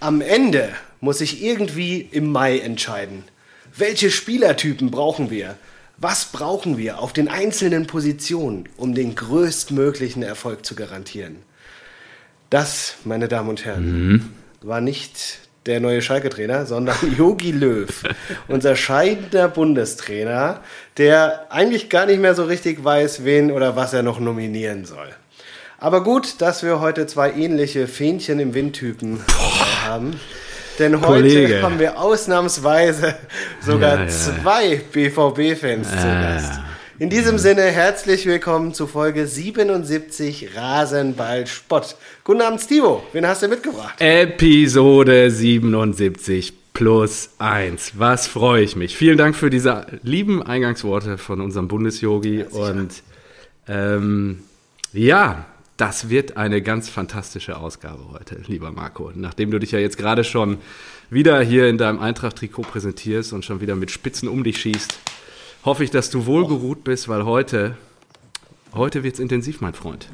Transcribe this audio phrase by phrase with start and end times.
[0.00, 0.68] Am Ende
[1.00, 3.24] muss ich irgendwie im Mai entscheiden.
[3.76, 5.56] Welche Spielertypen brauchen wir?
[5.96, 11.38] Was brauchen wir auf den einzelnen Positionen, um den größtmöglichen Erfolg zu garantieren?
[12.48, 14.32] Das, meine Damen und Herren, mhm.
[14.62, 18.04] war nicht der neue Schalke-Trainer, sondern Yogi Löw,
[18.46, 20.62] unser scheidender Bundestrainer,
[20.96, 25.08] der eigentlich gar nicht mehr so richtig weiß, wen oder was er noch nominieren soll.
[25.80, 29.20] Aber gut, dass wir heute zwei ähnliche Fähnchen im Windtypen
[29.88, 30.20] haben.
[30.78, 31.62] Denn heute Kollege.
[31.62, 33.16] haben wir ausnahmsweise
[33.60, 34.08] sogar ja, ja.
[34.08, 36.60] zwei BVB-Fans ja, zu Gast.
[37.00, 41.96] In diesem Sinne herzlich willkommen zu Folge 77 Rasenball Spott.
[42.24, 43.02] Guten Abend, Stivo.
[43.12, 43.94] Wen hast du mitgebracht?
[44.00, 47.92] Episode 77 plus 1.
[47.96, 48.96] Was freue ich mich.
[48.96, 52.44] Vielen Dank für diese lieben Eingangsworte von unserem Bundesyogi.
[52.44, 53.02] Und
[53.68, 54.42] ähm,
[54.92, 55.44] ja,
[55.78, 59.12] das wird eine ganz fantastische Ausgabe heute, lieber Marco.
[59.14, 60.58] Nachdem du dich ja jetzt gerade schon
[61.08, 64.98] wieder hier in deinem Eintracht-Trikot präsentierst und schon wieder mit Spitzen um dich schießt,
[65.64, 67.76] hoffe ich, dass du wohlgeruht bist, weil heute,
[68.74, 70.08] heute wird es intensiv, mein Freund.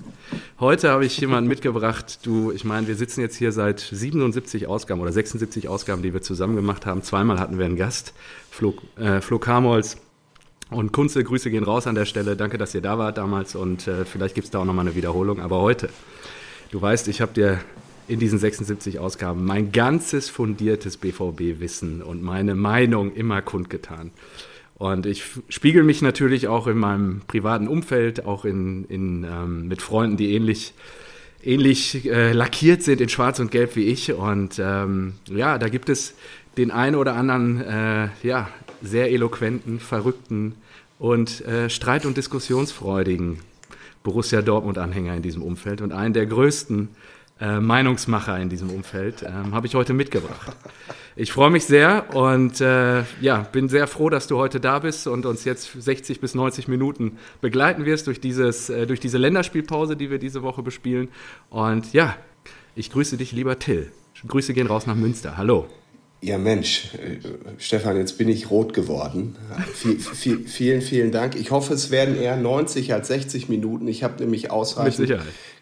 [0.60, 5.00] Heute habe ich jemanden mitgebracht, du, ich meine, wir sitzen jetzt hier seit 77 Ausgaben
[5.00, 7.02] oder 76 Ausgaben, die wir zusammen gemacht haben.
[7.02, 8.12] Zweimal hatten wir einen Gast,
[8.50, 9.96] Flo, äh, Flo Kamholz
[10.74, 12.36] und Kunze, Grüße gehen raus an der Stelle.
[12.36, 14.94] Danke, dass ihr da wart damals und äh, vielleicht gibt es da auch nochmal eine
[14.94, 15.40] Wiederholung.
[15.40, 15.88] Aber heute,
[16.70, 17.60] du weißt, ich habe dir
[18.08, 24.10] in diesen 76 Ausgaben mein ganzes fundiertes BVB-Wissen und meine Meinung immer kundgetan.
[24.76, 29.80] Und ich spiegel mich natürlich auch in meinem privaten Umfeld, auch in, in, ähm, mit
[29.80, 30.74] Freunden, die ähnlich,
[31.42, 34.12] ähnlich äh, lackiert sind in Schwarz und Gelb wie ich.
[34.12, 36.14] Und ähm, ja, da gibt es
[36.58, 38.48] den einen oder anderen äh, ja,
[38.82, 40.56] sehr eloquenten, verrückten
[41.04, 43.40] und äh, streit- und diskussionsfreudigen
[44.02, 46.88] Borussia Dortmund-Anhänger in diesem Umfeld und einen der größten
[47.42, 50.56] äh, Meinungsmacher in diesem Umfeld ähm, habe ich heute mitgebracht.
[51.14, 55.06] Ich freue mich sehr und äh, ja, bin sehr froh, dass du heute da bist
[55.06, 59.96] und uns jetzt 60 bis 90 Minuten begleiten wirst durch, dieses, äh, durch diese Länderspielpause,
[59.96, 61.08] die wir diese Woche bespielen.
[61.50, 62.16] Und ja,
[62.76, 63.92] ich grüße dich, lieber Till.
[64.26, 65.36] Grüße gehen raus nach Münster.
[65.36, 65.68] Hallo.
[66.24, 67.18] Ja, Mensch, äh,
[67.58, 69.36] Stefan, jetzt bin ich rot geworden.
[69.74, 71.36] Vielen, vielen Dank.
[71.36, 73.86] Ich hoffe, es werden eher 90 als 60 Minuten.
[73.88, 75.14] Ich habe nämlich ausreichend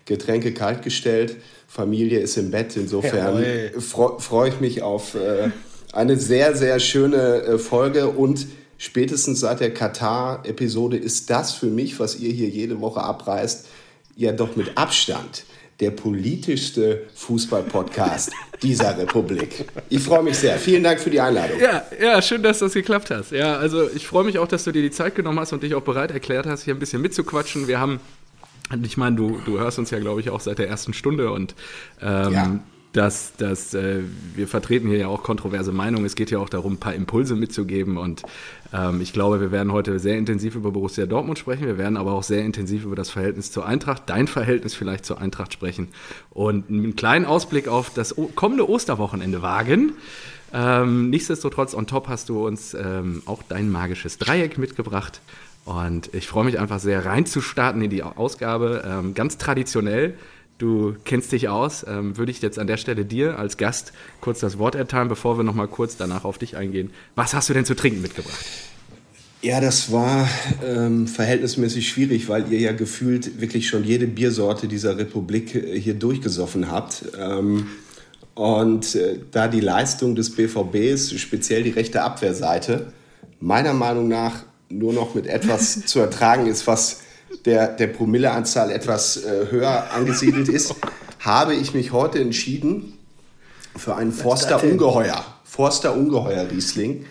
[0.04, 1.36] Getränke kaltgestellt.
[1.66, 2.76] Familie ist im Bett.
[2.76, 3.42] Insofern
[3.80, 5.50] freue freu ich mich auf äh,
[5.92, 8.10] eine sehr, sehr schöne äh, Folge.
[8.10, 8.46] Und
[8.78, 13.66] spätestens seit der Katar-Episode ist das für mich, was ihr hier jede Woche abreißt,
[14.14, 15.44] ja doch mit Abstand
[15.82, 18.30] der politischste Fußball-Podcast
[18.62, 19.64] dieser Republik.
[19.88, 20.56] Ich freue mich sehr.
[20.56, 21.58] Vielen Dank für die Einladung.
[21.60, 23.32] Ja, ja, schön, dass das geklappt hast.
[23.32, 25.74] Ja, also ich freue mich auch, dass du dir die Zeit genommen hast und dich
[25.74, 27.66] auch bereit erklärt hast, hier ein bisschen mitzuquatschen.
[27.66, 28.00] Wir haben
[28.84, 31.54] ich meine, du, du hörst uns ja, glaube ich, auch seit der ersten Stunde und
[32.00, 32.60] ähm, ja
[32.92, 34.00] dass, dass äh,
[34.34, 36.04] wir vertreten hier ja auch kontroverse Meinungen.
[36.04, 37.96] Es geht ja auch darum, ein paar Impulse mitzugeben.
[37.96, 38.22] Und
[38.72, 41.66] ähm, ich glaube, wir werden heute sehr intensiv über Borussia Dortmund sprechen.
[41.66, 45.20] Wir werden aber auch sehr intensiv über das Verhältnis zur Eintracht, dein Verhältnis vielleicht zur
[45.20, 45.88] Eintracht sprechen
[46.30, 49.94] und einen kleinen Ausblick auf das kommende Osterwochenende wagen.
[50.52, 55.22] Ähm, nichtsdestotrotz, on top hast du uns ähm, auch dein magisches Dreieck mitgebracht.
[55.64, 58.82] Und ich freue mich einfach sehr reinzustarten in die Ausgabe.
[58.86, 60.14] Ähm, ganz traditionell
[60.62, 61.84] Du kennst dich aus.
[61.88, 65.36] Ähm, würde ich jetzt an der Stelle dir als Gast kurz das Wort erteilen, bevor
[65.36, 66.90] wir nochmal kurz danach auf dich eingehen.
[67.16, 68.38] Was hast du denn zu trinken mitgebracht?
[69.40, 70.28] Ja, das war
[70.64, 75.94] ähm, verhältnismäßig schwierig, weil ihr ja gefühlt wirklich schon jede Biersorte dieser Republik äh, hier
[75.94, 77.06] durchgesoffen habt.
[77.18, 77.66] Ähm,
[78.34, 82.92] und äh, da die Leistung des BVBs, speziell die rechte Abwehrseite,
[83.40, 87.00] meiner Meinung nach nur noch mit etwas zu ertragen ist, was
[87.44, 90.74] der, der Promilleanzahl etwas äh, höher angesiedelt ist,
[91.20, 92.98] habe ich mich heute entschieden
[93.76, 95.24] für einen Forster Ungeheuer.
[95.44, 97.06] Forster Ungeheuer Riesling.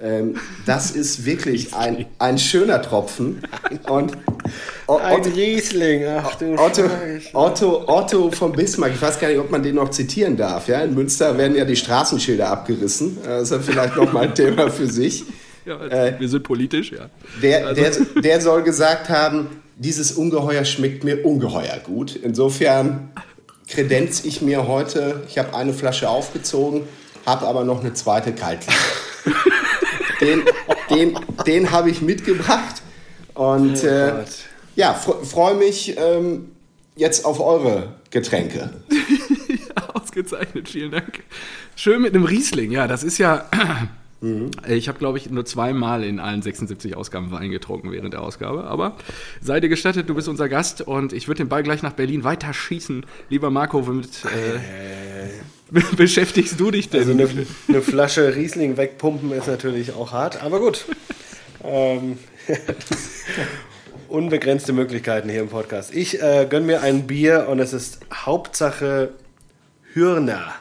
[0.00, 3.42] Ähm, das ist wirklich ein, ein schöner Tropfen.
[3.88, 4.16] Und
[4.86, 6.84] Otto, ein Riesling, ach du Otto,
[7.32, 10.68] Otto, Otto von Bismarck, ich weiß gar nicht, ob man den noch zitieren darf.
[10.68, 10.82] Ja?
[10.82, 13.18] In Münster werden ja die Straßenschilder abgerissen.
[13.24, 15.24] Das ist vielleicht nochmal ein Thema für sich.
[15.66, 17.10] Ja, äh, wir sind politisch, ja.
[17.42, 17.82] Der, also.
[17.82, 19.48] der, der soll gesagt haben,
[19.78, 22.16] dieses Ungeheuer schmeckt mir ungeheuer gut.
[22.16, 23.10] Insofern
[23.68, 26.82] kredenz ich mir heute, ich habe eine Flasche aufgezogen,
[27.24, 28.60] habe aber noch eine zweite kalt.
[30.20, 30.42] den
[30.90, 32.82] den, den habe ich mitgebracht
[33.34, 34.24] und oh äh,
[34.74, 36.52] ja, freue mich ähm,
[36.96, 38.70] jetzt auf eure Getränke.
[39.94, 41.22] ausgezeichnet, vielen Dank.
[41.76, 43.48] Schön mit einem Riesling, ja, das ist ja
[44.20, 44.50] Mhm.
[44.68, 48.64] Ich habe, glaube ich, nur zweimal in allen 76 Ausgaben Wein getrunken während der Ausgabe.
[48.64, 48.96] Aber
[49.40, 52.24] sei dir gestattet, du bist unser Gast und ich würde den Ball gleich nach Berlin
[52.24, 53.06] weiter schießen.
[53.28, 57.00] Lieber Marco, womit äh, beschäftigst du dich denn?
[57.00, 57.28] Also eine,
[57.68, 60.86] eine, Flasche Riesling wegpumpen ist natürlich auch hart, aber gut.
[61.62, 62.18] ähm,
[64.08, 65.94] unbegrenzte Möglichkeiten hier im Podcast.
[65.94, 69.10] Ich äh, gönne mir ein Bier und es ist Hauptsache
[69.92, 70.54] Hürner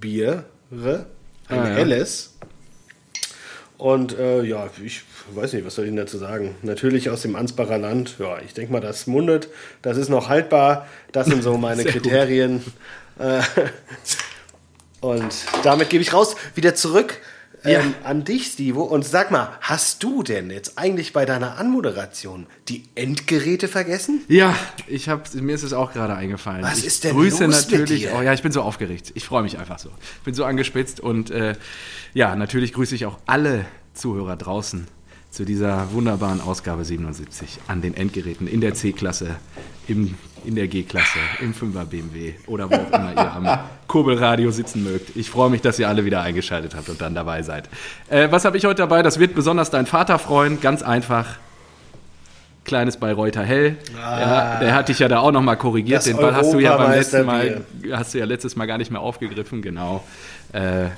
[0.00, 1.06] Bier, ein
[1.48, 1.74] ah, ja.
[1.74, 2.29] helles.
[3.80, 6.54] Und äh, ja, ich weiß nicht, was soll ich dazu sagen?
[6.60, 8.16] Natürlich aus dem Ansbacher Land.
[8.18, 9.48] Ja, ich denke mal, das mundet.
[9.80, 10.86] Das ist noch haltbar.
[11.12, 12.62] Das sind so meine Kriterien.
[13.18, 13.40] Äh,
[15.00, 17.22] und damit gebe ich raus wieder zurück
[17.64, 17.80] ja.
[17.80, 18.82] ähm, an dich, Stivo.
[18.82, 24.22] Und sag mal, hast du denn jetzt eigentlich bei deiner Anmoderation die Endgeräte vergessen?
[24.28, 24.54] Ja,
[24.86, 26.62] ich hab, mir ist es auch gerade eingefallen.
[26.62, 28.08] Was ich ist denn grüße los natürlich.
[28.12, 29.12] Oh ja, ich bin so aufgeregt.
[29.14, 29.90] Ich freue mich einfach so.
[30.18, 31.54] Ich bin so angespitzt und äh,
[32.14, 33.64] ja, natürlich grüße ich auch alle
[33.94, 34.86] Zuhörer draußen
[35.30, 39.36] zu dieser wunderbaren Ausgabe 77 an den Endgeräten in der C-Klasse,
[40.44, 45.16] in der G-Klasse, im 5er BMW oder wo auch immer ihr am Kurbelradio sitzen mögt.
[45.16, 47.68] Ich freue mich, dass ihr alle wieder eingeschaltet habt und dann dabei seid.
[48.08, 49.02] Äh, was habe ich heute dabei?
[49.02, 50.60] Das wird besonders dein Vater freuen.
[50.60, 51.26] Ganz einfach.
[52.64, 53.76] Kleines Bayreuther Hell.
[53.96, 56.04] Ah, ja, der hat dich ja da auch nochmal korrigiert.
[56.06, 58.90] Den Ball hast du ja beim letzten Mal, hast du ja letztes Mal gar nicht
[58.90, 60.04] mehr aufgegriffen, genau.
[60.52, 60.88] Äh,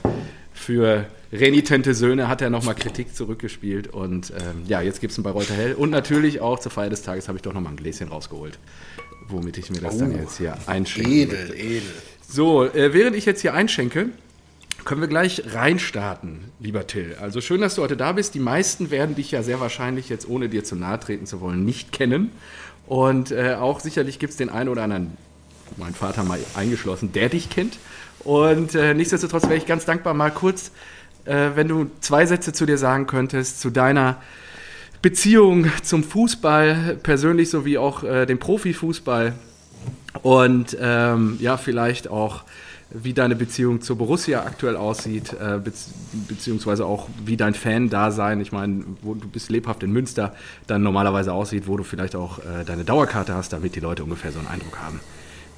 [0.52, 3.88] für renitente Söhne hat er nochmal Kritik zurückgespielt.
[3.88, 5.74] Und ähm, ja, jetzt gibt es ein Bayreuther Hell.
[5.74, 8.58] Und natürlich auch zur Feier des Tages habe ich doch nochmal ein Gläschen rausgeholt,
[9.32, 11.10] womit ich mir das oh, dann jetzt hier einschenke.
[11.10, 11.82] Edel, edel.
[12.28, 14.10] So, äh, während ich jetzt hier einschenke,
[14.84, 17.16] können wir gleich reinstarten, lieber Till.
[17.20, 18.34] Also schön, dass du heute da bist.
[18.34, 21.64] Die meisten werden dich ja sehr wahrscheinlich jetzt, ohne dir zu nahe treten zu wollen,
[21.64, 22.30] nicht kennen.
[22.86, 25.16] Und äh, auch sicherlich gibt es den einen oder anderen,
[25.76, 27.78] mein Vater mal eingeschlossen, der dich kennt.
[28.20, 30.72] Und äh, nichtsdestotrotz wäre ich ganz dankbar, mal kurz
[31.24, 34.20] äh, wenn du zwei Sätze zu dir sagen könntest, zu deiner
[35.02, 39.34] Beziehung zum Fußball, persönlich sowie auch äh, dem Profifußball
[40.22, 42.44] und ähm, ja, vielleicht auch,
[42.90, 45.72] wie deine Beziehung zur Borussia aktuell aussieht, äh, be
[46.28, 50.34] beziehungsweise auch, wie dein Fan-Dasein, ich meine, wo du bist lebhaft in Münster,
[50.66, 54.30] dann normalerweise aussieht, wo du vielleicht auch äh, deine Dauerkarte hast, damit die Leute ungefähr
[54.30, 55.00] so einen Eindruck haben.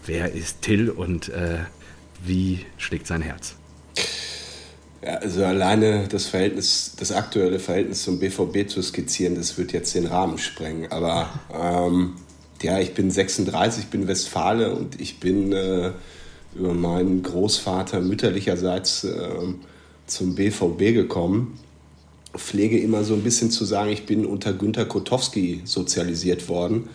[0.06, 1.58] Wer ist Till und äh,
[2.24, 3.56] wie schlägt sein Herz?
[5.04, 9.94] Ja, also alleine das Verhältnis, das aktuelle Verhältnis zum BVB zu skizzieren, das wird jetzt
[9.94, 10.90] den Rahmen sprengen.
[10.90, 12.14] Aber ähm,
[12.62, 15.90] ja, ich bin 36, ich bin Westfale und ich bin äh,
[16.54, 19.28] über meinen Großvater mütterlicherseits äh,
[20.06, 21.58] zum BVB gekommen.
[22.34, 26.88] Pflege immer so ein bisschen zu sagen, ich bin unter Günter Kotowski sozialisiert worden.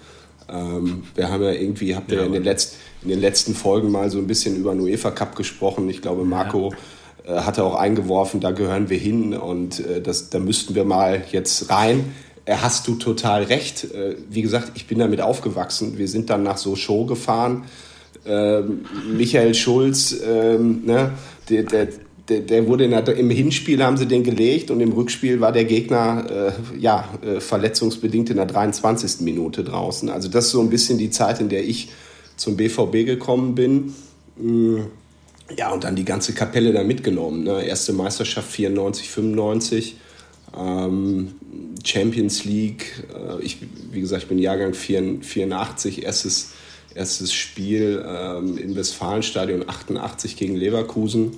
[0.49, 3.91] Ähm, wir haben ja irgendwie, habt ihr ja, in, den letzten, in den letzten Folgen
[3.91, 5.87] mal so ein bisschen über den UEFA Cup gesprochen.
[5.89, 6.71] Ich glaube, Marco.
[6.71, 6.77] Ja
[7.35, 11.23] hat er auch eingeworfen, da gehören wir hin und äh, das, da müssten wir mal
[11.31, 12.13] jetzt rein.
[12.45, 13.85] Äh, hast du total recht.
[13.93, 15.97] Äh, wie gesagt, ich bin damit aufgewachsen.
[15.97, 17.65] Wir sind dann nach so Show gefahren.
[18.25, 18.85] Ähm,
[19.15, 21.11] Michael Schulz, ähm, ne,
[21.49, 21.87] der, der,
[22.39, 26.25] der, wurde der, im Hinspiel haben sie den gelegt und im Rückspiel war der Gegner
[26.29, 29.21] äh, ja, äh, verletzungsbedingt in der 23.
[29.21, 30.09] Minute draußen.
[30.09, 31.89] Also das ist so ein bisschen die Zeit, in der ich
[32.35, 33.93] zum BVB gekommen bin.
[35.57, 37.43] Ja, und dann die ganze Kapelle da mitgenommen.
[37.43, 37.63] Ne?
[37.63, 39.97] Erste Meisterschaft 94, 95,
[40.57, 41.35] ähm,
[41.83, 43.03] Champions League.
[43.13, 43.57] Äh, ich,
[43.91, 46.51] wie gesagt, ich bin Jahrgang 84, erstes,
[46.93, 51.37] erstes Spiel ähm, im Westfalenstadion 88 gegen Leverkusen.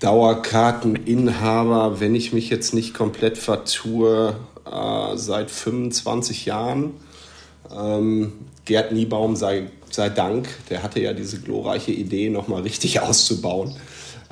[0.00, 6.94] Dauerkarteninhaber, wenn ich mich jetzt nicht komplett vertue, äh, seit 25 Jahren.
[7.74, 8.32] Ähm,
[8.64, 13.74] Gerd Niebaum sei, sei Dank, der hatte ja diese glorreiche Idee, nochmal richtig auszubauen.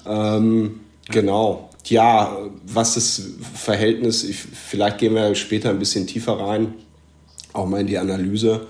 [0.07, 1.71] Ähm, genau.
[1.87, 2.37] Ja,
[2.67, 3.23] was das
[3.55, 6.75] Verhältnis, ich, vielleicht gehen wir später ein bisschen tiefer rein,
[7.53, 8.67] auch mal in die Analyse.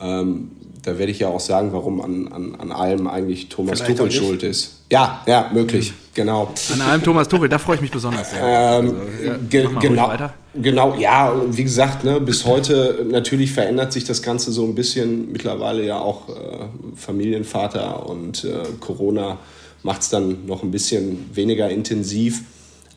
[0.00, 0.50] Ähm,
[0.82, 4.12] da werde ich ja auch sagen, warum an, an, an allem eigentlich Thomas Vielleicht Tuchel
[4.12, 4.82] schuld ist.
[4.90, 5.94] Ja, ja, möglich, mhm.
[6.14, 6.54] genau.
[6.72, 8.28] An allem Thomas Tuchel, da freue ich mich besonders.
[8.32, 10.12] Ähm, also, ja, ge genau,
[10.54, 15.32] genau, ja, wie gesagt, ne, bis heute natürlich verändert sich das Ganze so ein bisschen.
[15.32, 16.66] Mittlerweile ja auch äh,
[16.96, 19.38] Familienvater und äh, Corona
[19.82, 22.42] macht es dann noch ein bisschen weniger intensiv.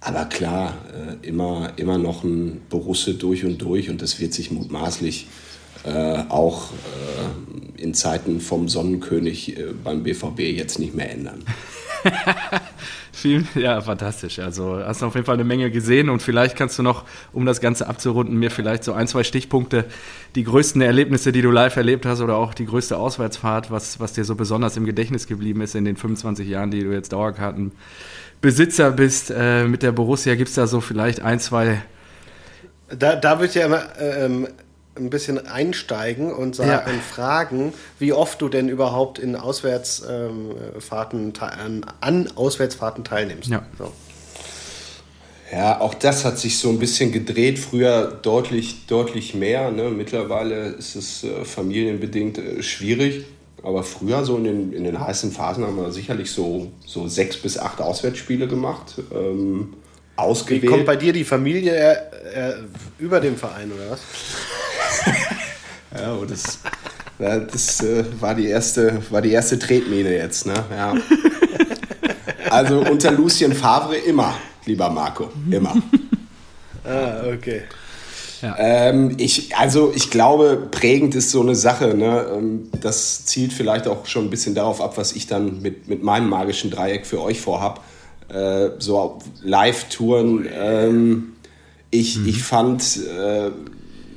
[0.01, 0.77] Aber klar,
[1.21, 5.27] äh, immer, immer noch ein Borusse durch und durch und das wird sich mutmaßlich
[5.85, 11.43] äh, auch äh, in Zeiten vom Sonnenkönig äh, beim BVB jetzt nicht mehr ändern.
[13.55, 14.39] Ja, fantastisch.
[14.39, 17.45] Also hast du auf jeden Fall eine Menge gesehen und vielleicht kannst du noch, um
[17.45, 19.85] das Ganze abzurunden, mir vielleicht so ein, zwei Stichpunkte,
[20.35, 24.13] die größten Erlebnisse, die du live erlebt hast oder auch die größte Auswärtsfahrt, was, was
[24.13, 27.71] dir so besonders im Gedächtnis geblieben ist in den 25 Jahren, die du jetzt Dauerkarten
[28.41, 31.81] Besitzer bist äh, mit der Borussia, gibt es da so vielleicht ein, zwei.
[32.89, 34.47] Da, da würde ich ja immer ähm,
[34.95, 37.01] ein bisschen einsteigen und sagen, ja.
[37.01, 41.33] fragen, wie oft du denn überhaupt in Auswärtsfahrten
[41.65, 43.49] ähm, an Auswärtsfahrten teilnimmst.
[43.49, 43.65] Ja.
[43.77, 43.91] So.
[45.51, 47.59] Ja, auch das hat sich so ein bisschen gedreht.
[47.59, 49.69] Früher deutlich, deutlich mehr.
[49.71, 49.89] Ne?
[49.89, 53.25] Mittlerweile ist es äh, familienbedingt äh, schwierig.
[53.61, 57.37] Aber früher, so in den, in den heißen Phasen, haben wir sicherlich so, so sechs
[57.37, 58.95] bis acht Auswärtsspiele gemacht.
[59.13, 59.75] Ähm,
[60.15, 60.63] ausgewählt.
[60.63, 62.53] Wie kommt bei dir die Familie äh, äh
[62.99, 64.01] über dem Verein, oder was?
[65.97, 66.59] Ja, und das,
[67.17, 70.45] das äh, war, die erste, war die erste Tretmine jetzt.
[70.45, 70.53] Ne?
[70.71, 70.95] Ja.
[72.49, 74.35] Also unter Lucien Favre immer,
[74.65, 75.75] lieber Marco, immer.
[76.83, 77.63] ah, okay.
[78.43, 78.55] Ja.
[78.59, 81.95] Ähm, ich, also ich glaube, prägend ist so eine Sache.
[81.95, 82.27] Ne?
[82.31, 86.03] Ähm, das zielt vielleicht auch schon ein bisschen darauf ab, was ich dann mit, mit
[86.03, 87.83] meinem magischen Dreieck für euch vorhab.
[88.27, 90.45] Äh, so Live-Touren.
[90.53, 91.33] Ähm,
[91.89, 92.27] ich, mhm.
[92.27, 93.51] ich fand, äh,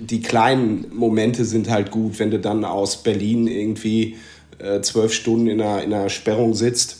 [0.00, 4.16] die kleinen Momente sind halt gut, wenn du dann aus Berlin irgendwie
[4.58, 6.98] äh, zwölf Stunden in einer, in einer Sperrung sitzt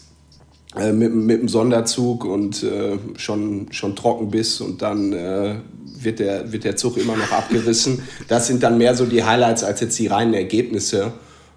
[0.77, 5.57] äh, mit, mit dem Sonderzug und äh, schon, schon trocken bist und dann äh,
[5.99, 8.03] wird, der, wird der Zug immer noch abgerissen.
[8.29, 11.13] Das sind dann mehr so die Highlights als jetzt die reinen Ergebnisse.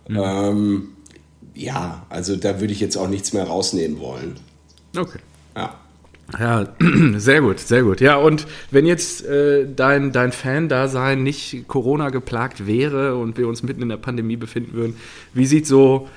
[0.08, 0.20] Mhm.
[0.22, 0.88] Ähm,
[1.54, 4.36] ja, also da würde ich jetzt auch nichts mehr rausnehmen wollen.
[4.98, 5.20] Okay.
[6.38, 6.68] Ja.
[7.18, 8.02] Sehr gut, sehr gut.
[8.02, 13.64] Ja, und wenn jetzt äh, dein, dein Fan-Dasein nicht Corona geplagt wäre und wir uns
[13.64, 14.96] mitten in der Pandemie befinden würden,
[15.34, 16.08] wie sieht so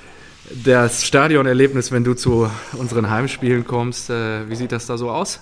[0.64, 5.40] das Stadionerlebnis, wenn du zu unseren Heimspielen kommst, äh, wie sieht das da so aus?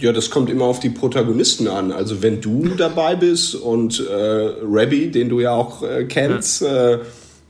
[0.00, 1.90] Ja, das kommt immer auf die Protagonisten an.
[1.90, 6.92] Also wenn du dabei bist und äh, Rabbi, den du ja auch äh, kennst, ja.
[6.92, 6.98] äh,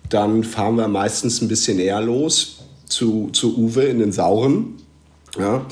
[0.09, 4.78] dann fahren wir meistens ein bisschen eher los zu, zu Uwe in den Sauren.
[5.37, 5.67] Ja.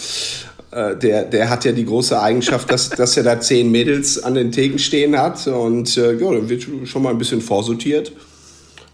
[0.71, 4.35] Äh, der, der hat ja die große Eigenschaft, dass, dass er da zehn Mädels an
[4.35, 8.13] den Theken stehen hat und äh, ja, dann wird schon mal ein bisschen vorsortiert.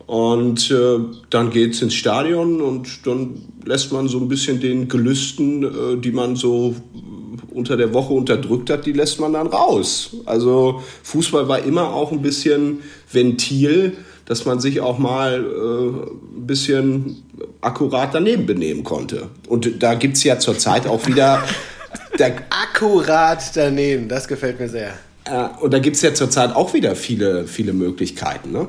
[0.06, 0.98] Und äh,
[1.30, 5.96] dann geht es ins Stadion und dann lässt man so ein bisschen den Gelüsten, äh,
[5.96, 6.74] die man so
[7.50, 10.16] unter der Woche unterdrückt hat, die lässt man dann raus.
[10.26, 16.46] Also Fußball war immer auch ein bisschen Ventil, dass man sich auch mal äh, ein
[16.46, 17.22] bisschen
[17.60, 19.28] akkurat daneben benehmen konnte.
[19.48, 21.42] Und da gibt es ja zurzeit auch wieder...
[22.50, 24.92] akkurat daneben, das gefällt mir sehr.
[25.24, 28.52] Äh, und da gibt es ja zurzeit auch wieder viele, viele Möglichkeiten.
[28.52, 28.68] Ne?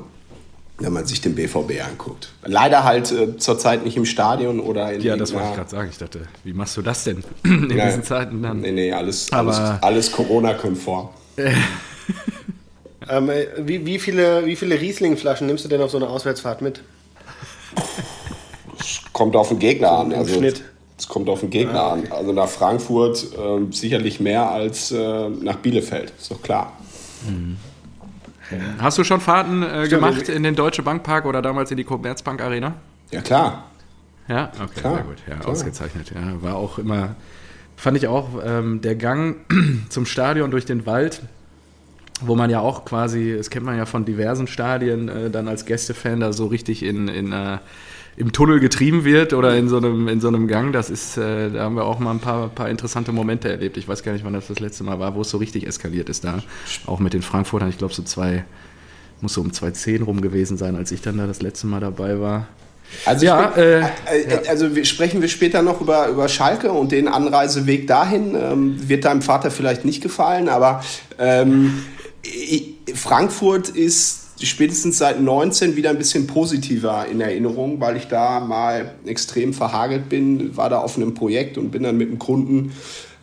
[0.79, 2.33] wenn man sich den BVB anguckt.
[2.43, 5.89] Leider halt äh, zurzeit nicht im Stadion oder in Ja, das wollte ich gerade sagen.
[5.91, 8.61] Ich dachte, wie machst du das denn in ja, diesen Zeiten dann?
[8.61, 11.09] Nee, nee, alles, alles, alles Corona-konform.
[13.09, 16.61] ähm, äh, wie, wie, viele, wie viele Riesling-Flaschen nimmst du denn auf so eine Auswärtsfahrt
[16.61, 16.81] mit?
[18.79, 20.13] Es kommt auf den Gegner so an.
[20.13, 20.63] Also, Schnitt.
[20.97, 22.07] Es kommt auf den Gegner ah, okay.
[22.07, 22.11] an.
[22.11, 26.73] Also nach Frankfurt äh, sicherlich mehr als äh, nach Bielefeld, ist doch klar.
[27.27, 27.57] Mhm.
[28.77, 32.41] Hast du schon Fahrten äh, gemacht in den Deutsche Bankpark oder damals in die Commerzbank
[32.41, 32.75] Arena?
[33.11, 33.65] Ja, klar.
[34.27, 35.17] Ja, okay, klar, sehr gut.
[35.27, 35.49] Ja, klar.
[35.49, 36.11] ausgezeichnet.
[36.13, 37.15] Ja, war auch immer,
[37.75, 39.37] fand ich auch ähm, der Gang
[39.89, 41.21] zum Stadion durch den Wald,
[42.27, 45.65] wo man ja auch quasi, das kennt man ja von diversen Stadien, äh, dann als
[45.65, 47.57] Gästefan da so richtig in, in äh,
[48.15, 51.49] im Tunnel getrieben wird oder in so einem, in so einem Gang, das ist, äh,
[51.49, 53.77] da haben wir auch mal ein paar, paar interessante Momente erlebt.
[53.77, 56.09] Ich weiß gar nicht, wann das das letzte Mal war, wo es so richtig eskaliert
[56.09, 56.39] ist da.
[56.85, 58.45] Auch mit den Frankfurtern, ich glaube so zwei,
[59.21, 62.19] muss so um 2.10 rum gewesen sein, als ich dann da das letzte Mal dabei
[62.19, 62.47] war.
[63.05, 66.91] Also, ja, bin, äh, äh, also wir, sprechen wir später noch über, über Schalke und
[66.91, 68.35] den Anreiseweg dahin.
[68.35, 70.83] Ähm, wird deinem Vater vielleicht nicht gefallen, aber
[71.17, 71.83] ähm,
[72.95, 78.95] Frankfurt ist spätestens seit 19 wieder ein bisschen positiver in Erinnerung, weil ich da mal
[79.05, 82.73] extrem verhagelt bin, war da auf einem Projekt und bin dann mit einem Kunden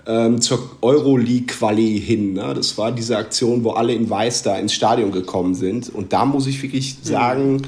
[0.07, 2.35] ähm, zur Euroleague-Quali hin.
[2.35, 2.55] Ne?
[2.55, 5.89] Das war diese Aktion, wo alle in Weiß da ins Stadion gekommen sind.
[5.89, 7.63] Und da muss ich wirklich sagen,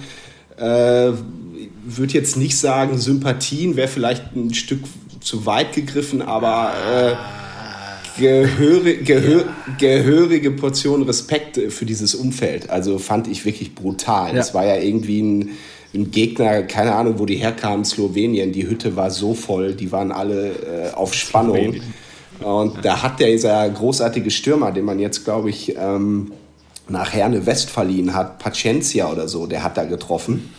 [0.57, 1.12] äh,
[1.85, 4.81] würde jetzt nicht sagen, Sympathien wäre vielleicht ein Stück
[5.21, 7.15] zu weit gegriffen, aber äh,
[8.23, 9.45] gehörig, gehör,
[9.79, 12.71] gehörige Portion Respekt für dieses Umfeld.
[12.71, 14.29] Also fand ich wirklich brutal.
[14.29, 14.35] Ja.
[14.37, 15.50] Das war ja irgendwie ein,
[15.93, 18.52] ein, Gegner, keine Ahnung, wo die herkamen, Slowenien.
[18.52, 21.57] Die Hütte war so voll, die waren alle äh, auf Spannung.
[21.57, 21.95] Slowenien.
[22.41, 26.33] Und da hat der dieser großartige Stürmer, den man jetzt, glaube ich, ähm,
[26.88, 30.50] nach Herne West verliehen hat, Paciencia oder so, der hat da getroffen.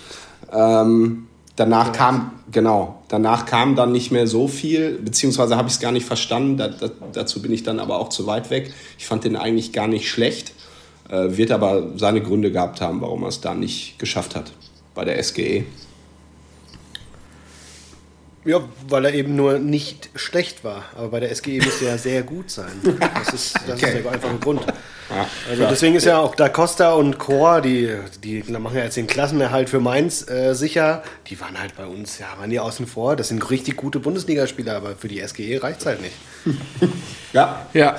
[0.52, 5.80] Ähm, Danach kam, genau, danach kam dann nicht mehr so viel, beziehungsweise habe ich es
[5.80, 6.58] gar nicht verstanden.
[6.58, 8.74] Da, da, dazu bin ich dann aber auch zu weit weg.
[8.98, 10.54] Ich fand den eigentlich gar nicht schlecht,
[11.10, 14.52] äh, wird aber seine Gründe gehabt haben, warum er es da nicht geschafft hat
[14.96, 15.66] bei der SGE.
[18.46, 20.84] Ja, weil er eben nur nicht schlecht war.
[20.96, 22.74] Aber bei der SGE müsste er sehr gut sein.
[23.00, 23.98] Das ist, das okay.
[23.98, 24.62] ist der einfache Grund.
[25.50, 29.08] Also deswegen ist ja auch Da Costa und Chor, die, die machen ja jetzt den
[29.08, 31.04] Klassenerhalt für Mainz äh, sicher.
[31.28, 33.16] Die waren halt bei uns, ja, waren die außen vor.
[33.16, 36.16] Das sind richtig gute Bundesligaspieler, aber für die SGE reicht es halt nicht.
[37.34, 37.66] ja.
[37.74, 37.96] Ja.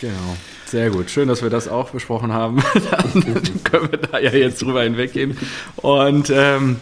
[0.00, 0.36] Genau.
[0.66, 1.10] Sehr gut.
[1.10, 2.62] Schön, dass wir das auch besprochen haben.
[2.90, 5.36] Dann können wir da ja jetzt drüber hinweggehen.
[5.76, 6.76] Und ähm,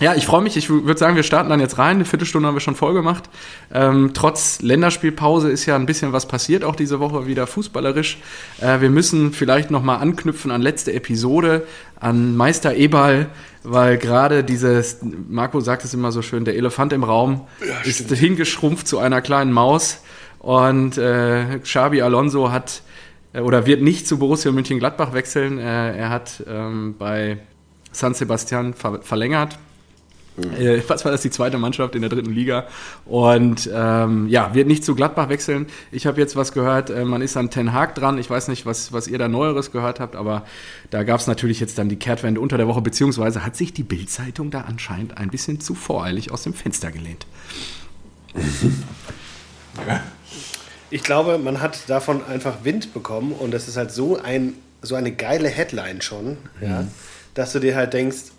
[0.00, 0.56] ja, ich freue mich.
[0.56, 1.96] Ich würde sagen, wir starten dann jetzt rein.
[1.96, 3.24] Eine Viertelstunde haben wir schon voll gemacht.
[3.72, 8.18] Ähm, trotz Länderspielpause ist ja ein bisschen was passiert, auch diese Woche wieder fußballerisch.
[8.60, 11.66] Äh, wir müssen vielleicht nochmal anknüpfen an letzte Episode,
[11.98, 13.26] an Meister Ebal,
[13.64, 18.08] weil gerade dieses, Marco sagt es immer so schön, der Elefant im Raum ja, ist
[18.10, 20.02] hingeschrumpft zu einer kleinen Maus.
[20.38, 22.82] Und äh, Xabi Alonso hat
[23.32, 25.58] äh, oder wird nicht zu Borussia München-Gladbach wechseln.
[25.58, 27.38] Äh, er hat ähm, bei
[27.90, 29.58] San Sebastian ver verlängert
[30.58, 32.66] äh, was war das, die zweite Mannschaft in der dritten Liga.
[33.04, 35.66] Und ähm, ja, wird nicht zu Gladbach wechseln.
[35.90, 38.18] Ich habe jetzt was gehört, äh, man ist an Ten Hag dran.
[38.18, 40.44] Ich weiß nicht, was, was ihr da Neueres gehört habt, aber
[40.90, 43.82] da gab es natürlich jetzt dann die Kehrtwende unter der Woche, beziehungsweise hat sich die
[43.82, 47.26] Bildzeitung da anscheinend ein bisschen zu voreilig aus dem Fenster gelehnt.
[50.90, 54.94] Ich glaube, man hat davon einfach Wind bekommen und das ist halt so, ein, so
[54.94, 56.88] eine geile Headline schon, ja, mhm.
[57.34, 58.32] dass du dir halt denkst,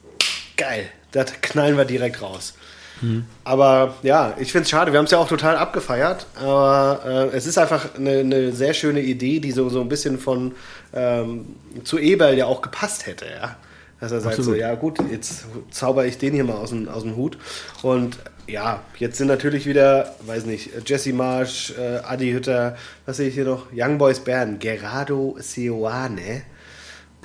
[0.57, 2.53] geil, das knallen wir direkt raus.
[3.01, 3.25] Mhm.
[3.43, 4.91] Aber ja, ich finde es schade.
[4.91, 6.25] Wir haben es ja auch total abgefeiert.
[6.35, 10.19] Aber äh, es ist einfach eine, eine, sehr schöne Idee, die so, so ein bisschen
[10.19, 10.53] von
[10.93, 13.25] ähm, zu Eberl ja auch gepasst hätte.
[13.25, 13.55] Ja?
[13.99, 14.57] Dass er sagt Absolut.
[14.57, 17.37] so, ja gut, jetzt zauber ich den hier mal aus dem, aus dem Hut.
[17.81, 23.27] Und ja, jetzt sind natürlich wieder, weiß nicht, Jesse Marsch, äh, Adi Hütter, was sehe
[23.27, 23.67] ich hier noch?
[23.73, 26.43] Young Boys Bern, Gerardo Seoane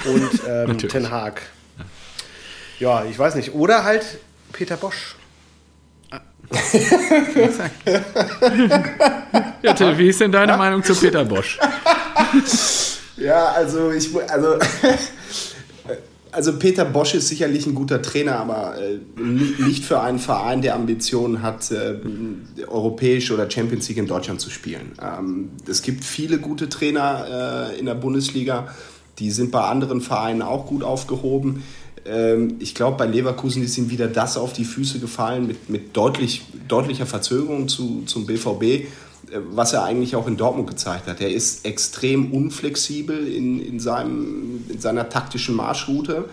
[0.04, 1.42] und ähm, Ten Haag.
[2.84, 3.54] Ja, ich weiß nicht.
[3.54, 4.04] Oder halt
[4.52, 5.16] Peter Bosch.
[9.62, 11.58] ja, Till, wie ist denn deine Meinung zu Peter Bosch?
[13.16, 14.58] ja, also ich also,
[16.30, 20.74] also Peter Bosch ist sicherlich ein guter Trainer, aber äh, nicht für einen Verein, der
[20.74, 21.96] Ambitionen hat, äh,
[22.66, 24.92] europäisch oder Champions League in Deutschland zu spielen.
[25.00, 28.68] Ähm, es gibt viele gute Trainer äh, in der Bundesliga,
[29.18, 31.62] die sind bei anderen Vereinen auch gut aufgehoben.
[32.06, 35.96] Ähm, ich glaube, bei Leverkusen ist ihm wieder das auf die Füße gefallen mit, mit
[35.96, 38.86] deutlich, deutlicher Verzögerung zu, zum BVB, äh,
[39.50, 41.20] was er eigentlich auch in Dortmund gezeigt hat.
[41.20, 46.26] Er ist extrem unflexibel in, in, seinem, in seiner taktischen Marschroute.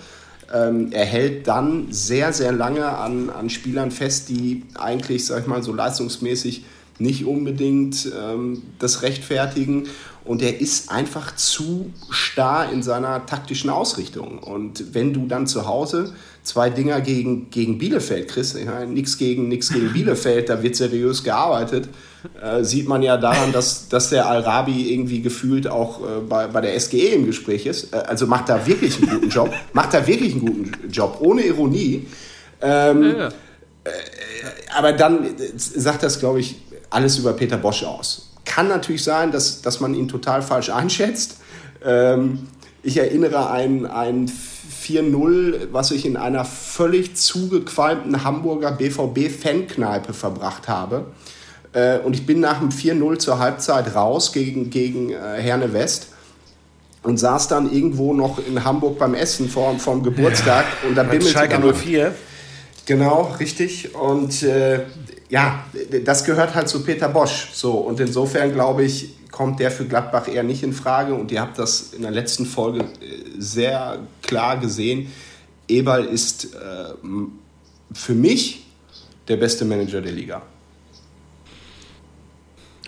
[0.54, 5.48] Ähm, er hält dann sehr, sehr lange an, an Spielern fest, die eigentlich, sag ich
[5.48, 6.66] mal, so leistungsmäßig
[7.00, 9.88] nicht unbedingt ähm, das rechtfertigen
[10.24, 14.38] und er ist einfach zu starr in seiner taktischen Ausrichtung.
[14.40, 19.48] Und wenn du dann zu Hause zwei Dinger gegen, gegen Bielefeld kriegst, ja, nichts gegen,
[19.48, 21.90] nix gegen Bielefeld, da wird seriös gearbeitet,
[22.42, 26.62] äh, sieht man ja daran, dass, dass der Al-Rabi irgendwie gefühlt auch äh, bei, bei
[26.62, 27.94] der SGE im Gespräch ist.
[27.94, 31.42] Äh, also macht da wirklich einen guten Job, macht da wirklich einen guten Job, ohne
[31.42, 32.08] Ironie.
[32.62, 33.28] Ähm, ja, ja.
[33.28, 33.32] Äh,
[34.78, 36.58] aber dann sagt das, glaube ich,
[36.92, 38.31] alles über Peter Bosch aus.
[38.46, 41.38] Kann natürlich sein, dass, dass man ihn total falsch einschätzt.
[41.84, 42.48] Ähm,
[42.84, 44.32] ich erinnere an ein
[44.82, 51.06] 4-0, was ich in einer völlig zugequalmten Hamburger BVB-Fankneipe verbracht habe.
[51.74, 56.08] Äh, und ich bin nach dem 4-0 zur Halbzeit raus gegen, gegen äh, Herne West
[57.04, 60.66] und saß dann irgendwo noch in Hamburg beim Essen vor, vor dem Geburtstag.
[60.84, 62.14] Ja, und da bimmelte Schalke 04.
[62.92, 63.96] Genau, richtig.
[63.96, 64.82] Und äh,
[65.30, 65.64] ja,
[66.04, 67.48] das gehört halt zu Peter Bosch.
[67.54, 71.14] So, und insofern glaube ich, kommt der für Gladbach eher nicht in Frage.
[71.14, 72.86] Und ihr habt das in der letzten Folge äh,
[73.38, 75.10] sehr klar gesehen.
[75.70, 76.58] Eberl ist äh,
[77.94, 78.66] für mich
[79.30, 80.42] der beste Manager der Liga.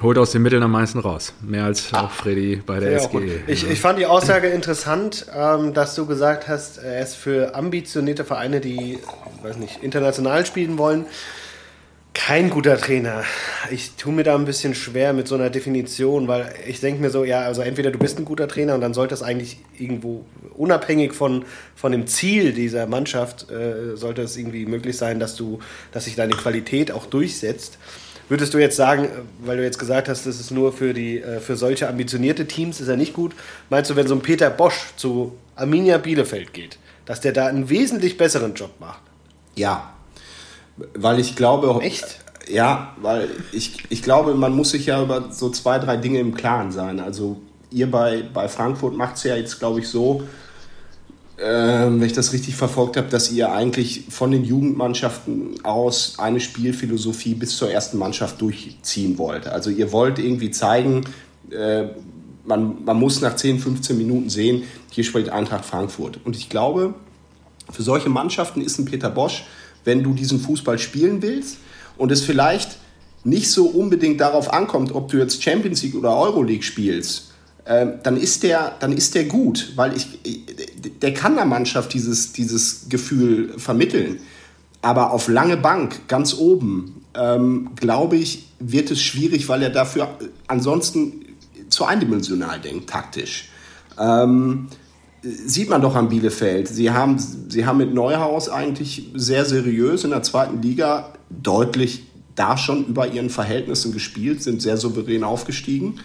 [0.03, 1.33] Holt aus den Mitteln am meisten raus.
[1.41, 2.01] Mehr als ah.
[2.05, 3.43] auch Freddy bei der ja, SGE.
[3.47, 8.25] Ich, ich, fand die Aussage interessant, ähm, dass du gesagt hast, er ist für ambitionierte
[8.25, 8.99] Vereine, die
[9.41, 11.05] weiß nicht, international spielen wollen,
[12.13, 13.23] kein guter Trainer.
[13.71, 17.09] Ich tue mir da ein bisschen schwer mit so einer Definition, weil ich denke mir
[17.09, 20.25] so, ja, also entweder du bist ein guter Trainer und dann sollte es eigentlich irgendwo
[20.53, 25.59] unabhängig von, von dem Ziel dieser Mannschaft, äh, sollte es irgendwie möglich sein, dass du,
[25.91, 27.79] dass sich deine Qualität auch durchsetzt.
[28.29, 29.09] Würdest du jetzt sagen,
[29.39, 32.79] weil du jetzt gesagt hast, das ist nur für, die, äh, für solche ambitionierte Teams,
[32.79, 33.33] ist er nicht gut.
[33.69, 37.69] Meinst du, wenn so ein Peter Bosch zu Arminia Bielefeld geht, dass der da einen
[37.69, 39.01] wesentlich besseren Job macht?
[39.55, 39.93] Ja,
[40.95, 41.81] weil ich glaube.
[41.81, 42.19] Echt?
[42.49, 46.33] Ja, weil ich, ich glaube, man muss sich ja über so zwei, drei Dinge im
[46.33, 46.99] Klaren sein.
[46.99, 50.23] Also ihr bei, bei Frankfurt macht es ja jetzt, glaube ich, so,
[51.37, 57.33] wenn ich das richtig verfolgt habe, dass ihr eigentlich von den Jugendmannschaften aus eine Spielphilosophie
[57.33, 59.47] bis zur ersten Mannschaft durchziehen wollt.
[59.47, 61.05] Also ihr wollt irgendwie zeigen,
[61.49, 61.85] äh,
[62.45, 66.19] man, man muss nach 10, 15 Minuten sehen, hier spielt Eintracht Frankfurt.
[66.23, 66.93] Und ich glaube,
[67.71, 69.45] für solche Mannschaften ist ein Peter Bosch,
[69.85, 71.57] wenn du diesen Fußball spielen willst
[71.97, 72.77] und es vielleicht
[73.23, 77.32] nicht so unbedingt darauf ankommt, ob du jetzt Champions League oder Euroleague spielst, ähm,
[77.65, 80.19] dann, ist der, dann ist der gut, weil ich,
[81.01, 84.19] der kann der Mannschaft dieses, dieses Gefühl vermitteln.
[84.81, 90.17] Aber auf lange Bank, ganz oben, ähm, glaube ich, wird es schwierig, weil er dafür
[90.47, 91.25] ansonsten
[91.69, 93.49] zu eindimensional denkt, taktisch.
[93.97, 94.67] Ähm,
[95.21, 96.67] sieht man doch am Bielefeld.
[96.67, 102.03] Sie haben, sie haben mit Neuhaus eigentlich sehr seriös in der zweiten Liga deutlich
[102.35, 105.99] da schon über ihren Verhältnissen gespielt, sind sehr souverän aufgestiegen.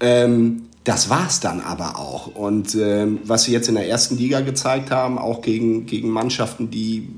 [0.00, 2.26] Ähm, das war es dann aber auch.
[2.34, 6.70] Und ähm, was sie jetzt in der ersten Liga gezeigt haben, auch gegen, gegen Mannschaften,
[6.70, 7.08] die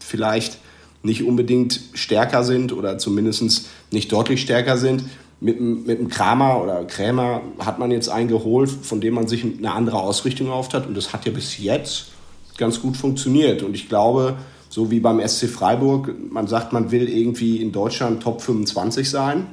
[0.00, 0.58] vielleicht
[1.02, 5.04] nicht unbedingt stärker sind oder zumindest nicht deutlich stärker sind,
[5.40, 9.44] mit, mit einem Kramer oder Krämer hat man jetzt einen geholt, von dem man sich
[9.44, 10.86] eine andere Ausrichtung auf hat.
[10.86, 12.12] Und das hat ja bis jetzt
[12.56, 13.64] ganz gut funktioniert.
[13.64, 14.36] Und ich glaube,
[14.68, 19.48] so wie beim SC Freiburg, man sagt, man will irgendwie in Deutschland Top 25 sein,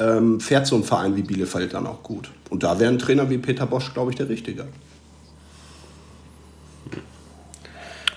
[0.00, 2.30] ähm, fährt so ein Verein wie Bielefeld dann auch gut.
[2.48, 4.66] Und da wäre ein Trainer wie Peter Bosch, glaube ich, der Richtige.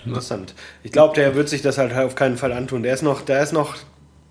[0.06, 0.54] Interessant.
[0.84, 2.84] Ich glaube, der wird sich das halt auf keinen Fall antun.
[2.84, 3.76] Der ist noch, der ist noch,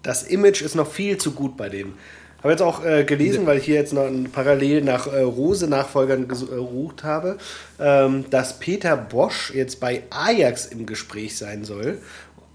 [0.03, 1.95] das Image ist noch viel zu gut bei dem.
[2.39, 7.05] Habe jetzt auch äh, gelesen, weil ich hier jetzt noch parallel nach äh, Rose-Nachfolgern gesucht
[7.05, 7.39] habe,
[7.79, 11.99] ähm, dass Peter Bosch jetzt bei Ajax im Gespräch sein soll.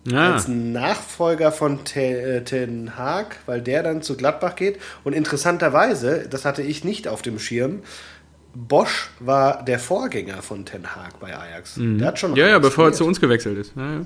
[0.09, 0.33] Ja.
[0.33, 4.79] Als Nachfolger von Ten, äh, Ten Haag, weil der dann zu Gladbach geht.
[5.03, 7.81] Und interessanterweise, das hatte ich nicht auf dem Schirm,
[8.55, 11.77] Bosch war der Vorgänger von Ten Haag bei Ajax.
[11.77, 11.97] Mhm.
[11.97, 13.73] Der hat schon ja, ja, bevor er zu uns gewechselt ist.
[13.75, 14.01] Ja, ja.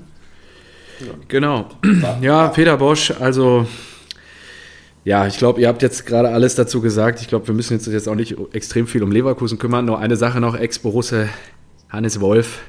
[1.28, 1.68] Genau.
[2.20, 3.66] Ja, Peter Bosch, also
[5.04, 7.20] ja, ich glaube, ihr habt jetzt gerade alles dazu gesagt.
[7.20, 9.84] Ich glaube, wir müssen jetzt, jetzt auch nicht extrem viel um Leverkusen kümmern.
[9.84, 11.28] Nur eine Sache noch, Ex-Borusse
[11.88, 12.60] Hannes Wolf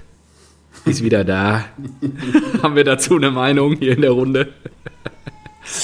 [0.85, 1.65] ist wieder da.
[2.63, 4.49] Haben wir dazu eine Meinung hier in der Runde?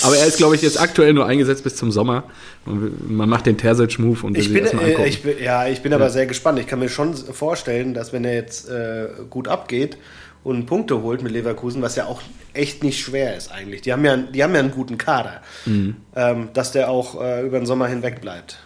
[0.03, 2.25] Aber er ist, glaube ich, jetzt aktuell nur eingesetzt bis zum Sommer.
[2.65, 5.97] Man macht den Terzic-Move und will ich bin, äh, ich bin, Ja, ich bin ja.
[5.97, 6.59] aber sehr gespannt.
[6.59, 9.97] Ich kann mir schon vorstellen, dass wenn er jetzt äh, gut abgeht
[10.43, 12.21] und Punkte holt mit Leverkusen, was ja auch
[12.53, 13.81] echt nicht schwer ist eigentlich.
[13.81, 15.95] Die haben ja, die haben ja einen guten Kader, mhm.
[16.15, 18.59] ähm, dass der auch äh, über den Sommer hinweg bleibt.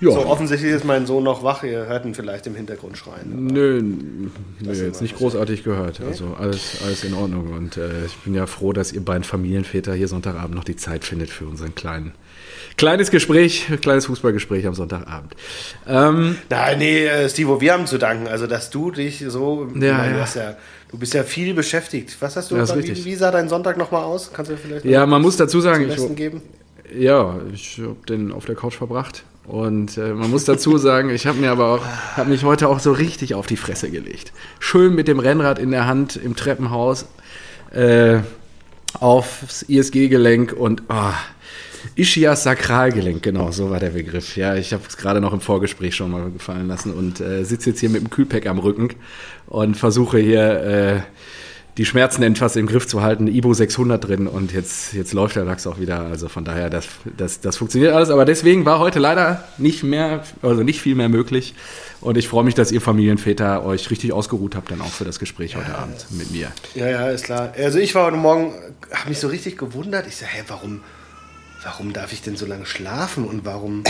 [0.00, 0.12] Ja.
[0.12, 1.64] So, offensichtlich ist mein Sohn noch wach.
[1.64, 3.46] Ihr hört ihn vielleicht im Hintergrund schreien.
[3.46, 6.00] Nö, nö jetzt nicht großartig gehört.
[6.00, 7.52] Also alles, alles in Ordnung.
[7.52, 11.04] Und äh, ich bin ja froh, dass ihr beiden Familienväter hier Sonntagabend noch die Zeit
[11.04, 12.12] findet für unseren kleinen
[12.76, 15.34] kleines Gespräch, kleines Fußballgespräch am Sonntagabend.
[15.86, 18.28] Ähm, Nein, nee, äh, Stivo, wir haben zu danken.
[18.28, 19.68] Also, dass du dich so.
[19.74, 20.24] Ja, ja.
[20.24, 20.56] Du, ja,
[20.90, 22.16] du bist ja viel beschäftigt.
[22.20, 22.56] Was hast du?
[22.56, 24.30] Ja, wie, wie, sah dein Sonntag nochmal aus?
[24.32, 26.40] Kannst du vielleicht Ja, man muss dazu sagen, ich, geben?
[26.96, 29.24] Ja, ich habe den auf der Couch verbracht.
[29.48, 31.84] Und äh, man muss dazu sagen, ich habe mir aber auch,
[32.18, 34.32] habe mich heute auch so richtig auf die Fresse gelegt.
[34.60, 37.06] Schön mit dem Rennrad in der Hand im Treppenhaus
[37.72, 38.18] äh,
[39.00, 41.12] aufs ISG-Gelenk und oh,
[41.96, 44.36] Ischias Sakralgelenk, genau, so war der Begriff.
[44.36, 47.70] Ja, ich habe es gerade noch im Vorgespräch schon mal gefallen lassen und äh, sitze
[47.70, 48.90] jetzt hier mit dem Kühlpack am Rücken
[49.46, 51.00] und versuche hier äh,
[51.78, 53.28] die Schmerzen etwas im Griff zu halten.
[53.28, 56.00] Ibo 600 drin und jetzt, jetzt läuft der Lachs auch wieder.
[56.00, 58.10] Also von daher, das, das, das funktioniert alles.
[58.10, 61.54] Aber deswegen war heute leider nicht mehr, also nicht viel mehr möglich.
[62.00, 65.20] Und ich freue mich, dass ihr Familienväter euch richtig ausgeruht habt, dann auch für das
[65.20, 66.50] Gespräch ja, heute Abend mit mir.
[66.74, 67.52] Ja, ja, ist klar.
[67.56, 68.54] Also ich war heute Morgen,
[68.92, 70.06] habe mich so richtig gewundert.
[70.08, 70.80] Ich sage, hä, warum?
[71.68, 73.84] Warum darf ich denn so lange schlafen und warum,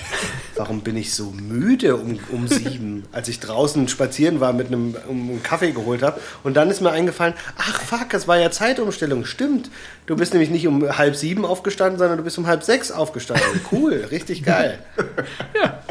[0.56, 4.94] warum bin ich so müde um, um sieben, als ich draußen spazieren war, mit einem,
[5.08, 6.20] um einen Kaffee geholt habe.
[6.44, 9.24] Und dann ist mir eingefallen, ach fuck, das war ja Zeitumstellung.
[9.24, 9.70] Stimmt.
[10.04, 13.62] Du bist nämlich nicht um halb sieben aufgestanden, sondern du bist um halb sechs aufgestanden.
[13.72, 14.78] Cool, richtig geil.
[15.58, 15.82] ja,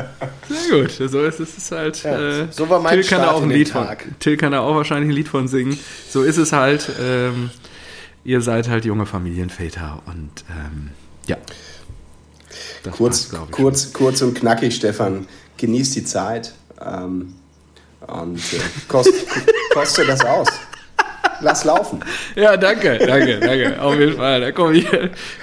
[0.47, 0.91] sehr gut.
[0.91, 2.03] So ist es halt.
[2.03, 4.03] Ja, äh, so war mein Till kann Start auch ein Lied Tag.
[4.03, 5.79] Von, Till kann da auch wahrscheinlich ein Lied von singen.
[6.07, 6.91] So ist es halt.
[7.01, 7.49] Ähm,
[8.23, 10.91] ihr seid halt junge Familienväter und ähm,
[11.27, 11.37] ja.
[12.83, 15.27] Das kurz, kurz, kurz und knackig, Stefan.
[15.57, 16.53] Genieß die Zeit
[16.83, 17.35] ähm,
[18.07, 19.13] und äh, kost,
[19.73, 20.47] koste das aus.
[21.41, 21.99] Lass laufen.
[22.35, 23.81] Ja, danke, danke, danke.
[23.81, 24.41] Auf jeden Fall.
[24.41, 24.87] Da komme ich.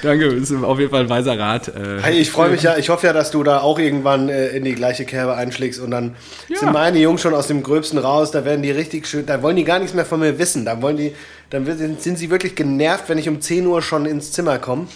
[0.03, 1.69] Danke, ist auf jeden Fall ein weiser Rat.
[1.69, 4.49] Äh, hey, ich freue mich ja, ich hoffe ja, dass du da auch irgendwann äh,
[4.49, 6.15] in die gleiche Kerbe einschlägst und dann
[6.49, 6.59] ja.
[6.59, 8.31] sind meine Jungs schon aus dem Gröbsten raus.
[8.31, 10.65] Da werden die richtig schön, da wollen die gar nichts mehr von mir wissen.
[10.65, 11.15] Da wollen die,
[11.51, 11.67] dann
[11.99, 14.87] sind sie wirklich genervt, wenn ich um 10 Uhr schon ins Zimmer komme.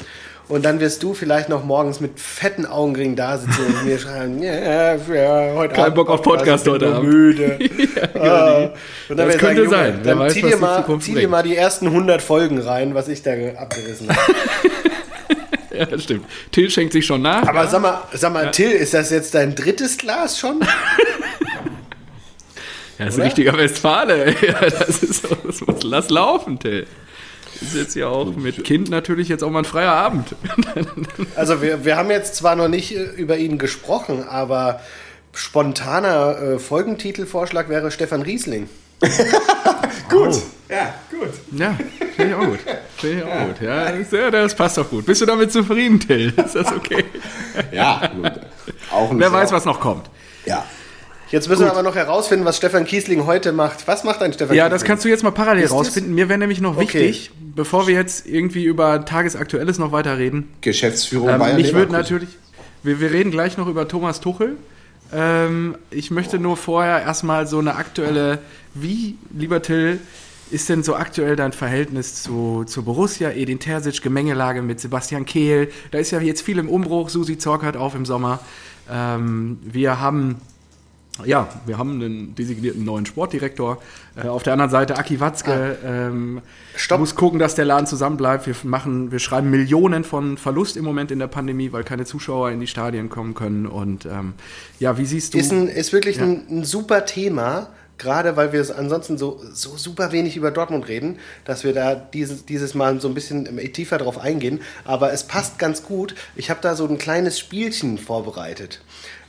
[0.48, 4.42] Und dann wirst du vielleicht noch morgens mit fetten Augenringen da sitzen und mir schreiben,
[4.42, 7.08] ja, ja, heute Kein Abend Bock auf Podcast ich bin heute Abend.
[7.08, 7.58] müde.
[8.14, 8.70] Ah.
[9.08, 10.00] Und Das werde ich könnte Junge, sein.
[10.04, 13.08] Dann weiß, zieh, dir die mal, zieh dir mal die ersten 100 Folgen rein, was
[13.08, 14.20] ich da ge- abgerissen habe.
[15.74, 16.26] Ja, das stimmt.
[16.50, 17.48] Till schenkt sich schon nach.
[17.48, 17.66] Aber ja.
[17.66, 20.60] sag mal, sag mal Till, ist das jetzt dein drittes Glas schon?
[22.98, 24.34] Ja, das ist ein richtiger Westfale.
[24.46, 26.86] Ja, das ist das muss, lass laufen, Till.
[27.62, 30.34] Das ist jetzt ja auch mit Kind natürlich jetzt auch mal ein freier Abend.
[31.36, 34.80] Also wir, wir haben jetzt zwar noch nicht äh, über ihn gesprochen, aber
[35.32, 38.68] spontaner äh, Folgentitelvorschlag wäre Stefan Riesling.
[40.08, 40.42] Gut.
[40.68, 41.30] Ja, gut.
[41.52, 41.76] Ja,
[42.16, 42.58] finde ich auch gut.
[42.96, 43.60] Finde ich auch gut.
[43.60, 45.06] Ja, das, ja, das passt doch gut.
[45.06, 46.32] Bist du damit zufrieden, Till?
[46.36, 47.04] Ist das okay?
[47.72, 48.32] Ja, gut.
[49.12, 50.08] Wer weiß, was noch kommt.
[50.46, 50.64] Ja.
[51.32, 53.88] Jetzt müssen wir aber noch herausfinden, was Stefan Kiesling heute macht.
[53.88, 54.78] Was macht ein Stefan Ja, Kiesling?
[54.78, 56.14] das kannst du jetzt mal parallel Ist das- rausfinden.
[56.14, 56.82] Mir wäre nämlich noch Okay.
[56.82, 60.52] wichtig, bevor wir jetzt irgendwie über Tagesaktuelles noch weiter reden.
[60.60, 62.28] Geschäftsführung Ähm, Bayern mich würde natürlich,
[62.82, 64.56] wir, wir reden gleich noch über Thomas Tuchel.
[65.12, 68.38] Ähm, ich möchte nur vorher erstmal so eine aktuelle,
[68.74, 70.00] wie, lieber Till,
[70.50, 75.70] ist denn so aktuell dein Verhältnis zu, zu Borussia, Edin Terzic, Gemengelage mit Sebastian Kehl?
[75.92, 78.40] Da ist ja jetzt viel im Umbruch, Susi Zorc hört auf im Sommer.
[78.90, 80.36] Ähm, wir haben
[81.24, 83.82] ja, wir haben einen designierten neuen Sportdirektor.
[84.16, 86.40] Äh, auf der anderen Seite Aki Watzke ähm,
[86.74, 87.00] Stopp.
[87.00, 88.46] muss gucken, dass der Laden zusammenbleibt.
[88.46, 92.50] Wir machen, wir schreiben Millionen von Verlust im Moment in der Pandemie, weil keine Zuschauer
[92.50, 93.66] in die Stadien kommen können.
[93.66, 94.32] Und ähm,
[94.80, 95.38] ja, wie siehst du?
[95.38, 99.76] ist, ein, ist wirklich ein, ein super Thema, gerade weil wir es ansonsten so, so
[99.76, 103.98] super wenig über Dortmund reden, dass wir da dieses, dieses Mal so ein bisschen tiefer
[103.98, 104.60] drauf eingehen.
[104.84, 106.14] Aber es passt ganz gut.
[106.36, 108.80] Ich habe da so ein kleines Spielchen vorbereitet.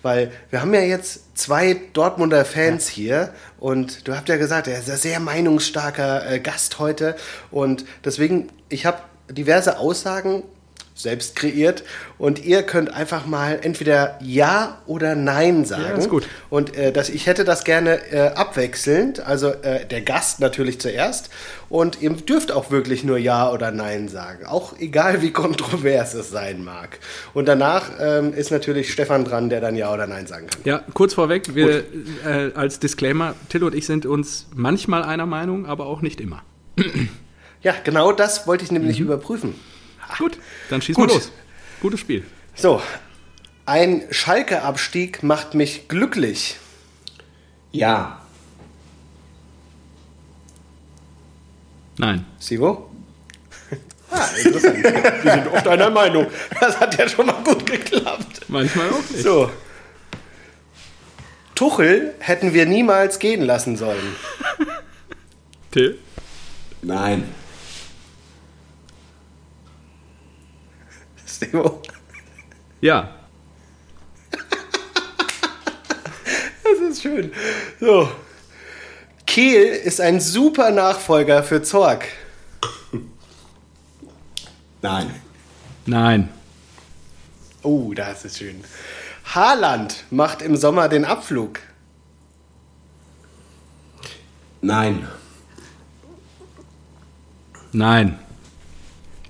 [0.04, 4.78] Weil wir haben ja jetzt zwei Dortmunder Fans hier und du habt ja gesagt, er
[4.78, 7.16] ist ein sehr meinungsstarker äh, Gast heute.
[7.50, 9.00] Und deswegen, ich habe
[9.32, 10.44] diverse Aussagen
[11.04, 11.84] selbst kreiert
[12.18, 16.00] und ihr könnt einfach mal entweder Ja oder Nein sagen.
[16.00, 16.28] ist gut.
[16.50, 21.30] Und äh, das, ich hätte das gerne äh, abwechselnd, also äh, der Gast natürlich zuerst
[21.70, 26.30] und ihr dürft auch wirklich nur Ja oder Nein sagen, auch egal wie kontrovers es
[26.30, 27.00] sein mag.
[27.34, 30.62] Und danach ähm, ist natürlich Stefan dran, der dann Ja oder Nein sagen kann.
[30.64, 31.84] ja, kurz vorweg, wir
[32.26, 36.42] äh, als Disclaimer, Till und ich sind uns manchmal einer Meinung, aber auch nicht immer.
[37.62, 39.56] Ja, genau das wollte ich nämlich überprüfen.
[40.18, 40.38] Gut,
[40.70, 41.10] dann schieß Gut.
[41.10, 41.32] mal los.
[41.82, 42.24] Gutes Spiel.
[42.56, 42.82] So,
[43.66, 46.58] ein Schalke-Abstieg macht mich glücklich.
[47.72, 48.22] Ja.
[51.98, 52.26] Nein.
[52.40, 52.90] Sivo?
[54.16, 54.84] Ah, interessant.
[55.24, 56.28] Wir sind oft einer Meinung.
[56.60, 58.42] Das hat ja schon mal gut geklappt.
[58.48, 59.24] Manchmal auch nicht.
[59.24, 59.50] So.
[61.56, 64.16] Tuchel hätten wir niemals gehen lassen sollen.
[65.72, 65.98] Till?
[66.84, 67.24] Nein.
[71.44, 71.82] Sivo?
[72.82, 73.10] Ja.
[76.64, 77.32] Das ist schön.
[77.80, 78.10] So.
[79.26, 82.06] Kehl ist ein super Nachfolger für Zorg.
[84.82, 85.14] Nein.
[85.86, 86.30] Nein.
[87.62, 88.64] Oh, das ist schön.
[89.26, 91.60] Haaland macht im Sommer den Abflug.
[94.62, 95.08] Nein.
[97.72, 98.20] Nein.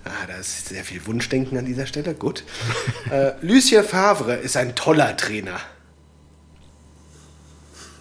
[0.06, 2.14] Ah, da ist sehr viel Wunschdenken an dieser Stelle.
[2.14, 2.44] Gut.
[3.10, 5.60] äh, Lucien Favre ist ein toller Trainer.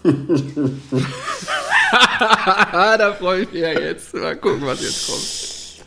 [2.73, 4.15] Da freue ich mich ja jetzt.
[4.15, 5.85] Mal gucken, was jetzt kommt.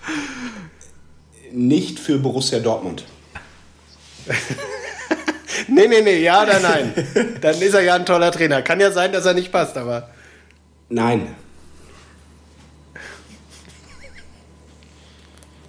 [1.52, 3.06] Nicht für Borussia Dortmund.
[5.68, 6.94] Nee, nee, nee, ja oder nein?
[7.40, 8.62] Dann ist er ja ein toller Trainer.
[8.62, 10.10] Kann ja sein, dass er nicht passt, aber.
[10.90, 11.34] Nein.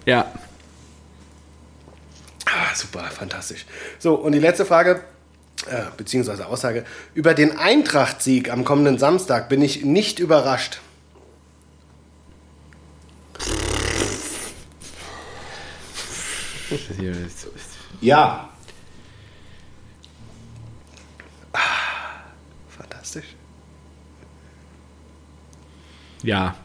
[0.07, 0.31] Ja.
[2.45, 3.65] Ah, super, fantastisch.
[3.99, 5.03] So, und die letzte Frage,
[5.69, 6.85] äh, beziehungsweise Aussage.
[7.13, 10.79] Über den Eintracht-Sieg am kommenden Samstag bin ich nicht überrascht.
[17.99, 18.49] Ja.
[22.69, 23.35] Fantastisch.
[26.23, 26.55] Ja.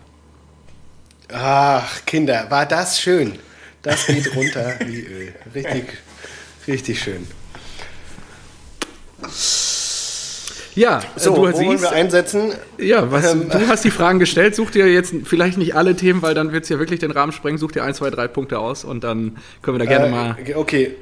[1.33, 3.39] Ach, Kinder, war das schön.
[3.83, 5.33] Das geht runter wie Öl.
[5.55, 5.85] Richtig,
[6.69, 7.27] richtig schön.
[10.75, 12.53] Ja, So, du wo wollen siehst, wir einsetzen?
[12.79, 14.55] ja, was, Ähm, du hast die Fragen gestellt.
[14.55, 17.33] Such dir jetzt vielleicht nicht alle Themen, weil dann wird es ja wirklich den Rahmen
[17.33, 17.59] sprengen.
[17.59, 20.37] Such dir ein, zwei, drei Punkte aus und dann können wir da gerne mal.
[20.45, 20.95] Äh, okay,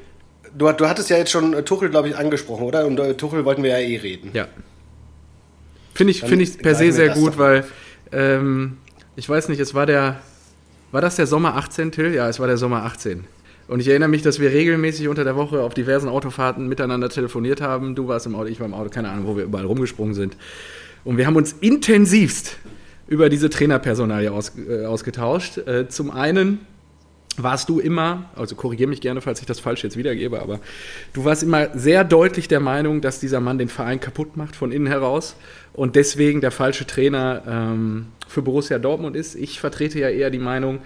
[0.57, 2.85] du, du hattest ja jetzt schon äh, Tuchel, glaube ich, angesprochen, oder?
[2.85, 4.31] Und äh, Tuchel wollten wir ja eh reden.
[4.33, 4.47] Ja.
[5.93, 7.63] Finde ich, Dann finde ich per se sehr gut, weil
[8.11, 8.77] ähm,
[9.15, 10.21] ich weiß nicht, es war der,
[10.91, 12.13] war das der Sommer 18, Till?
[12.13, 13.25] Ja, es war der Sommer 18.
[13.67, 17.61] Und ich erinnere mich, dass wir regelmäßig unter der Woche auf diversen Autofahrten miteinander telefoniert
[17.61, 17.95] haben.
[17.95, 20.35] Du warst im Auto, ich war im Auto, keine Ahnung, wo wir überall rumgesprungen sind.
[21.03, 22.57] Und wir haben uns intensivst
[23.07, 25.57] über diese Trainerpersonalie aus, äh, ausgetauscht.
[25.57, 26.59] Äh, zum einen
[27.37, 30.59] warst du immer, also korrigiere mich gerne, falls ich das falsch jetzt wiedergebe, aber
[31.13, 34.71] du warst immer sehr deutlich der Meinung, dass dieser Mann den Verein kaputt macht von
[34.71, 35.35] innen heraus
[35.73, 39.35] und deswegen der falsche Trainer ähm, für Borussia Dortmund ist.
[39.35, 40.79] Ich vertrete ja eher die Meinung,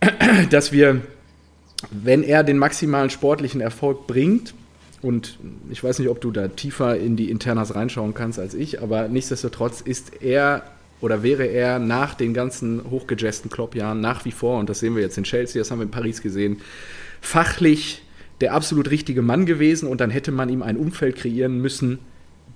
[0.50, 1.02] dass wir
[1.90, 4.54] wenn er den maximalen sportlichen Erfolg bringt,
[5.02, 5.38] und
[5.70, 9.08] ich weiß nicht, ob du da tiefer in die Internas reinschauen kannst als ich, aber
[9.08, 10.62] nichtsdestotrotz ist er
[11.00, 15.02] oder wäre er nach den ganzen hochgejesten Klopp-Jahren nach wie vor, und das sehen wir
[15.02, 16.60] jetzt in Chelsea, das haben wir in Paris gesehen,
[17.20, 18.02] fachlich
[18.40, 21.98] der absolut richtige Mann gewesen und dann hätte man ihm ein Umfeld kreieren müssen,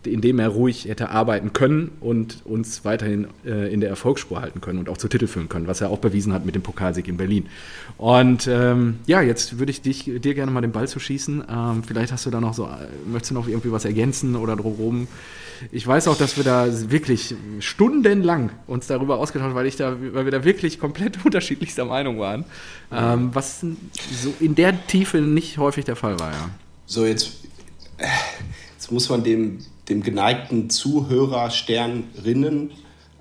[0.06, 4.60] in dem er ruhig hätte arbeiten können und uns weiterhin äh, in der Erfolgsspur halten
[4.60, 7.08] können und auch zu Titel führen können, was er auch bewiesen hat mit dem Pokalsieg
[7.08, 7.46] in Berlin.
[7.96, 11.44] Und ähm, ja, jetzt würde ich dich, dir gerne mal den Ball zu schießen.
[11.48, 12.68] Ähm, vielleicht hast du da noch so,
[13.06, 15.08] möchtest du noch irgendwie was ergänzen oder drumherum?
[15.70, 20.24] Ich weiß auch, dass wir da wirklich stundenlang uns darüber ausgetauscht haben, weil, da, weil
[20.24, 22.44] wir da wirklich komplett unterschiedlichster Meinung waren,
[22.92, 26.50] ähm, was so in der Tiefe nicht häufig der Fall war, ja.
[26.86, 27.32] So, jetzt,
[28.74, 32.70] jetzt muss man dem dem geneigten Zuhörer Sternrinnen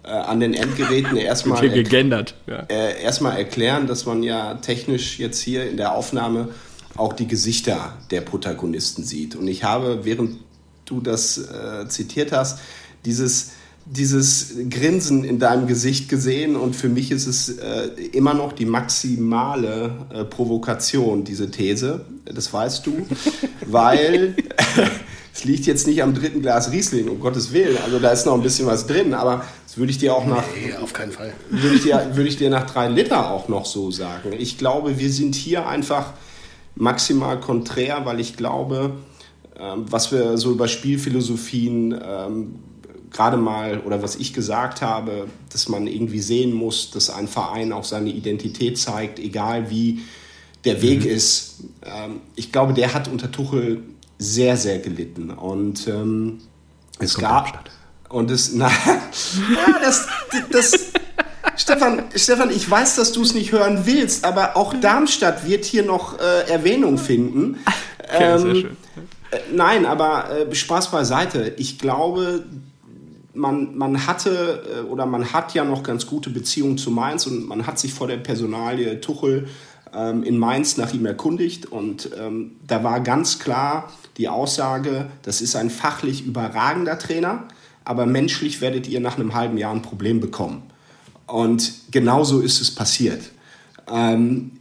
[0.04, 2.66] äh, an den Endgeräten erstmal gegendert, ja.
[2.70, 6.50] äh, erstmal erklären, dass man ja technisch jetzt hier in der Aufnahme
[6.96, 9.36] auch die Gesichter der Protagonisten sieht.
[9.36, 10.38] Und ich habe, während
[10.86, 12.60] du das äh, zitiert hast,
[13.06, 13.52] dieses
[13.86, 18.66] dieses Grinsen in deinem Gesicht gesehen und für mich ist es äh, immer noch die
[18.66, 23.06] maximale äh, Provokation, diese These, das weißt du,
[23.66, 24.36] weil
[25.34, 27.78] es liegt jetzt nicht am dritten Glas Riesling, um Gottes Willen.
[27.84, 30.44] Also da ist noch ein bisschen was drin, aber das würde ich dir auch nach.
[30.56, 31.34] Nee, auf keinen Fall.
[31.50, 34.32] Würde ich, dir, würde ich dir nach drei Liter auch noch so sagen.
[34.38, 36.14] Ich glaube, wir sind hier einfach
[36.76, 38.92] maximal konträr, weil ich glaube,
[39.60, 42.56] ähm, was wir so über Spielphilosophien ähm,
[43.10, 47.74] gerade mal oder was ich gesagt habe, dass man irgendwie sehen muss, dass ein Verein
[47.74, 50.02] auch seine Identität zeigt, egal wie
[50.64, 51.10] der Weg mhm.
[51.10, 51.64] ist.
[51.84, 53.82] Ähm, ich glaube, der hat unter Tuchel
[54.24, 55.30] sehr, sehr gelitten.
[55.30, 56.40] Und ähm,
[57.00, 57.70] es gab.
[58.10, 60.08] Und es, na, ja, das,
[60.52, 60.72] das,
[61.58, 65.84] Stefan, Stefan, ich weiß, dass du es nicht hören willst, aber auch Darmstadt wird hier
[65.84, 67.58] noch äh, Erwähnung finden.
[68.06, 68.78] Okay, ähm, sehr schön.
[69.32, 71.54] Äh, nein, aber äh, Spaß beiseite.
[71.58, 72.44] Ich glaube,
[73.34, 77.48] man, man hatte äh, oder man hat ja noch ganz gute Beziehungen zu Mainz und
[77.48, 79.48] man hat sich vor der Personalie Tuchel
[79.96, 85.42] ähm, in Mainz nach ihm erkundigt und ähm, da war ganz klar die Aussage, das
[85.42, 87.48] ist ein fachlich überragender Trainer,
[87.84, 90.64] aber menschlich werdet ihr nach einem halben Jahr ein Problem bekommen.
[91.26, 93.32] Und genauso ist es passiert.
[93.92, 94.52] Ähm,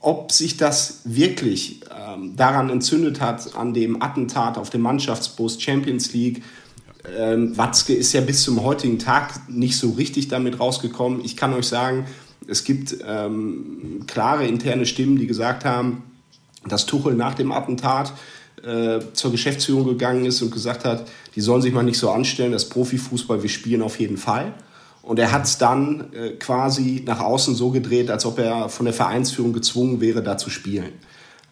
[0.00, 6.12] ob sich das wirklich ähm, daran entzündet hat, an dem Attentat auf dem Mannschaftsbus Champions
[6.12, 6.42] League,
[7.16, 11.24] ähm, Watzke ist ja bis zum heutigen Tag nicht so richtig damit rausgekommen.
[11.24, 12.06] Ich kann euch sagen,
[12.46, 16.02] es gibt ähm, klare interne Stimmen, die gesagt haben,
[16.66, 18.12] dass Tuchel nach dem Attentat
[18.64, 22.52] äh, zur Geschäftsführung gegangen ist und gesagt hat, die sollen sich mal nicht so anstellen,
[22.52, 24.54] das Profifußball, wir spielen auf jeden Fall.
[25.02, 28.86] Und er hat es dann äh, quasi nach außen so gedreht, als ob er von
[28.86, 30.92] der Vereinsführung gezwungen wäre, da zu spielen.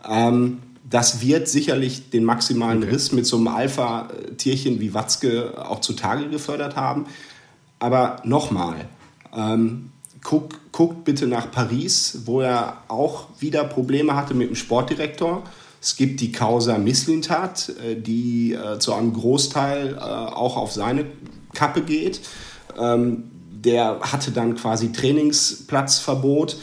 [0.08, 2.92] Ähm, das wird sicherlich den maximalen okay.
[2.92, 7.06] Riss mit so einem Alpha-Tierchen wie Watzke auch zutage gefördert haben.
[7.78, 8.86] Aber nochmal,
[9.34, 9.90] ähm,
[10.22, 15.44] guck, guckt bitte nach Paris, wo er auch wieder Probleme hatte mit dem Sportdirektor.
[15.82, 21.06] Es gibt die Causa Misslintat, äh, die äh, zu einem Großteil äh, auch auf seine
[21.54, 22.20] Kappe geht.
[22.78, 26.56] Ähm, der hatte dann quasi Trainingsplatzverbot.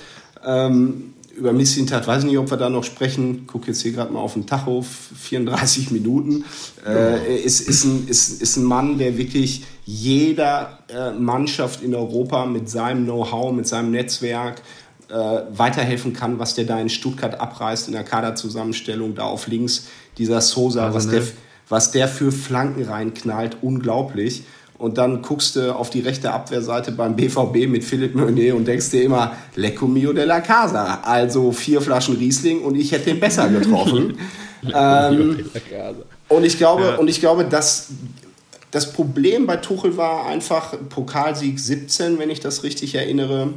[0.45, 3.43] Ähm, über Misslintat weiß ich nicht, ob wir da noch sprechen.
[3.45, 6.45] Guck jetzt hier gerade mal auf den Tacho, 34 Minuten.
[6.87, 10.79] Äh, ist, ist, ein, ist, ist ein Mann, der wirklich jeder
[11.17, 14.61] Mannschaft in Europa mit seinem Know-how, mit seinem Netzwerk
[15.09, 19.87] äh, weiterhelfen kann, was der da in Stuttgart abreißt in der Kaderzusammenstellung, da auf links
[20.17, 21.11] dieser Sosa, also, was, ne?
[21.13, 21.23] der,
[21.67, 24.43] was der für Flanken reinknallt, unglaublich.
[24.77, 28.91] Und dann guckst du auf die rechte Abwehrseite beim BVB mit Philipp Meunier und denkst
[28.91, 31.01] dir immer, Lecco mio della Casa.
[31.03, 34.17] Also vier Flaschen Riesling und ich hätte den besser getroffen.
[34.73, 35.45] ähm,
[36.29, 36.95] und ich glaube, ja.
[36.95, 37.89] und ich glaube, dass
[38.71, 43.53] das Problem bei Tuchel war einfach Pokalsieg 17, wenn ich das richtig erinnere.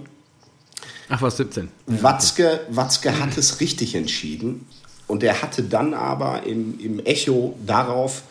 [1.14, 1.68] Ach was, 17.
[1.86, 4.64] Watzke, Watzke hat es richtig entschieden.
[5.06, 8.22] Und er hatte dann aber im, im Echo darauf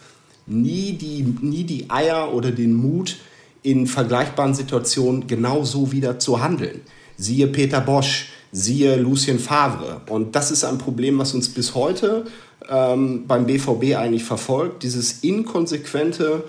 [0.47, 3.17] nie die, nie die Eier oder den Mut,
[3.61, 6.81] in vergleichbaren Situationen genau so wieder zu handeln.
[7.17, 10.01] Siehe Peter Bosch, Siehe Lucien Favre.
[10.09, 12.25] Und das ist ein Problem, was uns bis heute
[12.67, 14.81] ähm, beim BVB eigentlich verfolgt.
[14.81, 16.45] Dieses inkonsequente,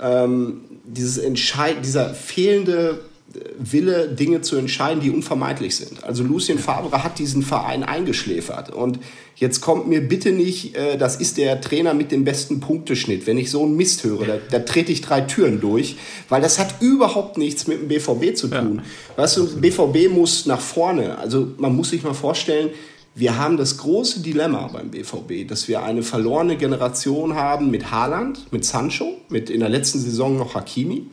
[0.00, 3.02] ähm, dieses Entscheid dieser fehlende
[3.58, 6.04] Wille, Dinge zu entscheiden, die unvermeidlich sind.
[6.04, 8.70] Also Lucien Favre hat diesen Verein eingeschläfert.
[8.70, 8.98] Und
[9.36, 13.26] jetzt kommt mir bitte nicht, äh, das ist der Trainer mit dem besten Punkteschnitt.
[13.26, 15.96] Wenn ich so einen Mist höre, da, da trete ich drei Türen durch,
[16.28, 18.82] weil das hat überhaupt nichts mit dem BVB zu tun.
[19.16, 19.22] Ja.
[19.22, 21.18] Weißt du, BVB muss nach vorne.
[21.18, 22.70] Also man muss sich mal vorstellen,
[23.14, 28.52] wir haben das große Dilemma beim BVB, dass wir eine verlorene Generation haben mit Haaland,
[28.52, 31.06] mit Sancho, mit in der letzten Saison noch Hakimi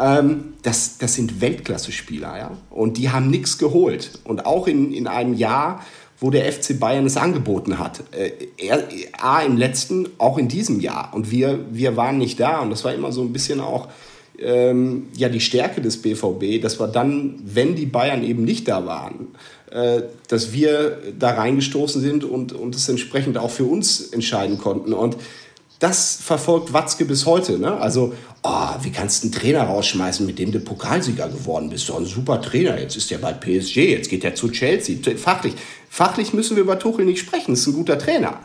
[0.00, 2.50] ähm, das, das sind Weltklasse-Spieler, ja.
[2.70, 4.18] Und die haben nichts geholt.
[4.24, 5.84] Und auch in, in einem Jahr,
[6.18, 8.02] wo der FC Bayern es angeboten hat.
[8.12, 8.88] Äh, er,
[9.20, 11.10] A, im letzten, auch in diesem Jahr.
[11.12, 12.60] Und wir, wir waren nicht da.
[12.60, 13.88] Und das war immer so ein bisschen auch
[14.38, 18.86] ähm, ja, die Stärke des BVB, dass wir dann, wenn die Bayern eben nicht da
[18.86, 19.28] waren,
[19.70, 24.92] äh, dass wir da reingestoßen sind und, und entsprechend auch für uns entscheiden konnten.
[24.92, 25.16] Und
[25.80, 27.58] das verfolgt Watzke bis heute.
[27.58, 27.72] Ne?
[27.80, 31.86] Also, oh, wie kannst du einen Trainer rausschmeißen, mit dem du Pokalsieger geworden bist?
[31.86, 32.78] So ein super Trainer.
[32.78, 34.96] Jetzt ist er bei PSG, jetzt geht er zu Chelsea.
[35.16, 35.54] Fachlich,
[35.88, 37.54] fachlich müssen wir über Tuchel nicht sprechen.
[37.54, 38.38] Ist ein guter Trainer.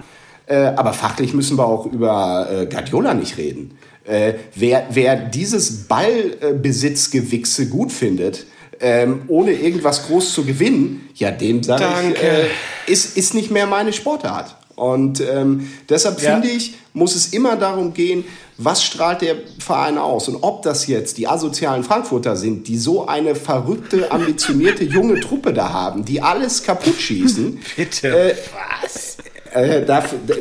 [0.48, 3.78] Äh, aber fachlich müssen wir auch über äh, Guardiola nicht reden.
[4.06, 8.46] Äh, wer, wer dieses Ballbesitzgewichse gut findet,
[8.80, 12.48] ähm, ohne irgendwas groß zu gewinnen, ja, dem sage ich, äh,
[12.88, 14.56] ist, ist nicht mehr meine Sportart.
[14.76, 16.34] Und ähm, deshalb ja.
[16.34, 18.26] finde ich, muss es immer darum gehen,
[18.58, 20.30] was strahlt der Verein aus?
[20.30, 25.54] Und ob das jetzt die asozialen Frankfurter sind, die so eine verrückte, ambitionierte junge Truppe
[25.54, 27.60] da haben, die alles kaputt schießen.
[27.76, 28.32] Bitte.
[28.32, 28.36] Äh,
[28.82, 29.18] was?
[29.54, 29.86] Äh,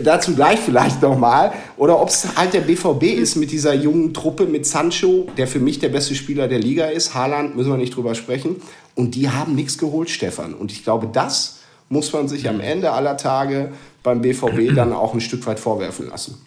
[0.02, 1.52] dazu gleich vielleicht nochmal.
[1.76, 5.60] Oder ob es halt der BVB ist mit dieser jungen Truppe, mit Sancho, der für
[5.60, 7.14] mich der beste Spieler der Liga ist.
[7.14, 8.56] Haaland, müssen wir nicht drüber sprechen.
[8.96, 10.54] Und die haben nichts geholt, Stefan.
[10.54, 13.70] Und ich glaube, das muss man sich am Ende aller Tage
[14.04, 16.46] beim BVB dann auch ein Stück weit vorwerfen lassen.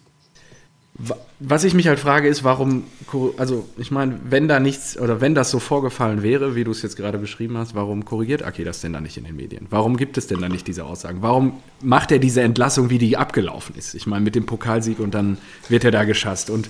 [1.39, 2.85] Was ich mich halt frage, ist, warum,
[3.37, 6.81] also ich meine, wenn da nichts oder wenn das so vorgefallen wäre, wie du es
[6.81, 9.67] jetzt gerade beschrieben hast, warum korrigiert Aki das denn da nicht in den Medien?
[9.69, 11.21] Warum gibt es denn da nicht diese Aussagen?
[11.21, 13.93] Warum macht er diese Entlassung, wie die abgelaufen ist?
[13.93, 15.37] Ich meine, mit dem Pokalsieg und dann
[15.69, 16.49] wird er da geschasst.
[16.49, 16.67] Und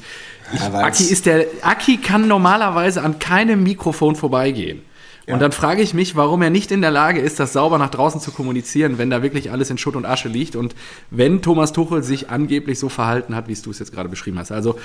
[0.54, 4.82] ich, Aki ist der, Aki kann normalerweise an keinem Mikrofon vorbeigehen.
[5.28, 5.34] Ja.
[5.34, 7.90] Und dann frage ich mich, warum er nicht in der Lage ist, das sauber nach
[7.90, 10.74] draußen zu kommunizieren, wenn da wirklich alles in Schutt und Asche liegt und
[11.12, 14.52] wenn Thomas Tuchel sich angeblich so verhalten hat, wie du es jetzt gerade beschrieben hast.
[14.52, 14.80] Also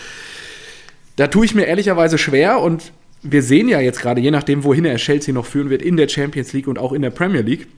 [1.14, 4.84] da tue ich mir ehrlicherweise schwer und wir sehen ja jetzt gerade, je nachdem, wohin
[4.84, 7.68] er Chelsea noch führen wird, in der Champions League und auch in der Premier League.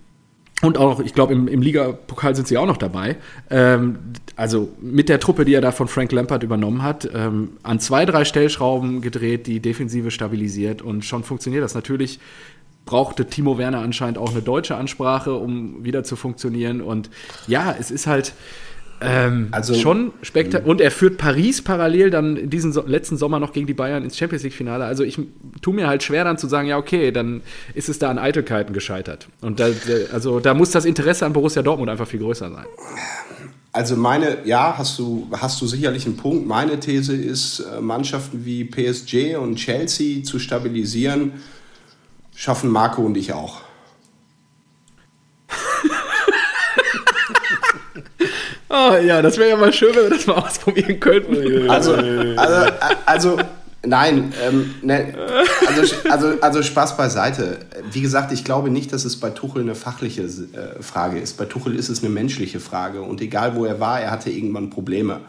[0.63, 3.17] Und auch, ich glaube, im, im Liga-Pokal sind sie auch noch dabei.
[3.51, 3.99] Ähm,
[4.37, 8.07] also mit der Truppe, die er da von Frank Lampard übernommen hat, ähm, an zwei,
[8.07, 11.75] drei Stellschrauben gedreht, die Defensive stabilisiert und schon funktioniert das.
[11.75, 12.19] Natürlich
[12.85, 16.81] brauchte Timo Werner anscheinend auch eine deutsche Ansprache, um wieder zu funktionieren.
[16.81, 17.11] Und
[17.47, 18.35] ja, es ist halt
[19.01, 20.71] ähm, also, schon spektakulär.
[20.71, 24.17] Und er führt Paris parallel dann diesen so letzten Sommer noch gegen die Bayern ins
[24.17, 24.85] Champions League-Finale.
[24.85, 25.19] Also ich
[25.63, 27.43] tue mir halt schwer dann zu sagen, ja, okay, dann
[27.75, 29.29] ist es da an Eitelkeiten gescheitert.
[29.41, 29.69] Und da,
[30.13, 32.67] also da muss das Interesse an Borussia Dortmund einfach viel größer sein.
[33.73, 36.47] Also meine, ja, hast du, hast du sicherlich einen Punkt.
[36.47, 41.33] Meine These ist, äh, Mannschaften wie PSG und Chelsea zu stabilisieren
[42.35, 43.61] schaffen Marco und ich auch.
[48.69, 51.71] oh ja, das wäre ja mal schön, wenn wir das mal ausprobieren könnten.
[51.71, 52.73] Also, also,
[53.07, 53.39] also
[53.87, 55.15] nein, ähm, ne,
[55.67, 57.59] also, also, also Spaß beiseite.
[57.91, 61.37] Wie gesagt, ich glaube nicht, dass es bei Tuchel eine fachliche äh, Frage ist.
[61.37, 63.03] Bei Tuchel ist es eine menschliche Frage.
[63.03, 65.21] Und egal wo er war, er hatte irgendwann Probleme.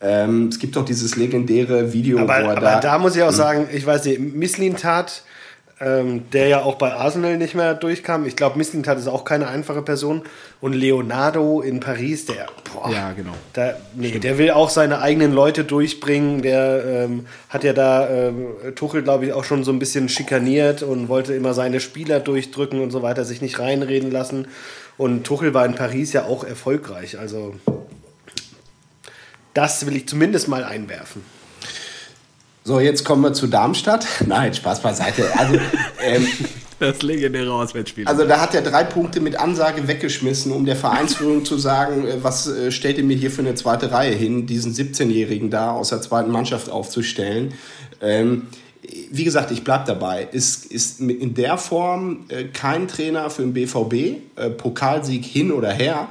[0.00, 2.80] Ähm, es gibt doch dieses legendäre Video, aber, wo er aber da.
[2.80, 3.34] da muss ich auch hm.
[3.34, 5.22] sagen, ich weiß nicht, Misslin tat
[5.78, 8.24] ähm, der ja auch bei Arsenal nicht mehr durchkam.
[8.24, 10.22] Ich glaube, Mislintat ist auch keine einfache Person.
[10.60, 13.34] Und Leonardo in Paris, der, boah, ja, genau.
[13.54, 16.40] Der, nee, der will auch seine eigenen Leute durchbringen.
[16.40, 20.82] Der ähm, hat ja da ähm, Tuchel, glaube ich, auch schon so ein bisschen schikaniert
[20.82, 24.48] und wollte immer seine Spieler durchdrücken und so weiter, sich nicht reinreden lassen.
[24.96, 27.18] Und Tuchel war in Paris ja auch erfolgreich.
[27.18, 27.54] Also
[29.52, 31.22] das will ich zumindest mal einwerfen.
[32.66, 34.08] So, jetzt kommen wir zu Darmstadt.
[34.26, 35.28] Nein, Spaß beiseite.
[35.38, 35.54] Also,
[36.02, 36.26] ähm,
[36.80, 38.08] das legendäre Auswärtsspiel.
[38.08, 42.24] Also da hat er drei Punkte mit Ansage weggeschmissen, um der Vereinsführung zu sagen, äh,
[42.24, 45.90] was äh, stellt ihr mir hier für eine zweite Reihe hin, diesen 17-Jährigen da aus
[45.90, 47.54] der zweiten Mannschaft aufzustellen.
[48.00, 48.48] Ähm,
[49.12, 50.26] wie gesagt, ich bleibe dabei.
[50.32, 56.08] Ist, ist in der Form äh, kein Trainer für den BVB, Pokalsieg hin oder her.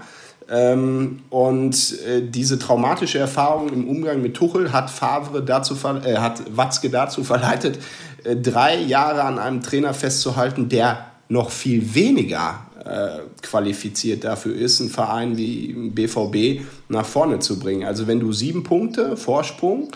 [0.47, 6.55] Ähm, und äh, diese traumatische Erfahrung im Umgang mit Tuchel hat Favre dazu, äh, hat
[6.55, 7.79] Watzke dazu verleitet,
[8.23, 14.79] äh, drei Jahre an einem Trainer festzuhalten, der noch viel weniger äh, qualifiziert dafür ist,
[14.79, 17.83] einen Verein wie BVB nach vorne zu bringen.
[17.83, 19.89] Also wenn du sieben Punkte Vorsprung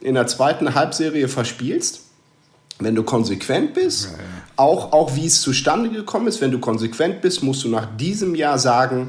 [0.00, 2.02] in der zweiten Halbserie verspielst,
[2.78, 4.10] wenn du konsequent bist.
[4.56, 8.34] Auch, auch wie es zustande gekommen ist, wenn du konsequent bist, musst du nach diesem
[8.34, 9.08] Jahr sagen,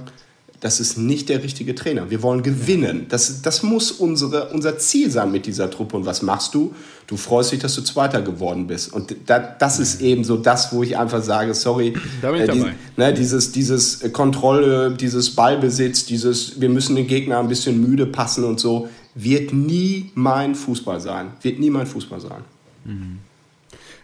[0.59, 2.09] das ist nicht der richtige Trainer.
[2.09, 3.05] Wir wollen gewinnen.
[3.09, 5.97] Das, das muss unsere, unser Ziel sein mit dieser Truppe.
[5.97, 6.73] Und was machst du?
[7.05, 8.91] Du freust dich, dass du Zweiter geworden bist.
[8.91, 12.49] Und da, das ist eben so das, wo ich einfach sage, sorry, da bin ich
[12.49, 12.65] äh, die,
[12.97, 18.43] ne, dieses, dieses Kontrolle, dieses Ballbesitz, dieses, wir müssen den Gegner ein bisschen müde passen
[18.43, 21.27] und so, wird nie mein Fußball sein.
[21.41, 22.41] Wird nie mein Fußball sein.
[22.83, 23.19] Mhm.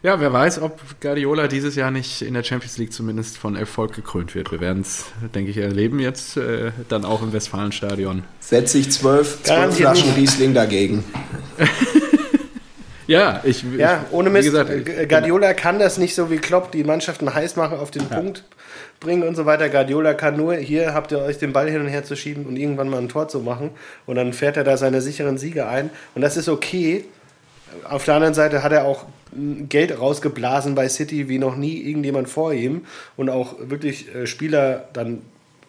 [0.04, 3.94] Ja, wer weiß, ob Guardiola dieses Jahr nicht in der Champions League zumindest von Erfolg
[3.94, 4.52] gekrönt wird.
[4.52, 8.24] Wir werden es, denke ich, erleben jetzt, äh, dann auch im Westfalenstadion.
[8.42, 11.06] Setze ich zwölf, zwölf Flaschen Riesling dagegen.
[13.08, 13.64] ja, ich.
[13.78, 14.50] Ja, ohne Mist.
[14.50, 18.04] Gesagt, äh, Guardiola kann das nicht so wie Klopp, die Mannschaften heiß machen, auf den
[18.10, 18.18] ja.
[18.18, 18.44] Punkt
[19.00, 19.70] bringen und so weiter.
[19.70, 22.58] Guardiola kann nur, hier habt ihr euch den Ball hin und her zu schieben und
[22.58, 23.70] irgendwann mal ein Tor zu machen.
[24.06, 25.92] Und dann fährt er da seine sicheren Siege ein.
[26.14, 27.06] Und das ist okay.
[27.90, 29.06] Auf der anderen Seite hat er auch
[29.70, 32.86] Geld rausgeblasen bei City wie noch nie irgendjemand vor ihm
[33.18, 35.22] und auch wirklich äh, Spieler dann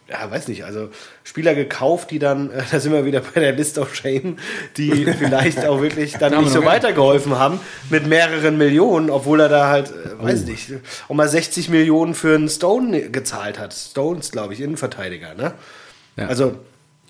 [0.09, 0.90] ja, weiß nicht, also
[1.22, 4.36] Spieler gekauft, die dann, äh, da sind wir wieder bei der List of Shame,
[4.76, 9.68] die vielleicht auch wirklich dann nicht so weitergeholfen haben mit mehreren Millionen, obwohl er da
[9.68, 10.50] halt, äh, weiß oh.
[10.50, 10.72] nicht,
[11.09, 13.72] auch mal 60 Millionen für einen Stone gezahlt hat.
[13.72, 15.55] Stones, glaube ich, Innenverteidiger, ne?
[16.16, 16.26] Ja.
[16.26, 16.57] Also,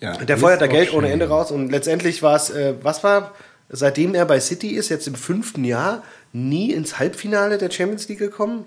[0.00, 3.32] ja, der feuert da Geld ohne Ende raus und letztendlich war es, äh, was war,
[3.74, 6.02] seitdem er bei City ist, jetzt im fünften Jahr,
[6.32, 8.64] nie ins Halbfinale der Champions League gekommen?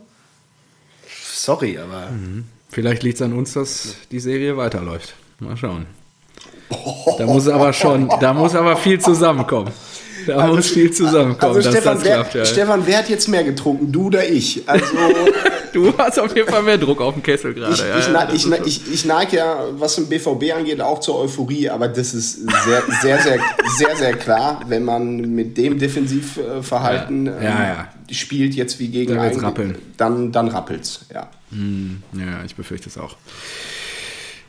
[1.33, 2.11] Sorry, aber.
[2.11, 2.45] Mhm.
[2.69, 5.15] Vielleicht liegt es an uns, dass die Serie weiterläuft.
[5.39, 5.85] Mal schauen.
[7.17, 9.71] Da muss aber schon, da muss aber viel zusammenkommen.
[10.37, 11.55] Da also, muss viel zusammenkommen.
[11.55, 12.45] Also Stefan, wer, klappt, ja.
[12.45, 13.91] Stefan, wer hat jetzt mehr getrunken?
[13.91, 14.63] Du oder ich?
[14.67, 14.85] Also
[15.73, 17.73] Du hast auf jeden Fall mehr Druck auf dem Kessel gerade.
[17.73, 21.69] Ich, ja, ich, ich, ich, ich, neige ja, was den BVB angeht, auch zur Euphorie,
[21.69, 23.39] aber das ist sehr, sehr, sehr,
[23.77, 27.41] sehr, sehr klar, wenn man mit dem Defensivverhalten ja.
[27.41, 29.77] Ja, ähm, spielt, jetzt wie gegen einen, rappeln.
[29.97, 31.05] dann, dann rappelt's.
[31.13, 31.29] Ja.
[31.51, 33.15] Hm, ja, ich befürchte es auch.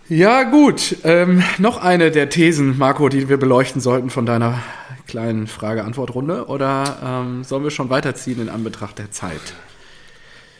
[0.09, 0.97] Ja, gut.
[1.05, 4.63] Ähm, noch eine der Thesen, Marco, die wir beleuchten sollten von deiner
[5.07, 6.47] kleinen Frage-Antwort-Runde.
[6.47, 9.41] Oder ähm, sollen wir schon weiterziehen in Anbetracht der Zeit?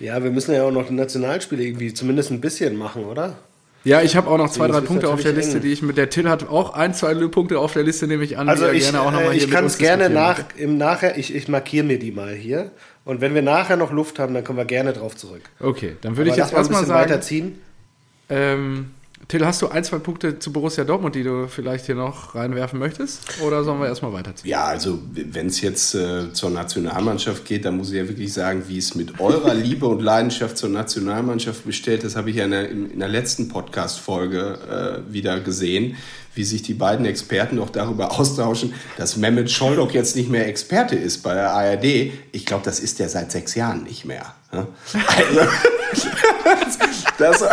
[0.01, 3.39] Ja, wir müssen ja auch noch die Nationalspiele irgendwie zumindest ein bisschen machen, oder?
[3.85, 5.63] Ja, ich habe auch noch zwei, drei Punkte auf der Liste, eng.
[5.63, 8.37] die ich mit der Till hat auch ein, zwei Punkte auf der Liste, nehme ich
[8.37, 8.49] an.
[8.49, 11.35] Also ich, gerne auch noch mal äh, ich kann es gerne nach, im Nachher, ich,
[11.35, 12.71] ich markiere mir die mal hier.
[13.05, 15.43] Und wenn wir nachher noch Luft haben, dann kommen wir gerne drauf zurück.
[15.59, 17.01] Okay, dann würde ich jetzt erstmal sagen.
[17.01, 17.59] Weiterziehen.
[18.29, 18.91] Ähm,
[19.29, 22.79] Till, hast du ein, zwei Punkte zu Borussia Dortmund, die du vielleicht hier noch reinwerfen
[22.79, 23.21] möchtest?
[23.43, 24.49] Oder sollen wir erstmal weiterziehen?
[24.49, 28.63] Ja, also wenn es jetzt äh, zur Nationalmannschaft geht, dann muss ich ja wirklich sagen,
[28.69, 32.53] wie es mit eurer Liebe und Leidenschaft zur Nationalmannschaft bestellt, das habe ich ja in
[32.53, 35.99] der, in der letzten Podcast-Folge äh, wieder gesehen,
[36.35, 40.97] wie sich die beiden Experten noch darüber austauschen, dass Mehmet Scholdock jetzt nicht mehr Experte
[40.97, 42.13] ist bei der ARD.
[42.33, 44.35] Ich glaube, das ist er seit sechs Jahren nicht mehr.
[47.19, 47.45] Also, das,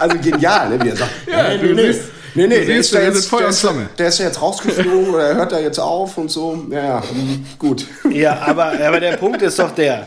[0.00, 0.82] also genial, ne?
[0.82, 1.94] wie er sagt, ja, nee, nee, nee.
[2.34, 3.66] Nee, nee, der ist, jetzt, der, ist,
[3.98, 6.64] der ist ja jetzt rausgeflogen oder hört da jetzt auf und so.
[6.70, 7.86] Ja, ja, mhm, gut.
[8.08, 10.06] Ja, aber, aber der Punkt ist doch der.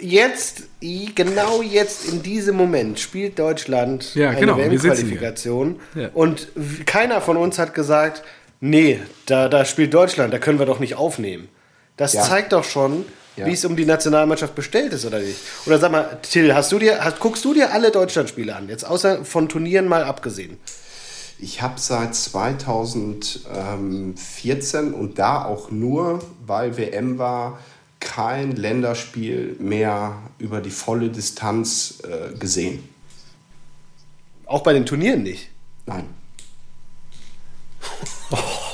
[0.00, 5.80] Jetzt, genau jetzt in diesem Moment spielt Deutschland ja, eine genau, WM-Qualifikation.
[5.94, 6.10] Ja.
[6.14, 6.48] Und
[6.86, 8.22] keiner von uns hat gesagt,
[8.60, 11.48] nee, da, da spielt Deutschland, da können wir doch nicht aufnehmen.
[11.96, 12.22] Das ja.
[12.22, 13.04] zeigt doch schon,
[13.36, 13.46] ja.
[13.46, 15.38] wie es um die Nationalmannschaft bestellt ist oder nicht.
[15.66, 18.84] Oder sag mal, Till, hast du dir, hast, guckst du dir alle Deutschlandspiele an, jetzt
[18.84, 20.58] außer von Turnieren mal abgesehen?
[21.38, 27.58] Ich habe seit 2014 und da auch nur, weil WM war,
[28.00, 32.88] kein Länderspiel mehr über die volle Distanz äh, gesehen.
[34.46, 35.50] Auch bei den Turnieren nicht?
[35.86, 36.04] Nein.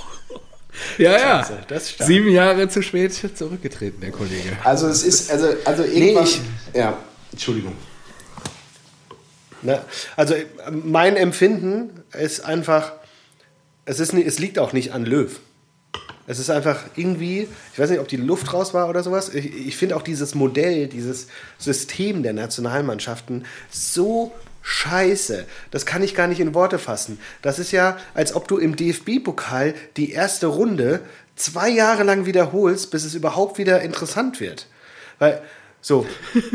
[0.98, 1.48] Ja, ja.
[1.98, 4.56] Sieben Jahre zu spät zurückgetreten, der Kollege.
[4.64, 6.24] Also es ist, also, also irgendwann.
[6.24, 6.40] Nee, ich,
[6.74, 6.98] ja,
[7.30, 7.74] Entschuldigung.
[9.62, 9.84] Na,
[10.16, 10.34] also
[10.70, 12.92] mein Empfinden ist einfach,
[13.84, 15.40] es, ist, es liegt auch nicht an Löw.
[16.26, 19.34] Es ist einfach irgendwie, ich weiß nicht, ob die Luft raus war oder sowas.
[19.34, 21.26] Ich, ich finde auch dieses Modell, dieses
[21.58, 24.32] System der Nationalmannschaften so
[24.62, 27.18] Scheiße, das kann ich gar nicht in Worte fassen.
[27.42, 31.00] Das ist ja, als ob du im DFB-Pokal die erste Runde
[31.36, 34.68] zwei Jahre lang wiederholst, bis es überhaupt wieder interessant wird.
[35.18, 35.42] Weil
[35.84, 36.06] So,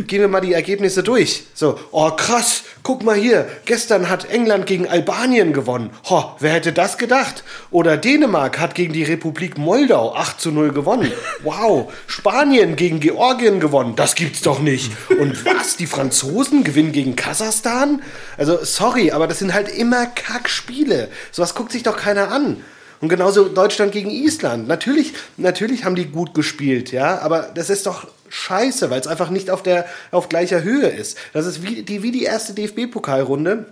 [0.07, 1.43] gehen wir mal die Ergebnisse durch.
[1.53, 5.89] So, oh krass, guck mal hier, gestern hat England gegen Albanien gewonnen.
[6.09, 7.43] Ho, wer hätte das gedacht?
[7.69, 11.11] Oder Dänemark hat gegen die Republik Moldau 8 zu 0 gewonnen.
[11.43, 13.97] Wow, Spanien gegen Georgien gewonnen.
[13.97, 14.93] Das gibt's doch nicht.
[15.19, 18.03] Und was, die Franzosen gewinnen gegen Kasachstan?
[18.38, 21.09] Also, sorry, aber das sind halt immer Kackspiele.
[21.34, 22.63] Sowas guckt sich doch keiner an.
[22.99, 24.67] Und genauso Deutschland gegen Island.
[24.67, 29.30] Natürlich, natürlich haben die gut gespielt, ja, aber das ist doch scheiße, weil es einfach
[29.30, 31.17] nicht auf, der, auf gleicher Höhe ist.
[31.34, 33.65] Das ist wie die, wie die erste DFB-Pokalrunde.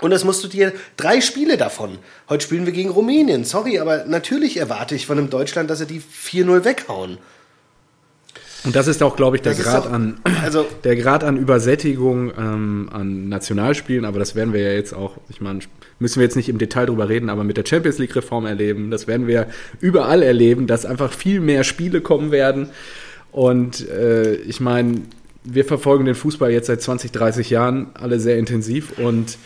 [0.00, 1.98] Und das musst du dir drei Spiele davon.
[2.28, 3.44] Heute spielen wir gegen Rumänien.
[3.44, 7.18] Sorry, aber natürlich erwarte ich von einem Deutschland, dass sie die 4-0 weghauen.
[8.64, 12.32] Und das ist auch, glaube ich, der Grad, auch, an, also, der Grad an Übersättigung
[12.36, 14.04] ähm, an Nationalspielen.
[14.04, 15.60] Aber das werden wir ja jetzt auch, ich meine,
[15.98, 18.90] müssen wir jetzt nicht im Detail drüber reden, aber mit der Champions League-Reform erleben.
[18.90, 19.48] Das werden wir
[19.80, 22.70] überall erleben, dass einfach viel mehr Spiele kommen werden.
[23.38, 25.02] Und äh, ich meine,
[25.44, 29.38] wir verfolgen den Fußball jetzt seit 20, 30 Jahren alle sehr intensiv und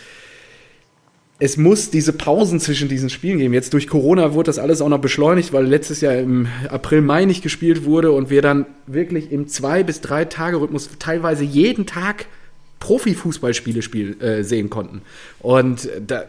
[1.38, 3.52] es muss diese Pausen zwischen diesen Spielen geben.
[3.52, 7.26] Jetzt durch Corona wurde das alles auch noch beschleunigt, weil letztes Jahr im April, Mai
[7.26, 11.84] nicht gespielt wurde und wir dann wirklich im zwei bis drei Tage Rhythmus teilweise jeden
[11.84, 12.28] Tag
[12.80, 15.02] Profifußballspiele spiel, äh, sehen konnten.
[15.38, 16.24] Und da,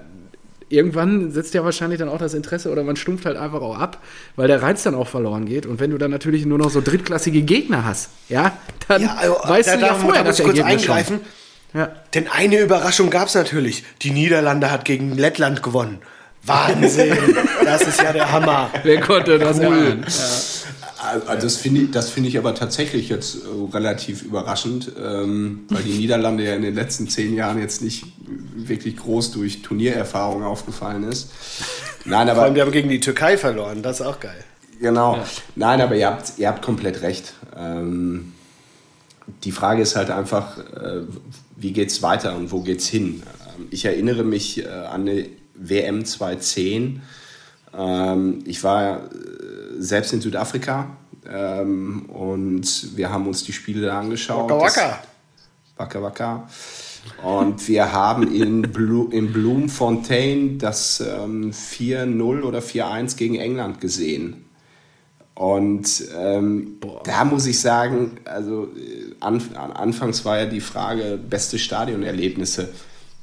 [0.73, 4.01] irgendwann setzt ja wahrscheinlich dann auch das Interesse oder man stumpft halt einfach auch ab,
[4.35, 5.65] weil der Reiz dann auch verloren geht.
[5.65, 8.57] Und wenn du dann natürlich nur noch so drittklassige Gegner hast, ja,
[8.87, 11.21] dann ja, also, weißt da du ja vorher, dass kurz eingreifen.
[11.73, 11.91] Ja.
[12.13, 13.83] Denn eine Überraschung gab es natürlich.
[14.01, 15.99] Die Niederlande hat gegen Lettland gewonnen.
[16.43, 17.17] Wahnsinn!
[17.65, 18.69] das ist ja der Hammer.
[18.83, 19.99] Wer konnte das cool.
[20.01, 20.07] Ja.
[21.03, 25.93] Also das finde ich, find ich aber tatsächlich jetzt äh, relativ überraschend, ähm, weil die
[25.93, 28.05] Niederlande ja in den letzten zehn Jahren jetzt nicht
[28.55, 31.31] wirklich groß durch Turniererfahrung aufgefallen ist.
[32.05, 34.43] Nein, aber, Vor allem, die haben gegen die Türkei verloren, das ist auch geil.
[34.79, 35.15] Genau.
[35.17, 35.25] Ja.
[35.55, 37.33] Nein, aber ihr habt, ihr habt komplett recht.
[37.55, 38.33] Ähm,
[39.43, 41.01] die Frage ist halt einfach, äh,
[41.55, 43.23] wie geht es weiter und wo geht es hin?
[43.57, 47.01] Ähm, ich erinnere mich äh, an eine WM 2010.
[47.75, 50.97] Ähm, ich war äh, selbst in Südafrika
[51.29, 54.49] ähm, und wir haben uns die Spiele da angeschaut.
[54.49, 54.99] Waka Waka.
[55.77, 56.47] Waka Waka.
[57.21, 64.45] Und wir haben in, Blu in Bloemfontein das ähm, 4-0 oder 4-1 gegen England gesehen.
[65.35, 71.57] Und ähm, da muss ich sagen, also äh, an, anfangs war ja die Frage, beste
[71.57, 72.69] Stadionerlebnisse,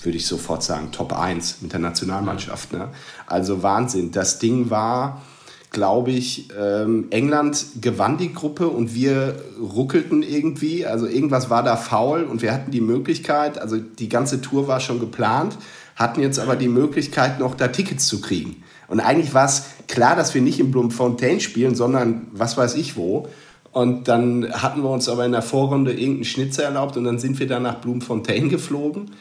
[0.02, 2.72] würde ich sofort sagen, Top 1 mit der Nationalmannschaft.
[2.72, 2.88] Ne?
[3.26, 4.10] Also Wahnsinn.
[4.10, 5.22] Das Ding war,
[5.70, 10.84] glaube ich, ähm, England gewann die Gruppe und wir ruckelten irgendwie.
[10.84, 14.80] Also irgendwas war da faul und wir hatten die Möglichkeit, also die ganze Tour war
[14.80, 15.56] schon geplant,
[15.94, 18.62] hatten jetzt aber die Möglichkeit, noch da Tickets zu kriegen.
[18.88, 22.96] Und eigentlich war es klar, dass wir nicht in Bloemfontein spielen, sondern was weiß ich
[22.96, 23.28] wo.
[23.70, 27.38] Und dann hatten wir uns aber in der Vorrunde irgendeinen Schnitzer erlaubt und dann sind
[27.38, 29.12] wir dann nach Bloemfontein geflogen.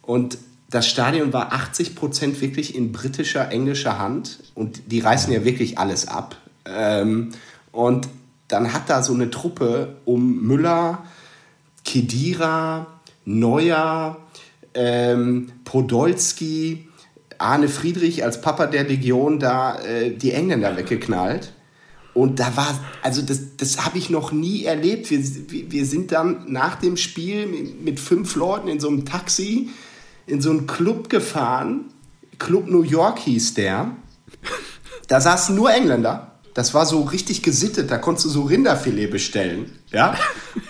[0.00, 0.38] Und
[0.70, 5.78] das Stadion war 80 Prozent wirklich in britischer, englischer Hand und die reißen ja wirklich
[5.78, 6.36] alles ab.
[6.64, 7.32] Ähm,
[7.72, 8.08] und
[8.46, 11.04] dann hat da so eine Truppe um Müller,
[11.84, 12.86] Kedira,
[13.24, 14.16] Neuer,
[14.74, 16.88] ähm, Podolski,
[17.38, 21.52] Arne Friedrich als Papa der Legion da äh, die Engländer weggeknallt.
[22.12, 25.10] Und da war, also das, das habe ich noch nie erlebt.
[25.10, 25.20] Wir,
[25.70, 29.70] wir sind dann nach dem Spiel mit fünf Leuten in so einem Taxi
[30.30, 31.92] in so einen Club gefahren.
[32.38, 33.90] Club New York hieß der.
[35.08, 36.38] Da saßen nur Engländer.
[36.54, 37.90] Das war so richtig gesittet.
[37.90, 39.78] Da konntest du so Rinderfilet bestellen.
[39.90, 40.16] Ja?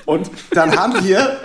[0.07, 1.41] Und dann haben wir,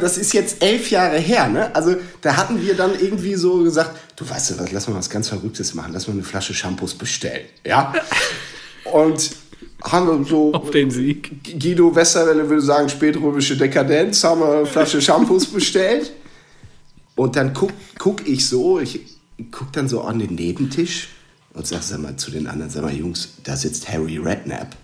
[0.00, 1.74] das ist jetzt elf Jahre her, ne?
[1.74, 5.10] Also da hatten wir dann irgendwie so gesagt, du weißt du was, lass mal was
[5.10, 5.92] ganz Verrücktes machen.
[5.92, 7.46] Lass mal eine Flasche Shampoos bestellen.
[7.64, 7.94] Ja?
[8.84, 9.30] Und
[9.82, 10.52] haben wir so.
[10.52, 11.58] Auf den Sieg.
[11.58, 16.12] Guido Westerwelle würde sagen, spätrömische Dekadenz, haben wir eine Flasche Shampoos bestellt.
[17.20, 18.98] Und dann guck, guck ich so, ich
[19.50, 21.08] guck dann so an den Nebentisch
[21.52, 24.74] und sag, sag mal zu den anderen, sag mal, Jungs, da sitzt Harry Redknapp.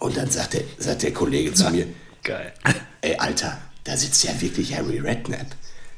[0.00, 1.86] Und dann sagt der, sagt der Kollege zu mir,
[2.24, 2.52] Geil.
[3.00, 5.46] Ey, Alter, da sitzt ja wirklich Harry Redknapp.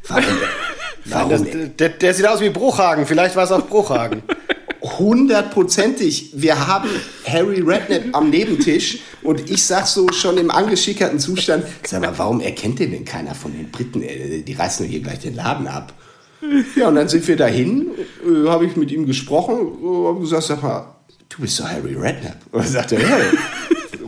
[0.09, 0.25] Warum?
[1.07, 4.23] warum Nein, das, der, der, sieht aus wie Bruchhagen, vielleicht war es auch Bruchhagen.
[4.99, 6.33] hundertprozentig.
[6.35, 6.89] Wir haben
[7.27, 12.41] Harry Redknapp am Nebentisch und ich sag so schon im angeschickerten Zustand, sag mal, warum
[12.41, 14.03] erkennt den denn keiner von den Briten?
[14.45, 15.93] Die reißen doch hier gleich den Laden ab.
[16.77, 17.91] Ja, und dann sind wir dahin,
[18.25, 20.95] äh, habe ich mit ihm gesprochen, äh, habe gesagt, sag mal,
[21.29, 22.37] du bist doch Harry Redknapp.
[22.53, 23.39] Und er sagte, hey,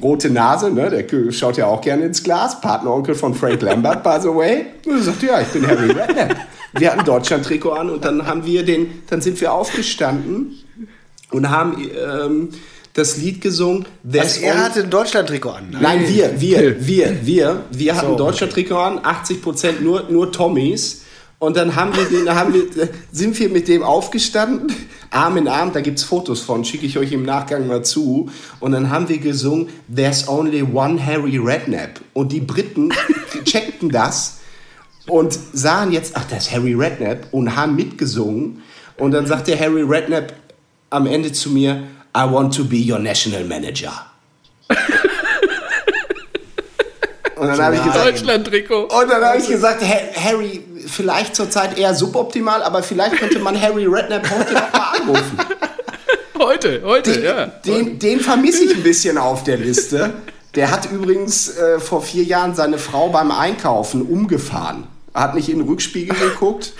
[0.01, 4.19] rote Nase, ne, der schaut ja auch gerne ins Glas, Partneronkel von Frank Lambert, by
[4.23, 4.67] the way.
[4.87, 6.37] Und er sagte, ja, ich bin Harry Redknapp.
[6.73, 10.59] Wir hatten Deutschland-Trikot an und dann haben wir den, dann sind wir aufgestanden
[11.31, 12.51] und haben ähm,
[12.93, 13.87] das Lied gesungen.
[14.13, 15.69] Also er hatte ein Deutschland-Trikot an.
[15.71, 20.33] Nein, Nein wir, wir, wir, wir, wir hatten so, Deutschland-Trikot an, 80 Prozent nur, nur
[20.33, 21.03] Tommys.
[21.39, 24.71] Und dann haben wir den, haben wir, sind wir mit dem aufgestanden,
[25.11, 28.31] Arm in Arm, da gibt es Fotos von, schicke ich euch im Nachgang mal zu.
[28.61, 32.01] Und dann haben wir gesungen, There's only one Harry Redknapp.
[32.13, 32.91] Und die Briten
[33.45, 34.40] checkten das
[35.07, 38.63] und sahen jetzt, ach, das ist Harry Redknapp und haben mitgesungen.
[38.97, 40.33] Und dann sagt der Harry Redknapp
[40.91, 41.85] am Ende zu mir,
[42.17, 43.93] I want to be your national manager.
[47.37, 48.83] Und dann habe ich gesagt, Deutschland-Trikot.
[48.83, 53.87] Und dann habe ich gesagt, Harry, vielleicht zurzeit eher suboptimal, aber vielleicht könnte man Harry
[53.87, 55.39] Redknapp heute noch mal anrufen.
[56.39, 57.47] Heute, heute, den, ja.
[57.47, 60.13] Den, den vermisse ich ein bisschen auf der Liste.
[60.55, 64.87] Der hat übrigens äh, vor vier Jahren seine Frau beim Einkaufen umgefahren.
[65.15, 66.73] Hat nicht in den Rückspiegel geguckt.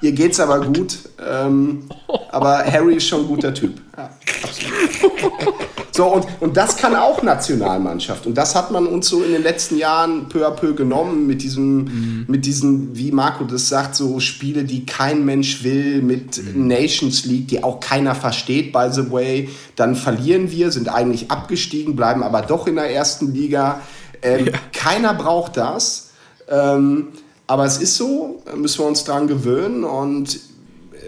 [0.00, 0.98] Ihr geht's aber gut.
[1.24, 1.88] Ähm,
[2.30, 3.80] aber Harry ist schon ein guter Typ.
[3.96, 4.10] Ja,
[4.42, 5.54] absolut.
[5.94, 8.26] So, und, und das kann auch Nationalmannschaft.
[8.26, 11.42] Und das hat man uns so in den letzten Jahren peu à peu genommen mit
[11.42, 12.24] diesem, mhm.
[12.28, 16.66] mit diesen, wie Marco das sagt, so Spiele, die kein Mensch will, mit mhm.
[16.66, 19.50] Nations League, die auch keiner versteht, by the way.
[19.76, 23.82] Dann verlieren wir, sind eigentlich abgestiegen, bleiben aber doch in der ersten Liga.
[24.22, 24.52] Ähm, ja.
[24.72, 26.10] Keiner braucht das.
[26.48, 27.08] Ähm,
[27.46, 30.40] aber es ist so, müssen wir uns daran gewöhnen und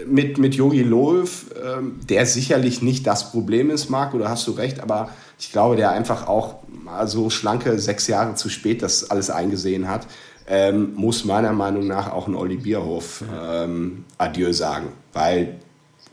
[0.07, 4.51] mit, mit Jogi Löw, ähm, der sicherlich nicht das Problem ist, Marco, da hast du
[4.51, 9.09] recht, aber ich glaube, der einfach auch mal so schlanke sechs Jahre zu spät das
[9.09, 10.07] alles eingesehen hat,
[10.47, 15.59] ähm, muss meiner Meinung nach auch ein Olli Bierhof ähm, Adieu sagen, weil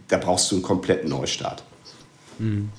[0.09, 1.63] da brauchst du einen kompletten Neustart.
[2.39, 2.71] Mhm.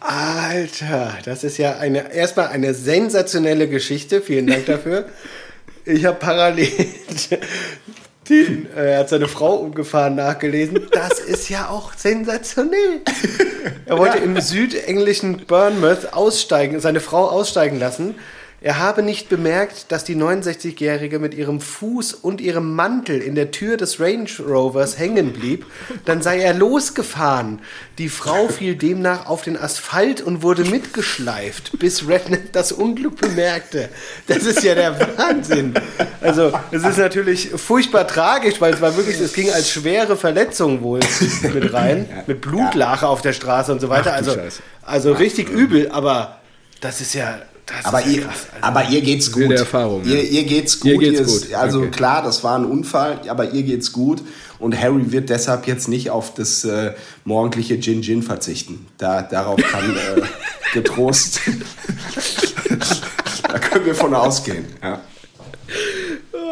[0.00, 4.20] Alter, das ist ja eine, erstmal eine sensationelle Geschichte.
[4.20, 5.06] Vielen Dank dafür.
[5.84, 6.68] Ich habe parallel
[8.28, 10.86] den, äh, er hat seine Frau umgefahren nachgelesen.
[10.92, 13.02] Das ist ja auch sensationell.
[13.86, 14.24] Er wollte ja.
[14.24, 18.16] im südenglischen Bournemouth aussteigen, seine Frau aussteigen lassen.
[18.60, 23.52] Er habe nicht bemerkt, dass die 69-Jährige mit ihrem Fuß und ihrem Mantel in der
[23.52, 25.64] Tür des Range Rovers hängen blieb.
[26.04, 27.60] Dann sei er losgefahren.
[27.98, 33.90] Die Frau fiel demnach auf den Asphalt und wurde mitgeschleift, bis Redknapp das Unglück bemerkte.
[34.26, 35.74] Das ist ja der Wahnsinn.
[36.20, 40.82] Also, es ist natürlich furchtbar tragisch, weil es war wirklich, es ging als schwere Verletzung
[40.82, 40.98] wohl
[41.54, 44.14] mit rein, mit Blutlache auf der Straße und so weiter.
[44.14, 44.36] Also,
[44.82, 46.40] also richtig übel, aber
[46.80, 47.38] das ist ja
[47.82, 49.50] aber, ihr, krass, also aber ihr geht's gut.
[49.50, 50.90] Erfahrung, ihr, ihr geht's gut.
[50.90, 51.54] Ihr geht's gut.
[51.54, 51.90] also okay.
[51.90, 54.22] klar, das war ein Unfall, aber ihr geht's gut.
[54.58, 56.94] Und Harry wird deshalb jetzt nicht auf das äh,
[57.24, 58.86] morgendliche Gin Gin verzichten.
[58.98, 60.22] Da, darauf kann äh,
[60.72, 61.40] getrost.
[63.42, 64.64] da können wir von ausgehen.
[64.82, 65.00] Ja.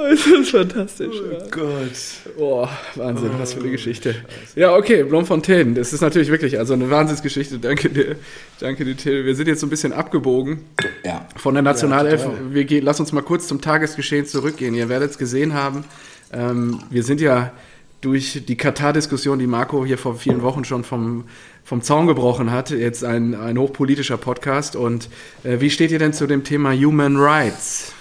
[0.11, 1.16] das ist fantastisch.
[1.20, 1.38] Oh ja.
[1.50, 2.36] Gott.
[2.36, 4.12] Oh, Wahnsinn, oh, was für eine Geschichte.
[4.14, 4.61] Scheiße.
[4.61, 7.59] Ja, okay, Blomfontaine, das ist natürlich wirklich also eine Wahnsinnsgeschichte.
[7.59, 8.16] Danke dir,
[8.61, 9.24] danke dir, Till.
[9.24, 10.61] Wir sind jetzt so ein bisschen abgebogen
[11.04, 11.26] ja.
[11.36, 12.24] von der Nationalelf.
[12.24, 14.74] Ja, wir gehen, lass uns mal kurz zum Tagesgeschehen zurückgehen.
[14.74, 15.84] Ihr werdet es gesehen haben.
[16.32, 17.52] Ähm, wir sind ja
[18.00, 21.24] durch die Katar-Diskussion, die Marco hier vor vielen Wochen schon vom,
[21.64, 24.76] vom Zaun gebrochen hat, jetzt ein, ein hochpolitischer Podcast.
[24.76, 25.09] Und
[25.42, 27.95] äh, wie steht ihr denn zu dem Thema Human Rights?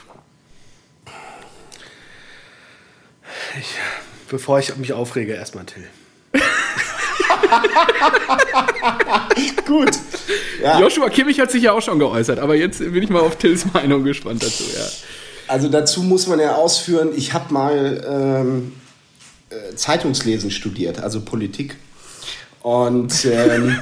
[3.60, 3.76] Ich,
[4.30, 5.84] bevor ich mich aufrege, erstmal Till.
[9.66, 9.92] Gut.
[10.62, 10.80] Ja.
[10.80, 13.72] Joshua Kimmich hat sich ja auch schon geäußert, aber jetzt bin ich mal auf Tills
[13.74, 14.64] Meinung gespannt dazu.
[14.76, 14.86] Ja.
[15.48, 18.74] Also dazu muss man ja ausführen, ich habe mal ähm,
[19.50, 21.78] äh, Zeitungslesen studiert, also Politik.
[22.62, 23.80] Und ähm,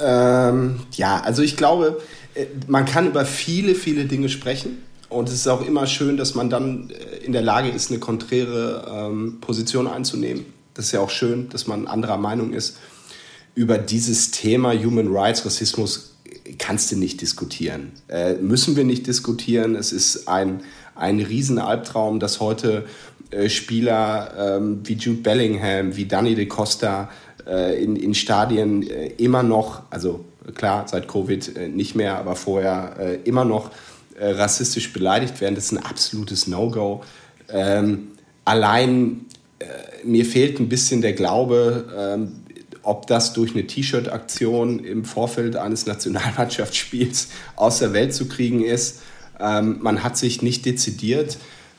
[0.00, 2.00] ähm, ja, also ich glaube,
[2.34, 4.82] äh, man kann über viele, viele Dinge sprechen.
[5.08, 8.00] Und es ist auch immer schön, dass man dann äh, in der Lage ist, eine
[8.00, 10.46] konträre ähm, Position einzunehmen.
[10.74, 12.78] Das ist ja auch schön, dass man anderer Meinung ist.
[13.54, 16.16] Über dieses Thema Human Rights, Rassismus
[16.58, 17.92] kannst du nicht diskutieren.
[18.08, 19.76] Äh, müssen wir nicht diskutieren.
[19.76, 20.62] Es ist ein,
[20.94, 22.84] ein Riesenalbtraum, dass heute
[23.30, 27.08] äh, Spieler ähm, wie Jude Bellingham, wie Danny de Costa
[27.46, 30.24] äh, in, in Stadien äh, immer noch, also
[30.54, 33.70] klar, seit Covid äh, nicht mehr, aber vorher immer noch
[34.18, 35.54] äh, rassistisch beleidigt werden.
[35.54, 37.02] Das ist ein absolutes No-Go.
[37.48, 38.08] Ähm,
[38.44, 39.26] allein
[39.58, 39.64] äh,
[40.04, 42.32] mir fehlt ein bisschen der Glaube, ähm,
[42.82, 49.00] ob das durch eine T-Shirt-Aktion im Vorfeld eines Nationalmannschaftsspiels aus der Welt zu kriegen ist.
[49.40, 51.38] Ähm, man hat sich nicht dezidiert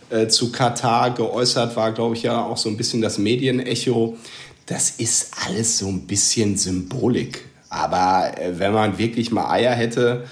[0.10, 4.18] äh, zu Katar geäußert, war, glaube ich, ja auch so ein bisschen das Medienecho.
[4.66, 7.46] Das ist alles so ein bisschen Symbolik.
[7.70, 10.26] Aber äh, wenn man wirklich mal Eier hätte,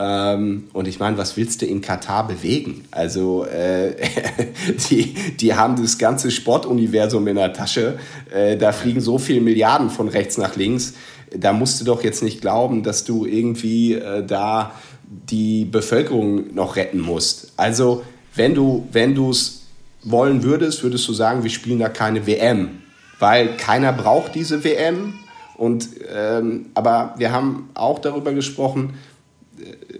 [0.00, 2.84] Ähm, und ich meine, was willst du in Katar bewegen?
[2.92, 3.96] Also, äh,
[4.90, 7.98] die, die haben das ganze Sportuniversum in der Tasche.
[8.32, 10.94] Äh, da fliegen so viele Milliarden von rechts nach links.
[11.36, 14.72] Da musst du doch jetzt nicht glauben, dass du irgendwie äh, da
[15.08, 17.52] die Bevölkerung noch retten musst.
[17.56, 18.04] Also,
[18.36, 19.66] wenn du wenn es
[20.04, 22.82] wollen würdest, würdest du sagen, wir spielen da keine WM,
[23.18, 25.14] weil keiner braucht diese WM.
[25.56, 28.94] Und, ähm, aber wir haben auch darüber gesprochen,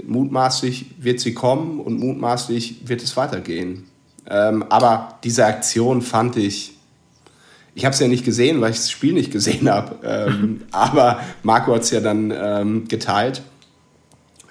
[0.04, 3.84] mutmaßlich wird sie kommen und mutmaßlich wird es weitergehen.
[4.28, 6.72] Ähm, aber diese Aktion fand ich,
[7.74, 9.96] ich habe es ja nicht gesehen, weil ich das Spiel nicht gesehen habe.
[10.08, 13.42] Ähm, aber Marco hat es ja dann ähm, geteilt.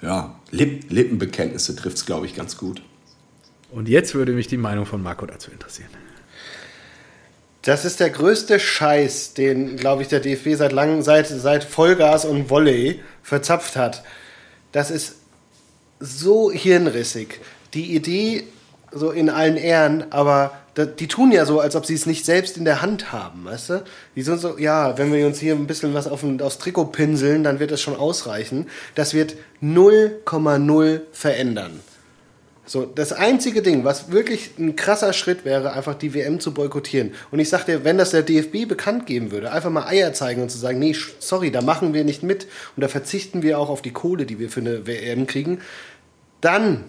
[0.02, 2.82] Ja, Lipp, Lippenbekenntnisse trifft es, glaube ich, ganz gut.
[3.70, 5.90] Und jetzt würde mich die Meinung von Marco dazu interessieren.
[7.62, 12.24] Das ist der größte Scheiß, den, glaube ich, der DFB seit langem, seit, seit Vollgas
[12.24, 14.04] und Volley verzapft hat.
[14.72, 15.16] Das ist
[16.00, 17.40] so hirnrissig.
[17.74, 18.44] Die Idee,
[18.92, 20.52] so in allen Ehren, aber
[20.86, 23.70] die tun ja so, als ob sie es nicht selbst in der Hand haben, weißt
[23.70, 23.84] du?
[24.14, 27.42] Die sind so, ja, wenn wir uns hier ein bisschen was auf, aufs Trikot pinseln,
[27.42, 28.68] dann wird das schon ausreichen.
[28.94, 31.80] Das wird 0,0 verändern.
[32.68, 37.14] So, das einzige Ding, was wirklich ein krasser Schritt wäre, einfach die WM zu boykottieren.
[37.30, 40.42] Und ich sag dir, wenn das der DFB bekannt geben würde, einfach mal Eier zeigen
[40.42, 42.46] und zu sagen, nee, sorry, da machen wir nicht mit
[42.76, 45.62] und da verzichten wir auch auf die Kohle, die wir für eine WM kriegen,
[46.42, 46.84] dann,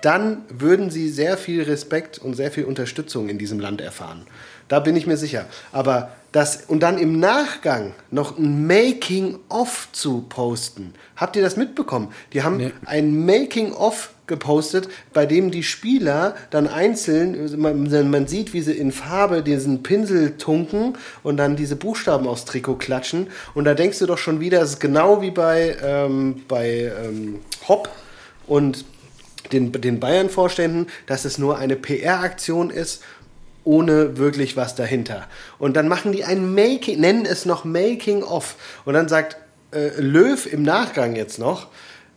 [0.00, 4.28] dann würden sie sehr viel Respekt und sehr viel Unterstützung in diesem Land erfahren.
[4.68, 5.46] Da bin ich mir sicher.
[5.72, 10.94] Aber das, und dann im Nachgang noch ein Making-of zu posten.
[11.16, 12.12] Habt ihr das mitbekommen?
[12.32, 12.72] Die haben nee.
[12.86, 18.92] ein Making-of gepostet, bei dem die Spieler dann einzeln, man, man, sieht, wie sie in
[18.92, 23.26] Farbe diesen Pinsel tunken und dann diese Buchstaben aufs Trikot klatschen.
[23.54, 27.40] Und da denkst du doch schon wieder, es ist genau wie bei, ähm, bei ähm,
[27.66, 27.88] Hopp
[28.46, 28.84] und
[29.52, 33.02] den, den Bayern-Vorständen, dass es nur eine PR-Aktion ist
[33.64, 35.26] ohne wirklich was dahinter.
[35.58, 38.56] Und dann machen die ein Making, nennen es noch Making of.
[38.84, 39.36] Und dann sagt
[39.72, 41.68] äh, Löw im Nachgang jetzt noch,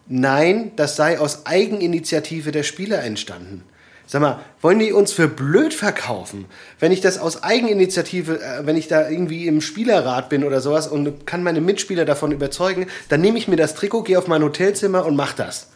[0.07, 3.63] nein, das sei aus Eigeninitiative der Spieler entstanden.
[4.05, 6.45] Sag mal, wollen die uns für blöd verkaufen?
[6.79, 10.87] Wenn ich das aus Eigeninitiative, äh, wenn ich da irgendwie im Spielerrat bin oder sowas
[10.87, 14.43] und kann meine Mitspieler davon überzeugen, dann nehme ich mir das Trikot, gehe auf mein
[14.43, 15.72] Hotelzimmer und mach das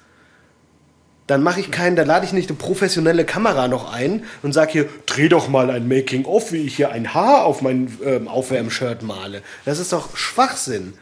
[1.27, 4.71] dann mache ich keinen, da lade ich nicht eine professionelle Kamera noch ein und sage
[4.71, 9.03] hier, dreh doch mal ein Making-of, wie ich hier ein Haar auf mein ähm, Aufwärmshirt
[9.03, 9.41] male.
[9.65, 10.93] Das ist doch Schwachsinn.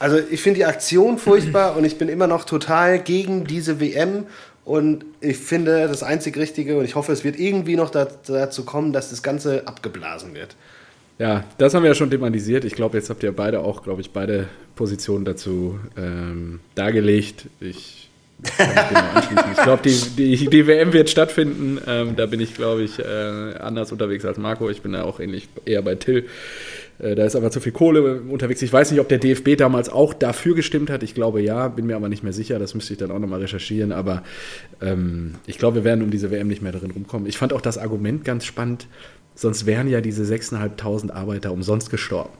[0.00, 4.26] Also ich finde die Aktion furchtbar und ich bin immer noch total gegen diese WM
[4.64, 8.92] und ich finde das einzig Richtige und ich hoffe, es wird irgendwie noch dazu kommen,
[8.92, 10.56] dass das Ganze abgeblasen wird.
[11.20, 12.64] Ja, das haben wir ja schon thematisiert.
[12.64, 17.46] Ich glaube, jetzt habt ihr beide auch, glaube ich, beide Positionen dazu ähm, dargelegt.
[17.60, 18.01] Ich
[18.44, 21.78] Ich glaube, die, die, die, WM wird stattfinden.
[21.86, 24.68] Ähm, da bin ich, glaube ich, äh, anders unterwegs als Marco.
[24.68, 26.26] Ich bin ja auch ähnlich eher bei Till.
[26.98, 28.62] Äh, da ist aber zu viel Kohle unterwegs.
[28.62, 31.02] Ich weiß nicht, ob der DFB damals auch dafür gestimmt hat.
[31.02, 32.58] Ich glaube ja, bin mir aber nicht mehr sicher.
[32.58, 33.92] Das müsste ich dann auch nochmal recherchieren.
[33.92, 34.22] Aber
[34.80, 37.28] ähm, ich glaube, wir werden um diese WM nicht mehr darin rumkommen.
[37.28, 38.86] Ich fand auch das Argument ganz spannend.
[39.34, 42.30] Sonst wären ja diese 6.500 Arbeiter umsonst gestorben.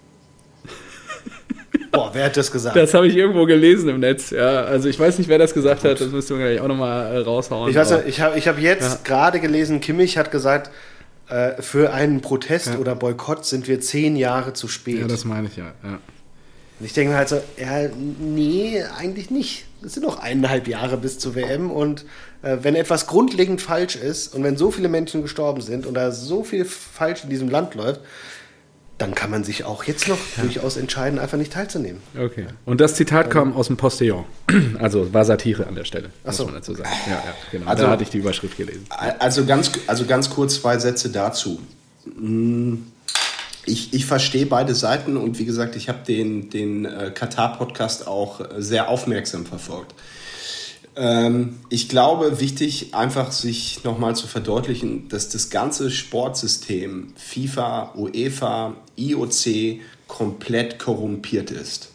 [1.91, 2.77] Boah, wer hat das gesagt?
[2.77, 4.31] Das habe ich irgendwo gelesen im Netz.
[4.31, 6.01] Ja, also ich weiß nicht, wer das gesagt hat.
[6.01, 7.70] Das müssten wir gleich auch nochmal äh, raushauen.
[7.70, 8.99] Ich, weiß, ich habe ich hab jetzt ja.
[9.05, 10.70] gerade gelesen, Kimmich hat gesagt,
[11.29, 12.79] äh, für einen Protest ja.
[12.79, 15.01] oder Boykott sind wir zehn Jahre zu spät.
[15.01, 15.73] Ja, das meine ich ja.
[15.83, 15.99] ja.
[16.79, 19.66] Und ich denke halt so, ja, nee, eigentlich nicht.
[19.85, 22.05] Es sind noch eineinhalb Jahre bis zur WM und
[22.43, 26.11] äh, wenn etwas grundlegend falsch ist und wenn so viele Menschen gestorben sind und da
[26.11, 28.01] so viel falsch in diesem Land läuft,
[29.03, 30.44] dann kann man sich auch jetzt noch ja.
[30.44, 32.00] durchaus entscheiden, einfach nicht teilzunehmen.
[32.16, 32.46] Okay.
[32.64, 34.24] Und das Zitat kam aus dem Postillon.
[34.78, 36.44] Also war Satire an der Stelle, muss so.
[36.44, 36.88] man dazu sagen.
[37.07, 37.66] Ja, ja, genau.
[37.68, 38.86] Also, da hatte ich die Überschrift gelesen.
[39.18, 41.61] Also ganz, also ganz kurz zwei Sätze dazu.
[42.05, 42.86] Hm,
[43.64, 48.40] ich, ich verstehe beide Seiten und wie gesagt, ich habe den, den äh, Katar-Podcast auch
[48.40, 49.94] äh, sehr aufmerksam verfolgt.
[50.95, 58.74] Ähm, ich glaube, wichtig einfach sich nochmal zu verdeutlichen, dass das ganze Sportsystem FIFA, UEFA,
[58.97, 61.90] IOC komplett korrumpiert ist.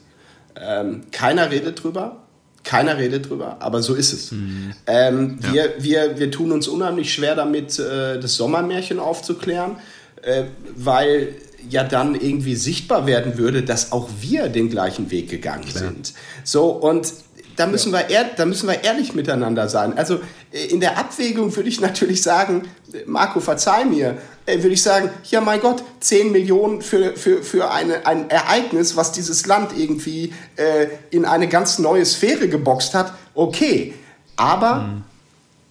[0.59, 2.23] Ähm, keiner redet drüber,
[2.63, 4.31] keiner redet drüber, aber so ist es.
[4.31, 4.73] Mhm.
[4.87, 5.53] Ähm, ja.
[5.53, 9.77] wir, wir, wir tun uns unheimlich schwer damit, äh, das Sommermärchen aufzuklären,
[10.23, 10.45] äh,
[10.75, 11.35] weil
[11.69, 15.83] ja dann irgendwie sichtbar werden würde, dass auch wir den gleichen Weg gegangen Klar.
[15.83, 16.13] sind.
[16.43, 17.13] So, und
[17.57, 18.07] da müssen, ja.
[18.07, 19.97] wir, da müssen wir ehrlich miteinander sein.
[19.97, 20.19] Also
[20.51, 22.69] äh, in der Abwägung würde ich natürlich sagen,
[23.05, 27.71] Marco, verzeih mir, äh, würde ich sagen, ja mein Gott, 10 Millionen für, für, für
[27.71, 33.13] eine, ein Ereignis, was dieses Land irgendwie äh, in eine ganz neue Sphäre geboxt hat
[33.37, 33.93] Okay,
[34.35, 35.03] aber mhm.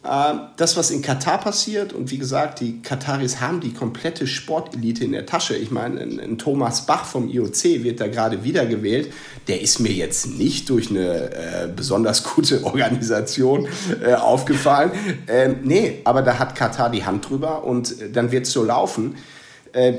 [0.07, 5.05] Äh, das, was in Katar passiert, und wie gesagt, die Kataris haben die komplette Sportelite
[5.05, 5.57] in der Tasche.
[5.57, 9.13] Ich meine, ein, ein Thomas Bach vom IOC wird da gerade wiedergewählt.
[9.49, 13.69] Der ist mir jetzt nicht durch eine äh, besonders gute Organisation
[14.05, 14.93] äh, aufgefallen.
[15.27, 18.63] Ähm, nee, aber da hat Katar die Hand drüber und äh, dann wird es so
[18.63, 19.17] laufen.
[19.73, 19.95] Äh,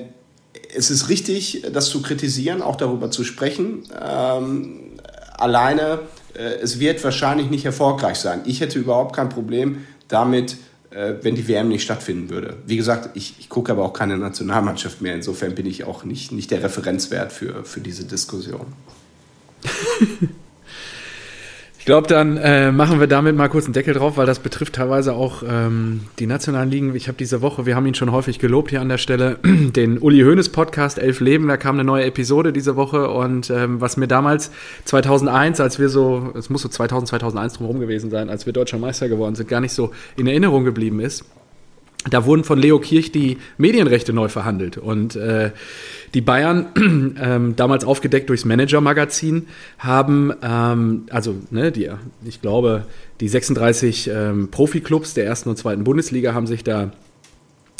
[0.75, 3.83] es ist richtig, das zu kritisieren, auch darüber zu sprechen.
[4.01, 4.97] Ähm,
[5.37, 5.99] alleine,
[6.33, 8.41] äh, es wird wahrscheinlich nicht erfolgreich sein.
[8.45, 10.57] Ich hätte überhaupt kein Problem damit,
[10.89, 12.57] äh, wenn die WM nicht stattfinden würde.
[12.65, 15.15] Wie gesagt, ich, ich gucke aber auch keine Nationalmannschaft mehr.
[15.15, 18.67] Insofern bin ich auch nicht, nicht der Referenzwert für, für diese Diskussion.
[21.87, 25.13] glaube, dann äh, machen wir damit mal kurz einen Deckel drauf, weil das betrifft teilweise
[25.13, 26.93] auch ähm, die nationalen Ligen.
[26.95, 29.97] Ich habe diese Woche, wir haben ihn schon häufig gelobt hier an der Stelle, den
[29.97, 33.95] Uli Hoeneß Podcast Elf Leben, da kam eine neue Episode diese Woche und ähm, was
[33.95, 34.51] mir damals
[34.83, 38.79] 2001, als wir so, es muss so 2000, 2001 drumherum gewesen sein, als wir Deutscher
[38.79, 41.23] Meister geworden sind, gar nicht so in Erinnerung geblieben ist
[42.09, 44.77] da wurden von Leo Kirch die Medienrechte neu verhandelt.
[44.77, 45.51] Und äh,
[46.13, 46.67] die Bayern,
[47.21, 49.47] ähm, damals aufgedeckt durchs Manager-Magazin,
[49.79, 51.89] haben, ähm, also ne, die,
[52.25, 52.85] ich glaube,
[53.19, 56.91] die 36 ähm, Profiklubs der ersten und zweiten Bundesliga haben sich da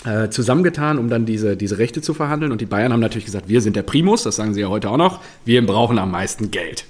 [0.06, 2.52] äh, zusammengetan, um dann diese, diese Rechte zu verhandeln.
[2.52, 4.90] Und die Bayern haben natürlich gesagt, wir sind der Primus, das sagen sie ja heute
[4.90, 6.86] auch noch, wir brauchen am meisten Geld.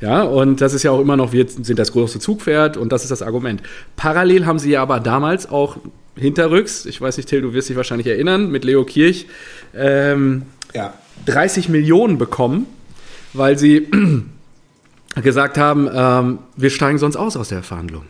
[0.00, 3.04] Ja, und das ist ja auch immer noch, wir sind das große Zugpferd und das
[3.04, 3.62] ist das Argument.
[3.94, 5.76] Parallel haben sie ja aber damals auch
[6.16, 9.26] hinterrücks, ich weiß nicht, Till, du wirst dich wahrscheinlich erinnern, mit Leo Kirch,
[9.74, 10.42] ähm,
[10.74, 10.94] ja.
[11.26, 12.66] 30 Millionen bekommen,
[13.32, 13.88] weil sie
[15.22, 18.04] gesagt haben, ähm, wir steigen sonst aus aus der Verhandlung.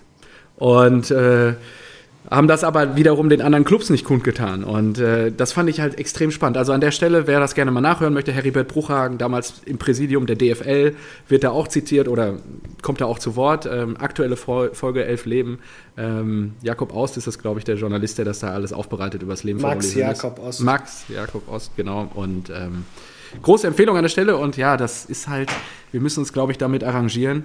[0.56, 1.54] Und äh,
[2.32, 4.64] haben das aber wiederum den anderen Clubs nicht kundgetan.
[4.64, 6.56] Und äh, das fand ich halt extrem spannend.
[6.56, 10.26] Also an der Stelle, wer das gerne mal nachhören möchte, Heribert Bruchhagen, damals im Präsidium
[10.26, 10.96] der DFL,
[11.28, 12.38] wird da auch zitiert oder
[12.80, 13.68] kommt da auch zu Wort.
[13.70, 15.58] Ähm, aktuelle Folge Elf Leben.
[15.98, 19.34] Ähm, Jakob Ost ist das, glaube ich, der Journalist, der das da alles aufbereitet über
[19.34, 20.60] das Leben Max von Max Jakob Ost.
[20.60, 22.10] Max Jakob Ost, genau.
[22.14, 22.84] Und ähm,
[23.42, 24.38] große Empfehlung an der Stelle.
[24.38, 25.50] Und ja, das ist halt,
[25.90, 27.44] wir müssen uns, glaube ich, damit arrangieren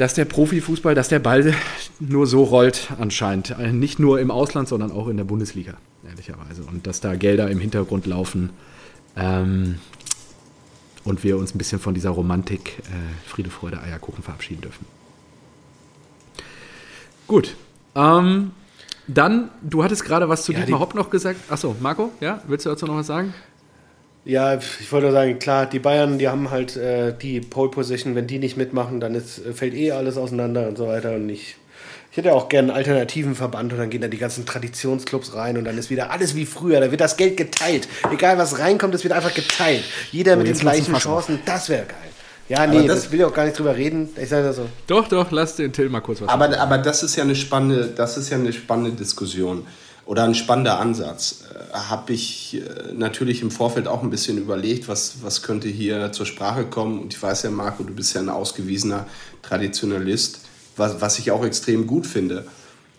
[0.00, 1.52] dass der Profifußball, dass der Ball
[1.98, 3.50] nur so rollt anscheinend.
[3.50, 5.74] Äh, nicht nur im Ausland, sondern auch in der Bundesliga,
[6.08, 6.62] ehrlicherweise.
[6.62, 8.48] Und dass da Gelder im Hintergrund laufen
[9.14, 9.78] ähm,
[11.04, 14.86] und wir uns ein bisschen von dieser Romantik äh, Friede, Freude, Eierkuchen verabschieden dürfen.
[17.26, 17.54] Gut.
[17.94, 18.52] Ähm,
[19.06, 21.40] dann, du hattest gerade was zu ja, Dietmar Hopp noch gesagt.
[21.50, 23.34] Achso, Marco, ja, willst du dazu noch was sagen?
[24.24, 28.14] Ja, ich wollte nur sagen, klar, die Bayern, die haben halt äh, die Pole Position,
[28.14, 31.14] wenn die nicht mitmachen, dann ist, fällt eh alles auseinander und so weiter.
[31.14, 31.56] Und ich,
[32.10, 35.56] ich hätte auch gerne einen alternativen Verband und dann gehen da die ganzen Traditionsclubs rein
[35.56, 36.80] und dann ist wieder alles wie früher.
[36.80, 37.88] Da wird das Geld geteilt.
[38.12, 39.84] Egal was reinkommt, es wird einfach geteilt.
[40.12, 41.96] Jeder mit den gleichen Chancen, das wäre geil.
[42.50, 44.08] Ja, nee, das, das, will ich auch gar nicht drüber reden.
[44.20, 44.66] Ich sage das so.
[44.88, 46.60] Doch, doch, lass den Till mal kurz was aber, sagen.
[46.60, 49.66] Aber das ist ja eine spannende, das ist ja eine spannende Diskussion
[50.10, 51.44] oder ein spannender Ansatz.
[51.54, 56.10] Äh, Habe ich äh, natürlich im Vorfeld auch ein bisschen überlegt, was, was könnte hier
[56.10, 56.98] zur Sprache kommen.
[56.98, 59.06] Und ich weiß ja, Marco, du bist ja ein ausgewiesener
[59.42, 60.40] Traditionalist,
[60.76, 62.44] was, was ich auch extrem gut finde.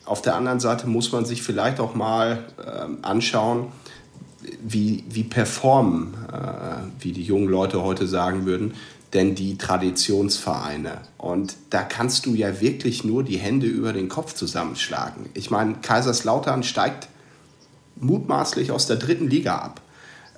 [0.06, 3.74] Auf der anderen Seite muss man sich vielleicht auch mal äh, anschauen,
[4.64, 8.76] wie, wie performen, äh, wie die jungen Leute heute sagen würden,
[9.14, 11.00] denn die Traditionsvereine.
[11.18, 15.30] Und da kannst du ja wirklich nur die Hände über den Kopf zusammenschlagen.
[15.34, 17.10] Ich meine, Kaiserslautern steigt
[17.98, 19.82] mutmaßlich aus der dritten Liga ab.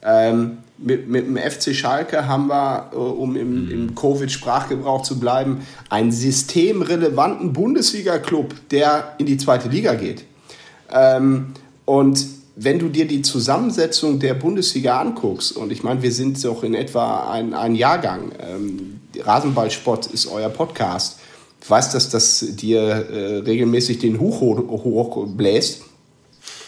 [0.01, 5.65] Ähm, mit, mit dem FC Schalke haben wir, äh, um im, im Covid-Sprachgebrauch zu bleiben,
[5.89, 10.25] einen systemrelevanten Bundesliga-Club, der in die zweite Liga geht.
[10.91, 11.53] Ähm,
[11.85, 12.25] und
[12.55, 16.75] wenn du dir die Zusammensetzung der Bundesliga anguckst, und ich meine, wir sind doch in
[16.75, 21.19] etwa ein, ein Jahrgang, ähm, Rasenballsport ist euer Podcast.
[21.61, 25.83] Ich weiß, dass das dir äh, regelmäßig den Huch hoch, bläst,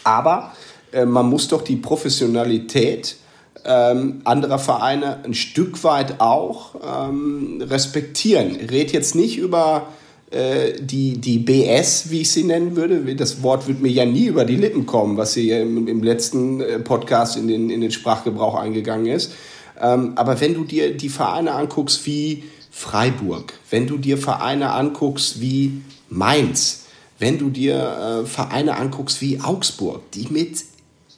[0.04, 0.52] aber
[0.92, 3.16] äh, man muss doch die Professionalität
[3.64, 8.56] ähm, anderer Vereine ein Stück weit auch ähm, respektieren.
[8.56, 9.88] Rede jetzt nicht über
[10.32, 14.44] die, die BS, wie ich sie nennen würde, das Wort wird mir ja nie über
[14.44, 18.56] die Lippen kommen, was hier im, im letzten äh, Podcast in den, in den Sprachgebrauch
[18.56, 19.32] eingegangen ist.
[19.80, 25.40] Ähm, aber wenn du dir die Vereine anguckst wie Freiburg, wenn du dir Vereine anguckst
[25.40, 26.86] wie Mainz,
[27.18, 30.64] wenn du dir äh, Vereine anguckst wie Augsburg, die mit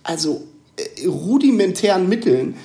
[0.03, 0.43] also
[0.77, 2.57] äh, rudimentären Mitteln äh,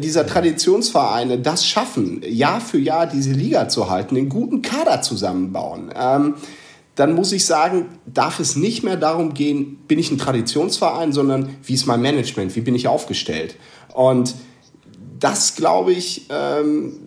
[0.00, 5.90] dieser Traditionsvereine das schaffen, Jahr für Jahr diese Liga zu halten, einen guten Kader zusammenbauen,
[5.96, 6.34] ähm,
[6.94, 11.56] dann muss ich sagen, darf es nicht mehr darum gehen, bin ich ein Traditionsverein, sondern
[11.64, 13.56] wie ist mein Management, wie bin ich aufgestellt.
[13.92, 14.34] Und
[15.18, 17.00] das, glaube ich, ähm,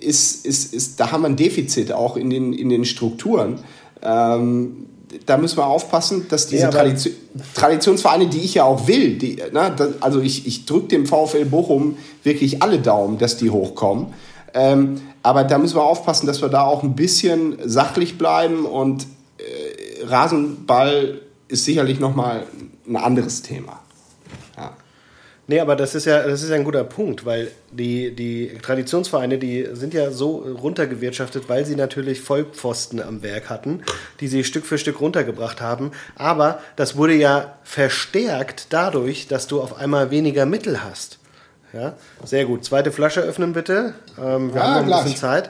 [0.00, 3.60] ist, ist, ist, da haben wir ein Defizit auch in den, in den Strukturen.
[4.02, 4.86] Ähm,
[5.26, 7.14] da müssen wir aufpassen, dass diese ja, Tradition,
[7.54, 11.96] Traditionsvereine, die ich ja auch will, die, ne, also ich, ich drücke dem VfL Bochum
[12.22, 14.08] wirklich alle Daumen, dass die hochkommen.
[14.54, 19.06] Ähm, aber da müssen wir aufpassen, dass wir da auch ein bisschen sachlich bleiben und
[19.38, 22.44] äh, Rasenball ist sicherlich nochmal
[22.86, 23.80] ein anderes Thema.
[25.50, 29.38] Nee, aber das ist ja, das ist ja ein guter Punkt, weil die, die Traditionsvereine,
[29.38, 33.82] die sind ja so runtergewirtschaftet, weil sie natürlich Vollpfosten am Werk hatten,
[34.20, 35.92] die sie Stück für Stück runtergebracht haben.
[36.16, 41.18] Aber das wurde ja verstärkt dadurch, dass du auf einmal weniger Mittel hast.
[41.72, 41.94] Ja,
[42.24, 42.66] sehr gut.
[42.66, 43.94] Zweite Flasche öffnen bitte.
[44.18, 45.48] Ähm, wir ja, haben noch ein bisschen Zeit.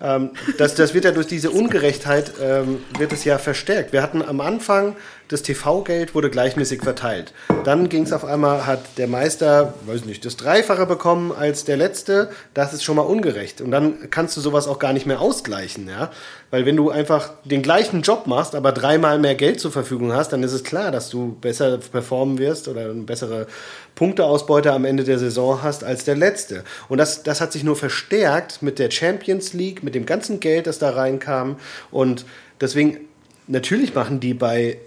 [0.00, 3.92] Ähm, das, das wird ja durch diese Ungerechtheit ähm, wird es ja verstärkt.
[3.92, 4.96] Wir hatten am Anfang
[5.30, 7.32] das TV-Geld wurde gleichmäßig verteilt.
[7.62, 11.76] Dann ging es auf einmal, hat der Meister, weiß nicht, das Dreifache bekommen als der
[11.76, 12.30] Letzte.
[12.52, 13.60] Das ist schon mal ungerecht.
[13.60, 16.10] Und dann kannst du sowas auch gar nicht mehr ausgleichen, ja.
[16.50, 20.32] Weil wenn du einfach den gleichen Job machst, aber dreimal mehr Geld zur Verfügung hast,
[20.32, 23.46] dann ist es klar, dass du besser performen wirst oder eine bessere
[23.94, 26.64] Punkteausbeute am Ende der Saison hast als der Letzte.
[26.88, 30.68] Und das, das hat sich nur verstärkt mit der Champions League, mit dem ganzen Geld,
[30.68, 31.56] das da reinkam.
[31.90, 32.24] Und
[32.60, 32.98] deswegen,
[33.48, 34.78] natürlich machen die bei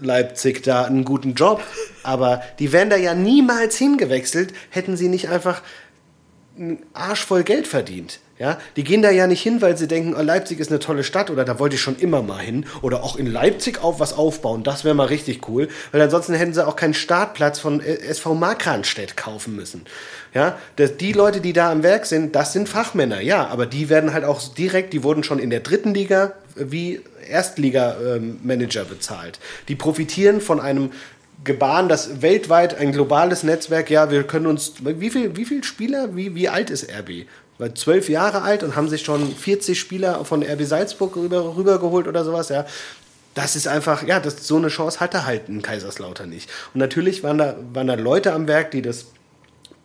[0.00, 1.62] Leipzig da einen guten Job,
[2.02, 5.62] aber die wären da ja niemals hingewechselt, hätten sie nicht einfach
[6.58, 8.18] einen Arsch voll Geld verdient.
[8.36, 11.04] Ja, die gehen da ja nicht hin, weil sie denken, oh, Leipzig ist eine tolle
[11.04, 14.12] Stadt oder da wollte ich schon immer mal hin oder auch in Leipzig auf was
[14.12, 14.64] aufbauen.
[14.64, 19.16] Das wäre mal richtig cool, weil ansonsten hätten sie auch keinen Startplatz von SV Markranstädt
[19.16, 19.86] kaufen müssen.
[20.34, 23.88] Ja, das, die Leute, die da am Werk sind, das sind Fachmänner, ja, aber die
[23.88, 29.38] werden halt auch direkt, die wurden schon in der dritten Liga wie Erstliga-Manager ähm, bezahlt.
[29.68, 30.90] Die profitieren von einem
[31.44, 36.16] Gebaren, das weltweit ein globales Netzwerk, ja, wir können uns, wie viel, wie viel Spieler,
[36.16, 37.26] wie, wie alt ist RB?
[37.58, 42.08] Weil zwölf Jahre alt und haben sich schon 40 Spieler von RB Salzburg rüber, rübergeholt
[42.08, 42.66] oder sowas, ja.
[43.34, 46.48] Das ist einfach, ja, das, so eine Chance hatte halt ein Kaiserslautern nicht.
[46.72, 49.06] Und natürlich waren da, waren da Leute am Werk, die das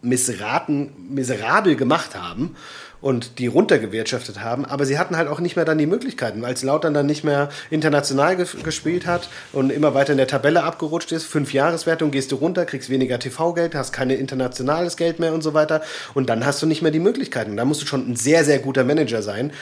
[0.02, 2.56] missraten, miserabel gemacht haben
[3.02, 6.64] und die runtergewirtschaftet haben, aber sie hatten halt auch nicht mehr dann die Möglichkeiten, als
[6.64, 11.12] Lautern dann nicht mehr international ge gespielt hat und immer weiter in der Tabelle abgerutscht
[11.12, 15.43] ist, fünf Jahreswertung, gehst du runter, kriegst weniger TV-Geld, hast kein internationales Geld mehr und
[15.43, 15.82] so weiter
[16.14, 17.56] und dann hast du nicht mehr die Möglichkeiten.
[17.56, 19.54] Da musst du schon ein sehr, sehr guter Manager sein,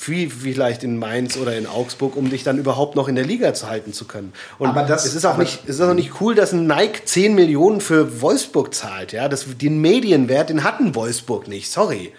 [0.00, 3.54] wie vielleicht in Mainz oder in Augsburg, um dich dann überhaupt noch in der Liga
[3.54, 4.32] zu halten zu können.
[4.58, 7.04] Und aber das, es ist auch nicht, es ist auch nicht cool, dass ein Nike
[7.04, 9.12] 10 Millionen für Wolfsburg zahlt.
[9.12, 11.70] Ja, das, den Medienwert, den hatten Wolfsburg nicht.
[11.70, 12.12] Sorry.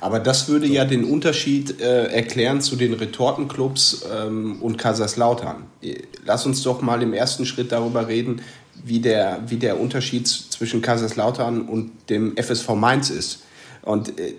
[0.00, 5.64] Aber das würde ja den Unterschied äh, erklären zu den Retortenclubs ähm, und Kaiserslautern.
[6.24, 8.42] Lass uns doch mal im ersten Schritt darüber reden,
[8.84, 13.40] wie der, wie der Unterschied zwischen Kaiserslautern und dem FSV Mainz ist.
[13.86, 14.34] Und äh,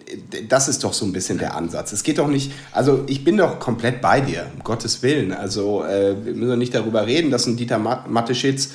[0.50, 1.94] das ist doch so ein bisschen der Ansatz.
[1.94, 5.32] Es geht doch nicht, also ich bin doch komplett bei dir, um Gottes Willen.
[5.32, 8.72] Also äh, wir müssen nicht darüber reden, dass ein Dieter Mateschitz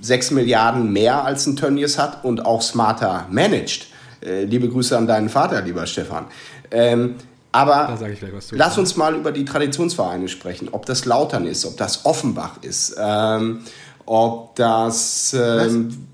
[0.00, 3.88] 6 Milliarden mehr als ein Tönnies hat und auch smarter managt.
[4.24, 6.24] Äh, liebe Grüße an deinen Vater, lieber Stefan.
[6.70, 7.16] Ähm,
[7.52, 7.98] aber
[8.52, 10.70] lass uns mal über die Traditionsvereine sprechen.
[10.72, 13.64] Ob das Lautern ist, ob das Offenbach ist, ähm,
[14.06, 15.36] ob das.
[15.38, 16.06] Ähm,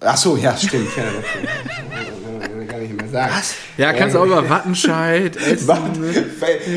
[0.00, 0.88] ach so, ja, stimmt.
[2.86, 3.32] ich mehr sagen.
[3.36, 3.54] Was?
[3.76, 5.68] Ja, kannst du auch über Wattenscheid essen.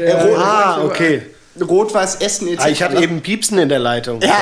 [0.06, 0.26] ja.
[0.38, 1.22] Ah, okay.
[1.62, 2.62] Rot-Weiß Essen etc.
[2.64, 4.22] Ah, ich habe eben Piepsen in der Leitung.
[4.30, 4.38] Ja.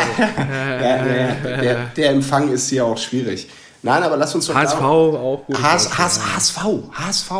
[0.82, 3.48] ja, der, der Empfang ist hier auch schwierig.
[3.82, 4.56] Nein, aber lass uns doch.
[4.56, 5.62] HSV auch gut.
[5.62, 6.58] HS, HS, HSV,
[6.94, 7.32] HSV.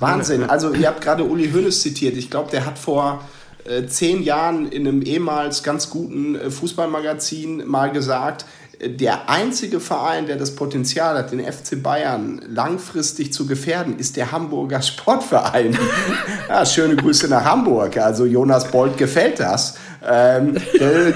[0.00, 0.44] Wahnsinn.
[0.44, 2.16] Also, ihr habt gerade Uli Hoeneß zitiert.
[2.16, 3.24] Ich glaube, der hat vor
[3.64, 8.44] äh, zehn Jahren in einem ehemals ganz guten äh, Fußballmagazin mal gesagt, äh,
[8.86, 14.32] der einzige Verein, der das Potenzial hat, den FC Bayern langfristig zu gefährden, ist der
[14.32, 15.76] Hamburger Sportverein.
[16.48, 17.96] ja, schöne Grüße nach Hamburg.
[17.96, 19.76] Also Jonas Bolt gefällt das.
[20.06, 21.12] Ähm, äh,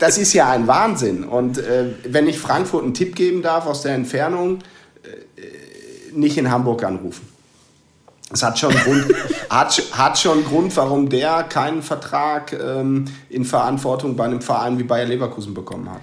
[0.00, 1.24] das ist ja ein Wahnsinn.
[1.24, 4.58] Und äh, wenn ich Frankfurt einen Tipp geben darf aus der Entfernung,
[5.04, 7.28] äh, nicht in Hamburg anrufen.
[8.32, 9.04] Es hat schon, Grund,
[9.50, 14.84] hat, hat schon Grund, warum der keinen Vertrag ähm, in Verantwortung bei einem Verein wie
[14.84, 16.00] Bayer Leverkusen bekommen hat.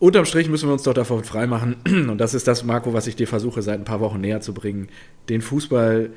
[0.00, 1.76] Unterm Strich müssen wir uns doch davon freimachen.
[2.08, 4.54] Und das ist das, Marco, was ich dir versuche, seit ein paar Wochen näher zu
[4.54, 4.88] bringen.
[5.28, 6.08] Den Fußball,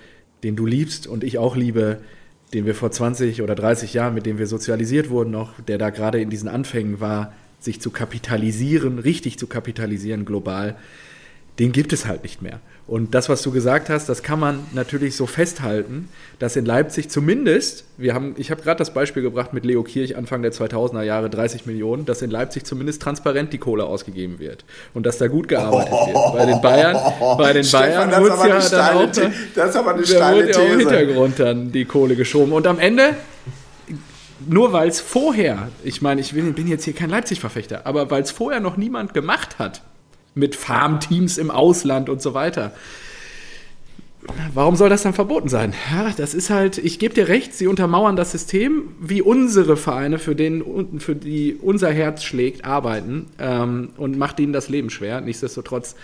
[0.42, 2.00] den du liebst und ich auch liebe,
[2.54, 5.90] den wir vor 20 oder 30 Jahren, mit dem wir sozialisiert wurden noch, der da
[5.90, 10.78] gerade in diesen Anfängen war, sich zu kapitalisieren, richtig zu kapitalisieren global,
[11.60, 12.62] den gibt es halt nicht mehr.
[12.86, 17.10] Und das, was du gesagt hast, das kann man natürlich so festhalten, dass in Leipzig
[17.10, 21.02] zumindest, wir haben, ich habe gerade das Beispiel gebracht mit Leo Kirch Anfang der 2000er
[21.02, 25.28] Jahre 30 Millionen, dass in Leipzig zumindest transparent die Kohle ausgegeben wird und dass da
[25.28, 26.34] gut gearbeitet oh, wird.
[26.34, 26.98] Bei den Bayern,
[27.38, 29.12] bei den Stefan, Bayern wurde ja dann auch,
[29.56, 30.62] das ist aber eine steile wurde These.
[30.62, 33.16] im Hintergrund dann die Kohle geschoben und am Ende
[34.46, 38.32] nur weil es vorher, ich meine, ich bin jetzt hier kein Leipzig-Verfechter, aber weil es
[38.32, 39.84] vorher noch niemand gemacht hat,
[40.36, 42.74] mit Farmteams im Ausland und so weiter.
[44.54, 45.74] Warum soll das dann verboten sein?
[45.92, 50.18] Ja, das ist halt, ich gebe dir recht, sie untermauern das System, wie unsere Vereine,
[50.18, 55.20] für, den, für die unser Herz schlägt, arbeiten ähm, und macht ihnen das Leben schwer.
[55.20, 55.96] Nichtsdestotrotz,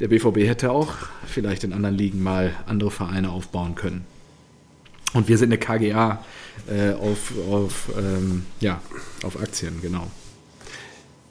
[0.00, 0.92] der BVB hätte auch
[1.26, 4.04] vielleicht in anderen Ligen mal andere Vereine aufbauen können.
[5.14, 6.22] Und wir sind eine KGA
[6.68, 8.82] äh, auf, auf, ähm, ja,
[9.22, 10.10] auf Aktien, genau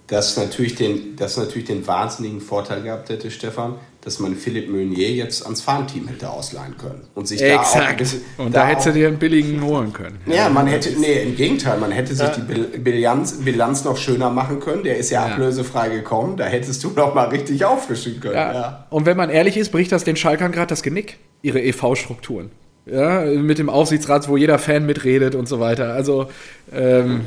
[0.08, 5.10] das natürlich, den, das natürlich den wahnsinnigen Vorteil gehabt hätte, Stefan, dass man Philipp Meunier
[5.10, 7.08] jetzt ans Farmteam hätte ausleihen können.
[7.16, 8.00] Und sich Exakt.
[8.00, 10.20] da auch, Und da, da hättest du dir einen billigen holen können.
[10.28, 12.38] Ja, man hätte, nee, im Gegenteil, man hätte sich ja.
[12.38, 14.84] die Bilanz, Bilanz noch schöner machen können.
[14.84, 15.34] Der ist ja, ja.
[15.34, 16.38] ablösefrei gekommen.
[16.38, 18.36] Da hättest du noch mal richtig auffrischen können.
[18.36, 18.54] Ja.
[18.54, 18.86] ja.
[18.92, 22.52] Und wenn man ehrlich ist, bricht das den Schalkern gerade das Genick, ihre EV-Strukturen.
[22.86, 25.94] Ja, mit dem Aufsichtsrat, wo jeder Fan mitredet und so weiter.
[25.94, 26.30] Also,
[26.72, 27.22] ähm,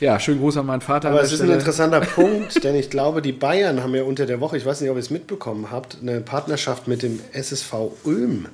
[0.00, 1.10] ja, schönen Gruß an meinen Vater.
[1.10, 4.40] Aber es ist ein interessanter Punkt, denn ich glaube, die Bayern haben ja unter der
[4.40, 7.74] Woche, ich weiß nicht, ob ihr es mitbekommen habt, eine Partnerschaft mit dem SSV
[8.04, 8.48] Ulm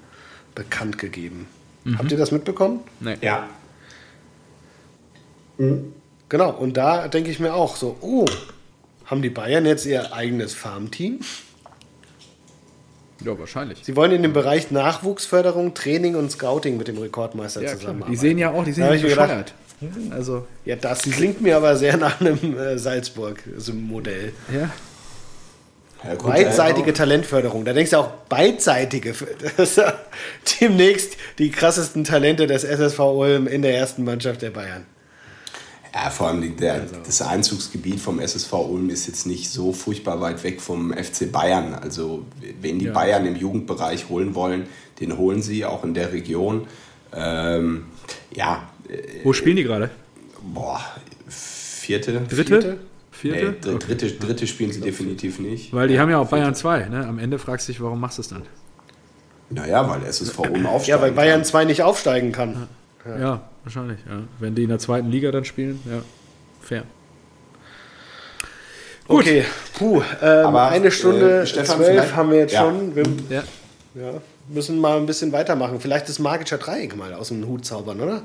[0.55, 1.47] bekannt gegeben.
[1.85, 1.99] Mhm.
[1.99, 2.81] Habt ihr das mitbekommen?
[3.01, 3.19] Nein.
[3.21, 3.49] Ja.
[5.59, 5.93] Mhm.
[6.29, 8.25] Genau, und da denke ich mir auch so, oh,
[9.05, 11.21] haben die Bayern jetzt ihr eigenes Farmteam?
[13.25, 13.81] Ja, wahrscheinlich.
[13.85, 18.13] Sie wollen in dem Bereich Nachwuchsförderung, Training und Scouting mit dem Rekordmeister ja, zusammenarbeiten.
[18.13, 19.55] Die sehen ja auch, die sind ja bescheuert.
[20.11, 24.33] Also, ja, das klingt mir aber sehr nach einem äh, Salzburg-Modell.
[24.53, 24.71] Ja.
[26.05, 27.65] Ja, gut, beidseitige ja, Talentförderung.
[27.65, 29.15] Da denkst du auch beidseitige.
[30.61, 34.85] Demnächst die krassesten Talente des SSV Ulm in der ersten Mannschaft der Bayern.
[35.95, 36.97] Ja, vor allem der, also.
[37.05, 41.75] das Einzugsgebiet vom SSV Ulm ist jetzt nicht so furchtbar weit weg vom FC Bayern.
[41.75, 42.25] Also,
[42.61, 42.93] wenn die ja.
[42.93, 44.67] Bayern im Jugendbereich holen wollen,
[45.01, 46.67] den holen sie auch in der Region.
[47.15, 47.85] Ähm,
[48.35, 48.69] ja,
[49.25, 49.91] wo spielen die gerade?
[50.43, 50.81] Boah,
[51.29, 52.21] vierte.
[52.29, 52.79] Dritte?
[53.11, 53.57] Vierte?
[53.71, 55.73] Nee, dritte, dritte spielen sie definitiv nicht.
[55.73, 56.87] Weil die haben ja auch Bayern 2.
[56.87, 57.07] Ne?
[57.07, 58.43] Am Ende fragst du dich, warum machst du es dann?
[59.51, 62.69] Naja, weil SSV oben aufsteigen Ja, weil Bayern 2 nicht aufsteigen kann.
[63.05, 63.99] Ja, ja wahrscheinlich.
[64.09, 64.23] Ja.
[64.41, 66.03] Wenn die in der zweiten Liga dann spielen, ja,
[66.61, 66.85] fair.
[69.07, 69.21] Gut.
[69.21, 69.45] Okay,
[69.79, 72.63] puh, ähm, Aber, eine Stunde äh, zwölf haben wir jetzt ja.
[72.63, 72.97] schon.
[72.97, 73.43] Wir, ja.
[73.95, 74.15] ja.
[74.49, 75.81] müssen mal ein bisschen weitermachen.
[75.81, 78.23] Vielleicht das magische Dreieck mal aus dem Hut zaubern, oder?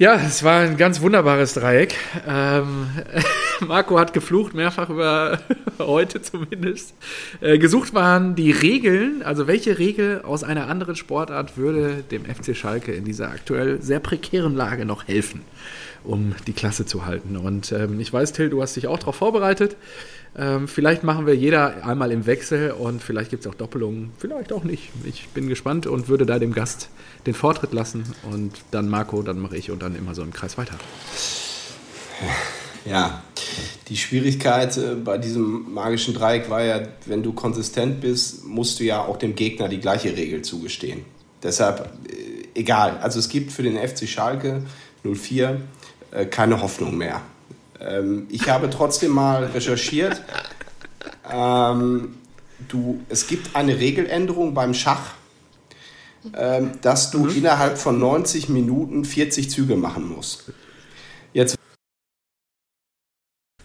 [0.00, 1.94] Ja, es war ein ganz wunderbares Dreieck.
[2.26, 2.88] Ähm,
[3.68, 5.40] Marco hat geflucht, mehrfach über
[5.78, 6.94] heute zumindest.
[7.42, 12.56] Äh, gesucht waren die Regeln, also welche Regel aus einer anderen Sportart würde dem FC
[12.56, 15.42] Schalke in dieser aktuell sehr prekären Lage noch helfen,
[16.02, 17.36] um die Klasse zu halten.
[17.36, 19.76] Und ähm, ich weiß, Till, du hast dich auch darauf vorbereitet.
[20.36, 24.52] Ähm, vielleicht machen wir jeder einmal im Wechsel und vielleicht gibt es auch Doppelungen, vielleicht
[24.52, 24.90] auch nicht.
[25.04, 26.88] Ich bin gespannt und würde da dem Gast
[27.26, 30.56] den Vortritt lassen und dann Marco, dann mache ich und dann immer so im Kreis
[30.56, 30.74] weiter.
[32.84, 33.22] Ja,
[33.88, 38.84] die Schwierigkeit äh, bei diesem magischen Dreieck war ja, wenn du konsistent bist, musst du
[38.84, 41.04] ja auch dem Gegner die gleiche Regel zugestehen.
[41.42, 42.98] Deshalb, äh, egal.
[43.02, 44.62] Also es gibt für den FC Schalke
[45.02, 45.60] 04
[46.12, 47.20] äh, keine Hoffnung mehr.
[47.80, 50.22] Ähm, ich habe trotzdem mal recherchiert.
[51.32, 52.16] Ähm,
[52.68, 55.14] du, es gibt eine Regeländerung beim Schach,
[56.36, 57.36] ähm, dass du mhm.
[57.36, 60.52] innerhalb von 90 Minuten 40 Züge machen musst.
[61.32, 61.56] Jetzt.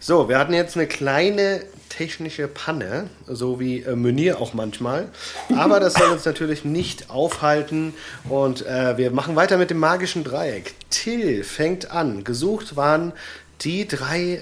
[0.00, 5.08] So, wir hatten jetzt eine kleine technische Panne, so wie äh, Menier auch manchmal.
[5.56, 7.94] Aber das soll uns natürlich nicht aufhalten.
[8.28, 10.74] Und äh, wir machen weiter mit dem magischen Dreieck.
[10.90, 12.22] Till fängt an.
[12.22, 13.12] Gesucht waren
[13.62, 14.40] die drei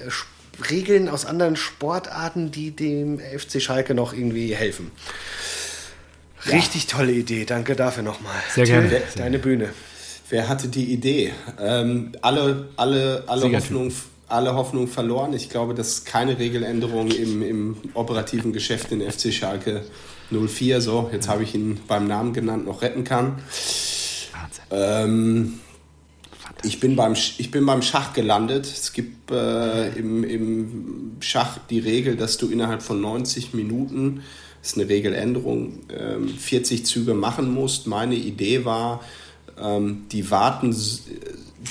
[0.70, 4.90] Regeln aus anderen Sportarten, die dem FC Schalke noch irgendwie helfen.
[6.46, 6.98] Richtig ja.
[6.98, 8.36] tolle Idee, danke dafür nochmal.
[8.50, 9.02] Sehr gerne.
[9.16, 9.70] Deine Bühne.
[10.28, 11.32] Wer hatte die Idee?
[11.60, 13.92] Ähm, alle, alle, alle, Hoffnung,
[14.28, 15.32] alle Hoffnung verloren.
[15.32, 19.82] Ich glaube, dass keine Regeländerung im, im operativen Geschäft in FC Schalke
[20.30, 23.38] 04, so, jetzt habe ich ihn beim Namen genannt, noch retten kann.
[24.32, 24.64] Wahnsinn.
[24.70, 25.60] Ähm,
[26.64, 28.66] ich bin, beim, ich bin beim Schach gelandet.
[28.66, 34.22] Es gibt äh, im, im Schach die Regel, dass du innerhalb von 90 Minuten,
[34.60, 37.86] das ist eine Regeländerung, ähm, 40 Züge machen musst.
[37.86, 39.02] Meine Idee war,
[39.60, 40.74] ähm, die warten,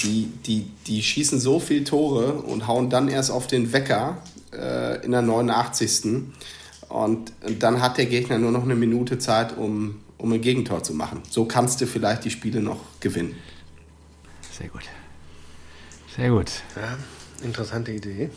[0.03, 4.17] die, die, die schießen so viele Tore und hauen dann erst auf den Wecker
[4.53, 6.23] äh, in der 89.
[6.89, 10.93] Und dann hat der Gegner nur noch eine Minute Zeit, um, um ein Gegentor zu
[10.93, 11.21] machen.
[11.29, 13.35] So kannst du vielleicht die Spiele noch gewinnen.
[14.57, 14.83] Sehr gut.
[16.15, 16.51] Sehr gut.
[16.75, 16.97] Ja,
[17.43, 18.29] interessante Idee.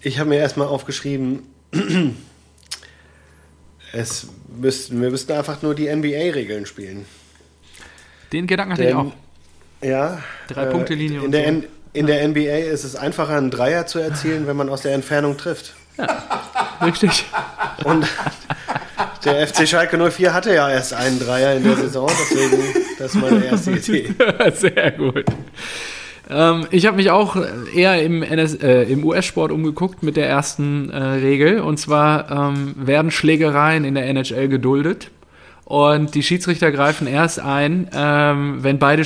[0.00, 1.42] Ich habe mir erstmal aufgeschrieben,
[3.92, 7.04] es müssten, wir müssten einfach nur die NBA-Regeln spielen.
[8.32, 9.12] Den Gedanken hatte ich auch.
[9.82, 10.22] Ja.
[10.48, 11.62] Drei-Punkte-Linie äh, in, der, so.
[11.92, 15.36] in der NBA ist es einfacher, einen Dreier zu erzielen, wenn man aus der Entfernung
[15.36, 15.74] trifft.
[15.98, 17.26] Ja, richtig.
[17.84, 18.06] Und
[19.24, 22.62] der FC Schalke 04 hatte ja erst einen Dreier in der Saison, deswegen
[22.98, 24.14] das ist meine erste Idee.
[24.54, 25.24] Sehr gut.
[26.30, 27.36] Ähm, ich habe mich auch
[27.74, 31.60] eher im, äh, im US-Sport umgeguckt mit der ersten äh, Regel.
[31.60, 35.10] Und zwar ähm, werden Schlägereien in der NHL geduldet.
[35.64, 39.04] Und die Schiedsrichter greifen erst ein, ähm, wenn beide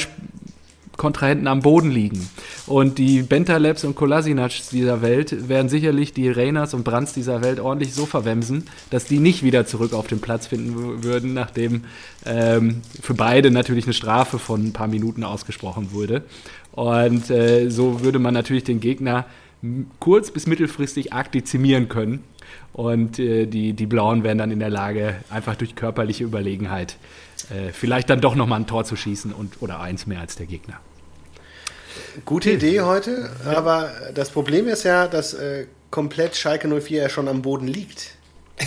[0.97, 2.29] Kontrahenten am Boden liegen.
[2.67, 7.61] Und die Bentalebs und Kolasinacs dieser Welt werden sicherlich die Reyners und Brands dieser Welt
[7.61, 11.85] ordentlich so verwemsen, dass die nicht wieder zurück auf den Platz finden würden, nachdem
[12.25, 16.23] ähm, für beide natürlich eine Strafe von ein paar Minuten ausgesprochen wurde.
[16.73, 19.27] Und äh, so würde man natürlich den Gegner
[20.01, 22.25] kurz- bis mittelfristig aktizimieren können.
[22.73, 26.97] Und äh, die, die Blauen wären dann in der Lage, einfach durch körperliche Überlegenheit
[27.51, 30.47] äh, vielleicht dann doch nochmal ein Tor zu schießen und, oder eins mehr als der
[30.47, 30.81] Gegner.
[32.25, 37.29] Gute Idee heute, aber das Problem ist ja, dass äh, komplett Schalke 04 ja schon
[37.29, 38.17] am Boden liegt.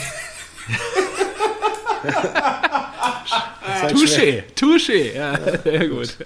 [3.81, 6.17] halt touché, touché, ja, sehr gut.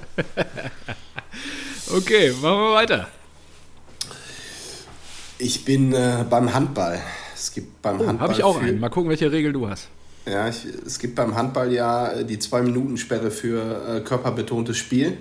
[1.96, 3.08] okay, machen wir weiter.
[5.38, 7.02] Ich bin äh, beim Handball.
[7.34, 8.30] Es gibt beim oh, Handball.
[8.30, 8.80] Habe ich auch einen.
[8.80, 9.90] Mal gucken, welche Regel du hast.
[10.26, 15.18] Ja, ich, es gibt beim Handball ja äh, die Zwei-Minuten-Sperre für äh, körperbetontes Spiel.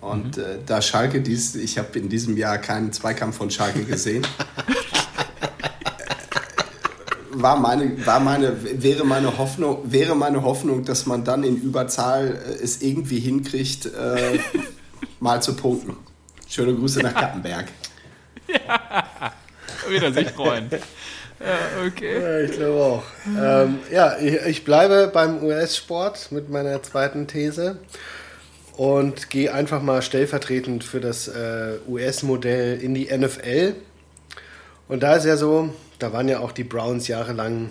[0.00, 0.42] Und mhm.
[0.42, 4.26] äh, da Schalke dies, ich habe in diesem Jahr keinen Zweikampf von Schalke gesehen.
[7.42, 12.28] war meine, war meine, wäre meine Hoffnung, wäre meine Hoffnung, dass man dann in Überzahl
[12.28, 14.38] äh, es irgendwie hinkriegt, äh,
[15.20, 15.96] mal zu punkten.
[16.48, 17.66] Schöne Grüße nach Kappenberg.
[18.48, 19.32] Ja,
[19.90, 20.70] wieder sich freuen.
[20.70, 22.20] Ja, okay.
[22.20, 23.02] Ja, ich glaube auch.
[23.26, 27.78] Ähm, ja, ich, ich, bleibe beim US-Sport mit meiner zweiten These
[28.76, 33.74] und gehe einfach mal stellvertretend für das äh, US-Modell in die NFL.
[34.88, 37.70] Und da ist ja so, da waren ja auch die Browns jahrelang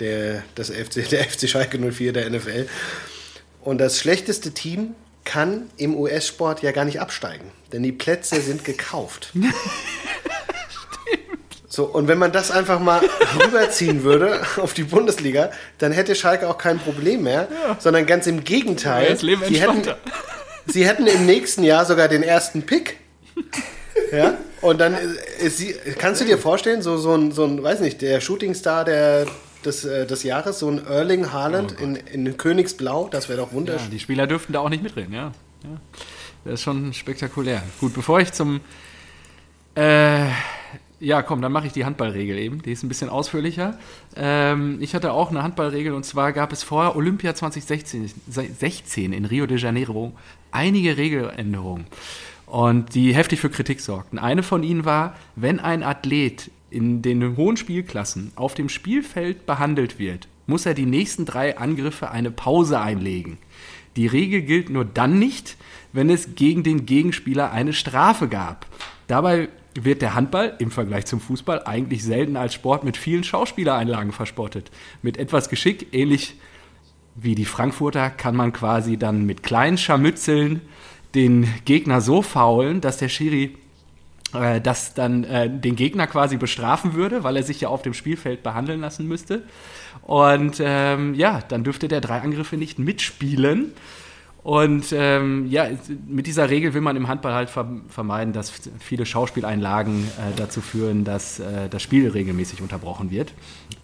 [0.00, 2.68] der, das FC, der FC Schalke 04 der NFL.
[3.60, 8.64] Und das schlechteste Team kann im US-Sport ja gar nicht absteigen, denn die Plätze sind
[8.64, 9.32] gekauft.
[11.68, 13.02] So, und wenn man das einfach mal
[13.38, 17.76] rüberziehen würde auf die Bundesliga, dann hätte Schalke auch kein Problem mehr, ja.
[17.78, 19.10] sondern ganz im Gegenteil.
[19.10, 19.82] Ja, sie, hätten,
[20.66, 22.98] sie hätten im nächsten Jahr sogar den ersten Pick.
[24.12, 24.96] Ja, und dann
[25.40, 28.84] ist sie, kannst du dir vorstellen, so, so, ein, so ein, weiß nicht, der Shootingstar
[28.84, 29.26] der,
[29.64, 33.52] des, äh, des Jahres, so ein Erling Haaland oh in, in Königsblau, das wäre doch
[33.52, 33.86] wunderschön.
[33.86, 35.32] Ja, die Spieler dürften da auch nicht mitreden, ja.
[35.64, 35.80] ja.
[36.44, 37.62] Das ist schon spektakulär.
[37.80, 38.60] Gut, bevor ich zum
[39.74, 40.26] äh,
[40.98, 42.62] ja, komm, dann mache ich die Handballregel eben.
[42.62, 43.78] Die ist ein bisschen ausführlicher.
[44.16, 49.24] Ähm, ich hatte auch eine Handballregel und zwar gab es vor Olympia 2016 16 in
[49.26, 50.12] Rio de Janeiro
[50.52, 51.86] einige Regeländerungen
[52.46, 54.18] und die heftig für Kritik sorgten.
[54.18, 59.98] Eine von ihnen war, wenn ein Athlet in den hohen Spielklassen auf dem Spielfeld behandelt
[59.98, 63.38] wird, muss er die nächsten drei Angriffe eine Pause einlegen.
[63.96, 65.56] Die Regel gilt nur dann nicht,
[65.92, 68.66] wenn es gegen den Gegenspieler eine Strafe gab.
[69.06, 69.48] Dabei
[69.84, 74.70] wird der Handball im Vergleich zum Fußball eigentlich selten als Sport mit vielen Schauspielereinlagen verspottet.
[75.02, 76.36] Mit etwas Geschick, ähnlich
[77.14, 80.60] wie die Frankfurter, kann man quasi dann mit kleinen Scharmützeln
[81.14, 83.56] den Gegner so faulen, dass der Schiri
[84.34, 87.94] äh, das dann äh, den Gegner quasi bestrafen würde, weil er sich ja auf dem
[87.94, 89.42] Spielfeld behandeln lassen müsste.
[90.02, 93.72] Und ähm, ja, dann dürfte der drei Angriffe nicht mitspielen.
[94.46, 95.68] Und ähm, ja,
[96.06, 101.02] mit dieser Regel will man im Handball halt vermeiden, dass viele Schauspieleinlagen äh, dazu führen,
[101.02, 103.32] dass äh, das Spiel regelmäßig unterbrochen wird.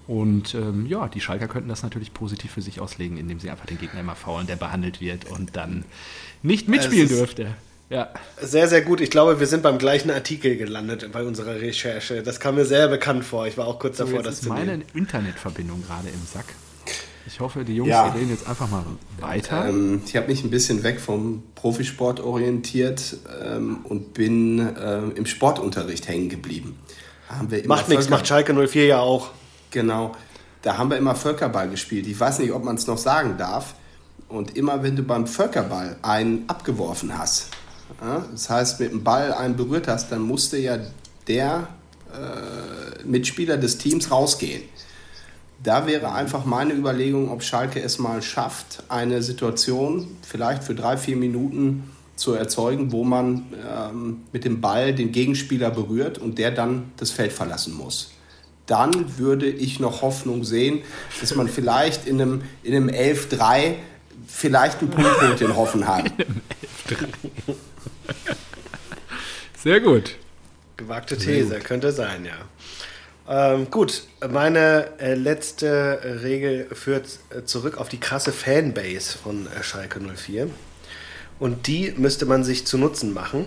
[0.06, 3.66] Und ähm, ja, die Schalker könnten das natürlich positiv für sich auslegen, indem sie einfach
[3.66, 5.84] den Gegner immer faulen, der behandelt wird und dann
[6.44, 7.48] nicht mitspielen dürfte.
[7.90, 8.10] Ja.
[8.40, 9.00] Sehr, sehr gut.
[9.00, 12.22] Ich glaube, wir sind beim gleichen Artikel gelandet bei unserer Recherche.
[12.22, 13.48] Das kam mir sehr bekannt vor.
[13.48, 14.66] Ich war auch kurz davor, so, das zu nehmen.
[14.66, 16.46] meine Internetverbindung gerade im Sack.
[17.26, 18.08] Ich hoffe, die Jungs ja.
[18.08, 18.84] reden jetzt einfach mal
[19.20, 19.68] weiter.
[19.68, 25.26] Ähm, ich habe mich ein bisschen weg vom Profisport orientiert ähm, und bin äh, im
[25.26, 26.78] Sportunterricht hängen geblieben.
[27.66, 29.30] macht nichts, macht Schalke 04 ja auch.
[29.70, 30.12] Genau.
[30.62, 32.06] Da haben wir immer Völkerball gespielt.
[32.06, 33.74] Ich weiß nicht, ob man es noch sagen darf.
[34.28, 37.48] Und immer wenn du beim Völkerball einen abgeworfen hast,
[38.00, 40.78] ja, das heißt mit dem Ball einen berührt hast, dann musste ja
[41.28, 41.68] der
[42.12, 44.62] äh, Mitspieler des Teams rausgehen.
[45.62, 50.96] Da wäre einfach meine Überlegung, ob Schalke es mal schafft, eine Situation vielleicht für drei,
[50.96, 56.50] vier Minuten zu erzeugen, wo man ähm, mit dem Ball den Gegenspieler berührt und der
[56.50, 58.12] dann das Feld verlassen muss.
[58.66, 60.82] Dann würde ich noch Hoffnung sehen,
[61.20, 63.74] dass man vielleicht in einem, in einem 11-3
[64.26, 66.12] vielleicht ein Punktpunktchen hoffen hat.
[69.62, 70.16] Sehr gut.
[70.76, 72.34] Gewagte These, könnte sein, ja.
[73.34, 79.62] Ähm, gut, meine äh, letzte Regel führt äh, zurück auf die krasse Fanbase von äh,
[79.62, 80.50] Schalke 04.
[81.38, 83.46] Und die müsste man sich zu Nutzen machen.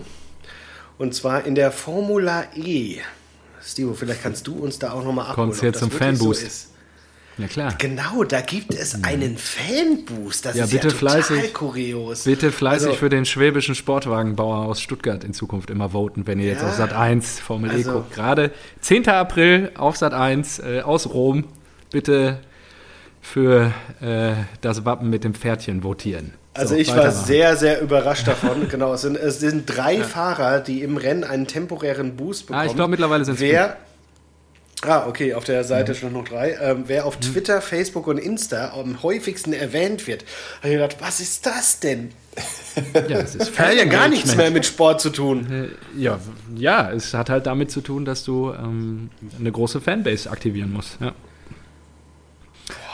[0.98, 2.98] Und zwar in der Formula E.
[3.62, 5.49] Stivo, vielleicht kannst du uns da auch nochmal abholen.
[5.49, 6.70] Kommst jetzt zum Fanboost.
[6.70, 6.74] So
[7.38, 7.76] ja klar.
[7.78, 10.45] Genau, da gibt es einen Fanboost.
[10.45, 12.24] Das ja, ist bitte ja total fleißig, kurios.
[12.24, 16.48] Bitte fleißig also, für den schwäbischen Sportwagenbauer aus Stuttgart in Zukunft immer voten, wenn ihr
[16.48, 18.14] jetzt ja, auf Sat 1 Formel also, E guckt.
[18.14, 18.52] Gerade
[18.82, 19.10] 10.
[19.10, 21.45] April auf Sat 1 äh, aus Rom.
[21.91, 22.40] Bitte
[23.22, 26.34] für äh, das Wappen mit dem Pferdchen votieren.
[26.53, 28.70] Also so, ich war sehr, sehr überrascht davon.
[28.70, 30.03] genau, es sind, es sind drei ja.
[30.03, 32.62] Fahrer, die im Rennen einen temporären Boost bekommen.
[32.62, 33.78] Ah, ich glaube mittlerweile sind es
[34.81, 35.97] Ah, okay, auf der Seite ja.
[35.97, 36.57] schon noch drei.
[36.61, 40.26] Ähm, wer auf Twitter, Facebook und Insta am häufigsten erwähnt wird,
[40.60, 42.11] habe ich gedacht, was ist das denn?
[43.07, 45.69] Ja, es ist hat ja gar nichts mehr mit Sport zu tun.
[45.95, 46.19] Äh, ja,
[46.57, 50.97] ja, es hat halt damit zu tun, dass du ähm, eine große Fanbase aktivieren musst.
[50.99, 51.14] Ja.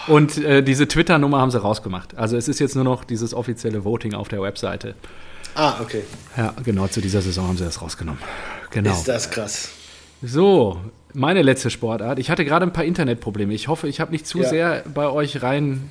[0.05, 2.15] Und äh, diese Twitter-Nummer haben sie rausgemacht.
[2.15, 4.93] Also es ist jetzt nur noch dieses offizielle Voting auf der Webseite.
[5.55, 6.03] Ah, okay.
[6.37, 8.21] Ja, genau, zu dieser Saison haben sie das rausgenommen.
[8.69, 8.91] Genau.
[8.91, 9.69] Ist das krass.
[10.23, 10.79] So,
[11.13, 12.19] meine letzte Sportart.
[12.19, 13.53] Ich hatte gerade ein paar Internetprobleme.
[13.53, 14.49] Ich hoffe, ich habe nicht zu ja.
[14.49, 15.89] sehr bei euch rein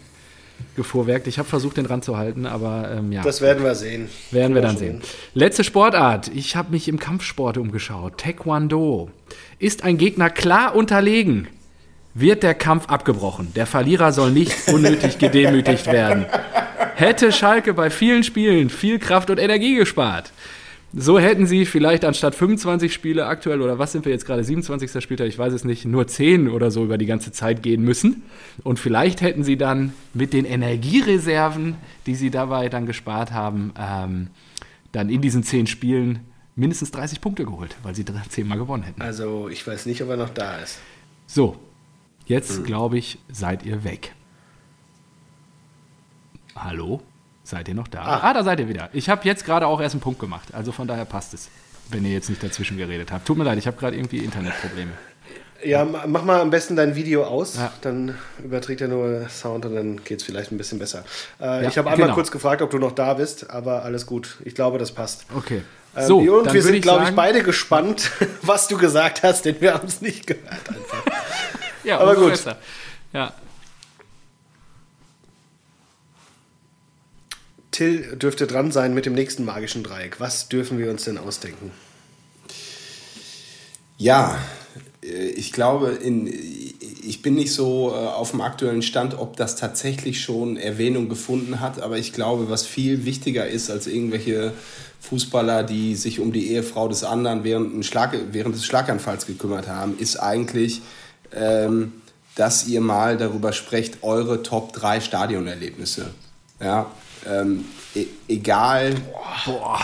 [0.77, 1.27] gefuhrwerkt.
[1.27, 3.23] Ich habe versucht, den ranzuhalten, aber ähm, ja.
[3.23, 4.09] Das werden wir sehen.
[4.31, 5.01] Werden wir dann sehen.
[5.35, 6.29] Letzte Sportart.
[6.29, 8.19] Ich habe mich im Kampfsport umgeschaut.
[8.19, 9.11] Taekwondo.
[9.59, 11.49] Ist ein Gegner klar unterlegen,
[12.15, 13.53] wird der Kampf abgebrochen.
[13.55, 16.27] Der Verlierer soll nicht unnötig gedemütigt werden.
[16.95, 20.33] Hätte Schalke bei vielen Spielen viel Kraft und Energie gespart.
[20.93, 25.01] So hätten sie vielleicht anstatt 25 Spiele aktuell, oder was sind wir jetzt gerade, 27.
[25.03, 28.23] Spieltag, ich weiß es nicht, nur 10 oder so über die ganze Zeit gehen müssen.
[28.65, 31.77] Und vielleicht hätten sie dann mit den Energiereserven,
[32.07, 34.29] die sie dabei dann gespart haben, ähm,
[34.91, 36.21] dann in diesen 10 Spielen
[36.57, 39.01] mindestens 30 Punkte geholt, weil sie 10 Mal gewonnen hätten.
[39.01, 40.81] Also ich weiß nicht, ob er noch da ist.
[41.29, 41.57] So,
[42.27, 42.65] jetzt hm.
[42.65, 44.13] glaube ich, seid ihr weg.
[46.57, 47.01] Hallo?
[47.51, 48.03] Seid ihr noch da?
[48.03, 48.91] Ah, ah da seid ihr wieder.
[48.93, 50.55] Ich habe jetzt gerade auch erst einen Punkt gemacht.
[50.55, 51.49] Also von daher passt es,
[51.89, 53.27] wenn ihr jetzt nicht dazwischen geredet habt.
[53.27, 54.93] Tut mir leid, ich habe gerade irgendwie Internetprobleme.
[55.65, 57.73] Ja, mach mal am besten dein Video aus, ja.
[57.83, 61.05] dann überträgt er nur Sound und dann geht es vielleicht ein bisschen besser.
[61.41, 62.15] Äh, ja, ich habe einmal genau.
[62.15, 64.39] kurz gefragt, ob du noch da bist, aber alles gut.
[64.45, 65.27] Ich glaube, das passt.
[65.37, 65.63] Okay.
[65.97, 68.13] Ähm, so, und wir sind, glaube ich, beide gespannt,
[68.43, 71.03] was du gesagt hast, denn wir haben es nicht gehört einfach.
[71.83, 72.31] ja, aber gut.
[72.31, 72.57] Besser.
[73.13, 73.35] Ja,
[77.81, 80.21] Till dürfte dran sein mit dem nächsten magischen Dreieck.
[80.21, 81.71] Was dürfen wir uns denn ausdenken?
[83.97, 84.37] Ja,
[85.03, 89.57] äh, ich glaube, in, ich bin nicht so äh, auf dem aktuellen Stand, ob das
[89.57, 94.53] tatsächlich schon Erwähnung gefunden hat, aber ich glaube, was viel wichtiger ist als irgendwelche
[95.01, 99.97] Fußballer, die sich um die Ehefrau des anderen während, Schlag, während des Schlaganfalls gekümmert haben,
[99.99, 100.83] ist eigentlich,
[101.35, 101.95] ähm,
[102.35, 106.11] dass ihr mal darüber sprecht, eure Top 3 Stadionerlebnisse.
[106.61, 106.91] Ja,
[107.27, 107.65] ähm,
[107.95, 108.95] e egal,
[109.45, 109.81] boah,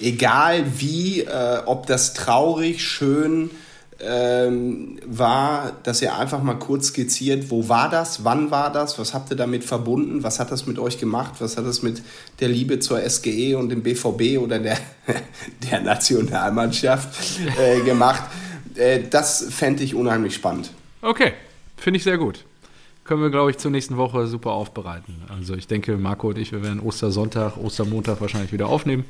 [0.00, 3.50] egal wie, äh, ob das traurig, schön
[4.00, 9.14] ähm, war, dass ihr einfach mal kurz skizziert, wo war das, wann war das, was
[9.14, 12.02] habt ihr damit verbunden, was hat das mit euch gemacht, was hat das mit
[12.40, 14.78] der Liebe zur SGE und dem BVB oder der,
[15.70, 17.08] der Nationalmannschaft
[17.58, 18.22] äh, gemacht.
[18.74, 20.72] Äh, das fände ich unheimlich spannend.
[21.00, 21.32] Okay,
[21.76, 22.44] finde ich sehr gut
[23.04, 25.22] können wir, glaube ich, zur nächsten Woche super aufbereiten.
[25.28, 29.04] Also ich denke, Marco und ich, wir werden Ostersonntag, Ostermontag wahrscheinlich wieder aufnehmen.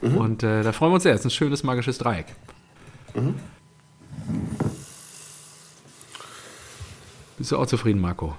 [0.00, 0.16] Mhm.
[0.16, 1.14] Und äh, da freuen wir uns sehr.
[1.14, 2.26] Es ist ein schönes magisches Dreieck.
[3.14, 3.34] Mhm.
[7.38, 8.34] Bist du auch zufrieden, Marco?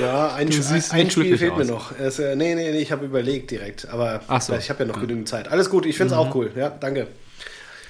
[0.00, 1.58] Ja, ein, ein Spiel fehlt aus.
[1.58, 1.98] mir noch.
[1.98, 3.88] Es, äh, nee, nee, nee, ich habe überlegt direkt.
[3.88, 4.54] Aber so.
[4.54, 5.02] ich habe ja noch ja.
[5.02, 5.48] genügend Zeit.
[5.48, 6.26] Alles gut, ich finde es mhm.
[6.26, 6.50] auch cool.
[6.54, 7.08] Ja, danke.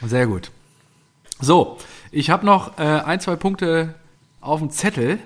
[0.05, 0.51] Sehr gut.
[1.41, 1.79] So,
[2.11, 3.95] ich habe noch äh, ein, zwei Punkte
[4.41, 5.19] auf dem Zettel.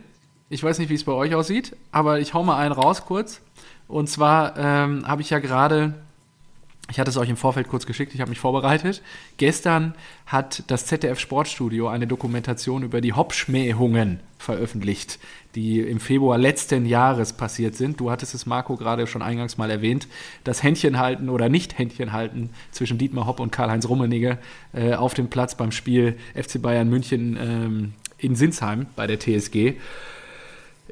[0.50, 3.42] Ich weiß nicht, wie es bei euch aussieht, aber ich hau mal einen raus kurz.
[3.86, 5.92] Und zwar ähm, habe ich ja gerade,
[6.90, 9.02] ich hatte es euch im Vorfeld kurz geschickt, ich habe mich vorbereitet.
[9.36, 9.94] Gestern
[10.24, 15.18] hat das ZDF Sportstudio eine Dokumentation über die Hopschmähungen veröffentlicht,
[15.54, 18.00] die im Februar letzten Jahres passiert sind.
[18.00, 20.08] Du hattest es, Marco, gerade schon eingangs mal erwähnt.
[20.44, 24.38] Das Händchenhalten oder Nicht-Händchenhalten zwischen Dietmar Hopp und Karl-Heinz Rummenigge
[24.72, 29.76] äh, auf dem Platz beim Spiel FC Bayern München ähm, in Sinsheim bei der TSG.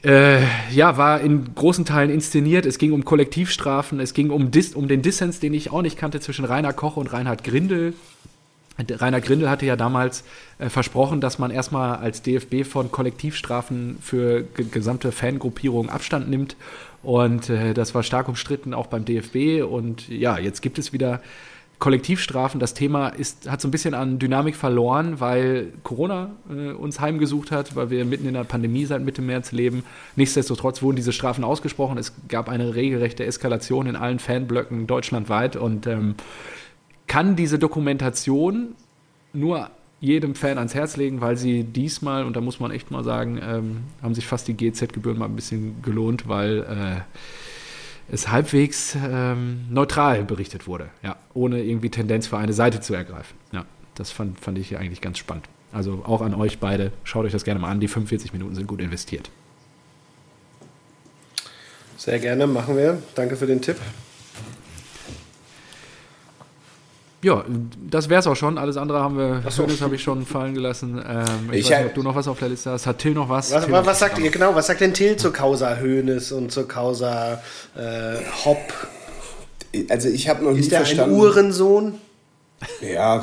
[0.03, 2.67] Äh, ja, war in großen Teilen inszeniert.
[2.67, 5.97] Es ging um Kollektivstrafen, es ging um, Dis um den Dissens, den ich auch nicht
[5.97, 7.95] kannte, zwischen Rainer Koch und Reinhard Grindel.
[8.79, 10.23] Rainer Grindel hatte ja damals
[10.59, 16.57] äh, versprochen, dass man erstmal als DFB von Kollektivstrafen für gesamte Fangruppierungen Abstand nimmt.
[17.03, 19.63] Und äh, das war stark umstritten auch beim DFB.
[19.63, 21.23] Und ja, jetzt gibt es wieder
[21.79, 27.01] Kollektivstrafen, das Thema ist, hat so ein bisschen an Dynamik verloren, weil Corona äh, uns
[27.01, 29.85] heimgesucht hat, weil wir mitten in der Pandemie seit Mitte März leben.
[30.17, 31.99] Nichtsdestotrotz wurden diese Strafen ausgesprochen.
[31.99, 36.15] Es gab eine regelrechte Eskalation in allen Fanblöcken deutschlandweit und ähm,
[37.07, 38.75] kann diese Dokumentation
[39.35, 39.71] nur
[40.01, 43.39] jedem Fan ans Herz legen, weil sie diesmal, und da muss man echt mal sagen,
[43.43, 47.01] ähm, haben sich fast die GZ-Gebühren mal ein bisschen gelohnt, weil äh,
[48.11, 53.37] es halbwegs ähm, neutral berichtet wurde, ja, ohne irgendwie Tendenz für eine Seite zu ergreifen.
[53.53, 53.65] Ja,
[53.95, 55.47] das fand, fand ich eigentlich ganz spannend.
[55.73, 58.67] Also auch an euch beide, schaut euch das gerne mal an, die 45 Minuten sind
[58.67, 59.31] gut investiert.
[61.97, 63.03] Sehr gerne, machen wir.
[63.15, 63.77] Danke für den Tipp.
[67.23, 67.45] Ja,
[67.91, 68.59] das wäre es auch schon.
[68.59, 69.67] Alles andere haben wir, so.
[69.81, 71.03] habe ich schon fallen gelassen.
[71.07, 72.87] Ähm, ich, ich weiß nicht, ob du noch was auf der Liste hast.
[72.87, 73.53] Hat Till noch was?
[73.53, 74.55] Was, Till was, was sagt ihr genau?
[74.55, 77.43] Was sagt denn Till zur Causa Hönes und zur Causa
[77.75, 78.59] äh, Hopp?
[79.89, 81.15] Also ich habe noch Ist nie der verstanden.
[81.15, 81.95] Ein Uhrensohn?
[82.81, 83.23] Ja,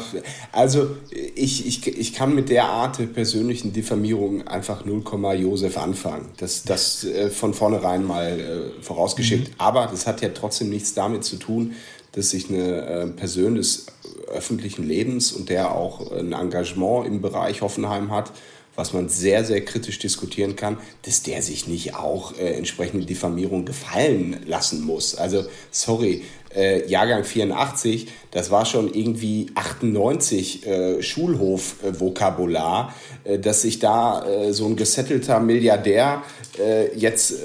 [0.52, 5.04] also ich, ich, ich kann mit der Art der persönlichen Diffamierung einfach 0,
[5.36, 6.30] Josef anfangen.
[6.38, 9.50] Das, das äh, von vornherein mal äh, vorausgeschickt.
[9.50, 9.56] Mhm.
[9.58, 11.74] Aber das hat ja trotzdem nichts damit zu tun,
[12.14, 13.88] dass sich eine äh, Person des
[14.28, 18.32] öffentlichen Lebens und der auch ein Engagement im Bereich Hoffenheim hat,
[18.76, 23.66] was man sehr, sehr kritisch diskutieren kann, dass der sich nicht auch äh, entsprechende Diffamierung
[23.66, 25.16] gefallen lassen muss.
[25.16, 26.24] Also, sorry,
[26.56, 34.54] äh, Jahrgang 84, das war schon irgendwie 98 äh, Schulhof-Vokabular, äh, dass sich da äh,
[34.54, 36.24] so ein gesettelter Milliardär
[36.60, 37.36] äh, jetzt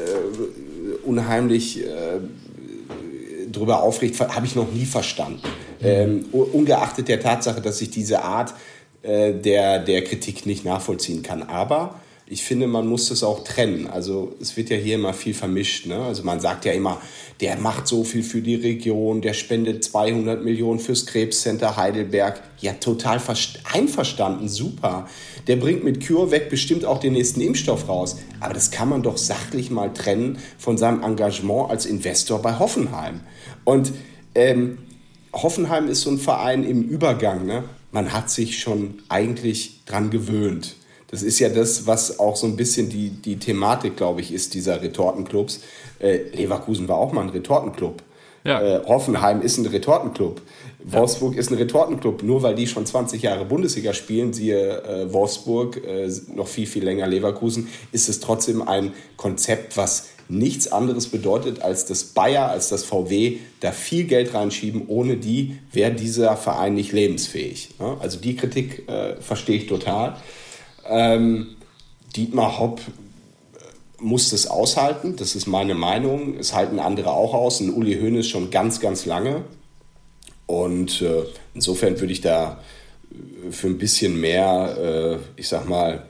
[1.05, 1.85] unheimlich
[3.53, 5.43] drüber aufregt, habe ich noch nie verstanden.
[5.83, 8.55] Ähm, ungeachtet der Tatsache, dass ich diese Art
[9.03, 11.43] äh, der, der Kritik nicht nachvollziehen kann.
[11.43, 11.97] Aber
[12.31, 13.87] ich finde, man muss das auch trennen.
[13.87, 15.87] Also es wird ja hier immer viel vermischt.
[15.87, 15.97] Ne?
[15.97, 17.01] Also man sagt ja immer,
[17.41, 22.43] der macht so viel für die Region, der spendet 200 Millionen fürs Krebscenter Heidelberg.
[22.61, 23.21] Ja, total
[23.73, 25.09] einverstanden, super.
[25.47, 28.17] Der bringt mit CureVac bestimmt auch den nächsten Impfstoff raus.
[28.41, 33.21] Aber das kann man doch sachlich mal trennen von seinem Engagement als Investor bei Hoffenheim.
[33.65, 33.93] Und
[34.35, 34.79] ähm,
[35.33, 37.47] Hoffenheim ist so ein Verein im Übergang.
[37.47, 37.65] Ne?
[37.91, 40.78] Man hat sich schon eigentlich dran gewöhnt.
[41.11, 44.55] Das ist ja das, was auch so ein bisschen die, die Thematik, glaube ich, ist
[44.55, 45.61] dieser Retortenclubs.
[45.99, 48.03] Äh, Leverkusen war auch mal ein Retortenclub.
[48.45, 48.63] Ja.
[48.63, 50.43] Äh, Hoffenheim ist ein Retortenclub.
[50.85, 51.41] Wolfsburg ja.
[51.41, 52.23] ist ein Retortenclub.
[52.23, 56.85] Nur weil die schon 20 Jahre Bundesliga spielen, siehe äh, Wolfsburg, äh, noch viel, viel
[56.85, 62.69] länger Leverkusen, ist es trotzdem ein Konzept, was nichts anderes bedeutet, als dass Bayer, als
[62.69, 64.85] das VW da viel Geld reinschieben.
[64.89, 67.71] Ohne die wäre dieser Verein nicht lebensfähig.
[68.01, 70.17] Also die Kritik äh, verstehe ich total.
[70.89, 71.57] Ähm,
[72.17, 76.37] Dietmar Hopp äh, muss das aushalten, das ist meine Meinung.
[76.39, 77.61] Es halten andere auch aus.
[77.61, 79.45] Und Uli Hoeneß schon ganz, ganz lange.
[80.47, 81.25] Und äh,
[81.55, 82.63] insofern würde ich da
[83.11, 86.07] äh, für ein bisschen mehr, äh, ich sag mal,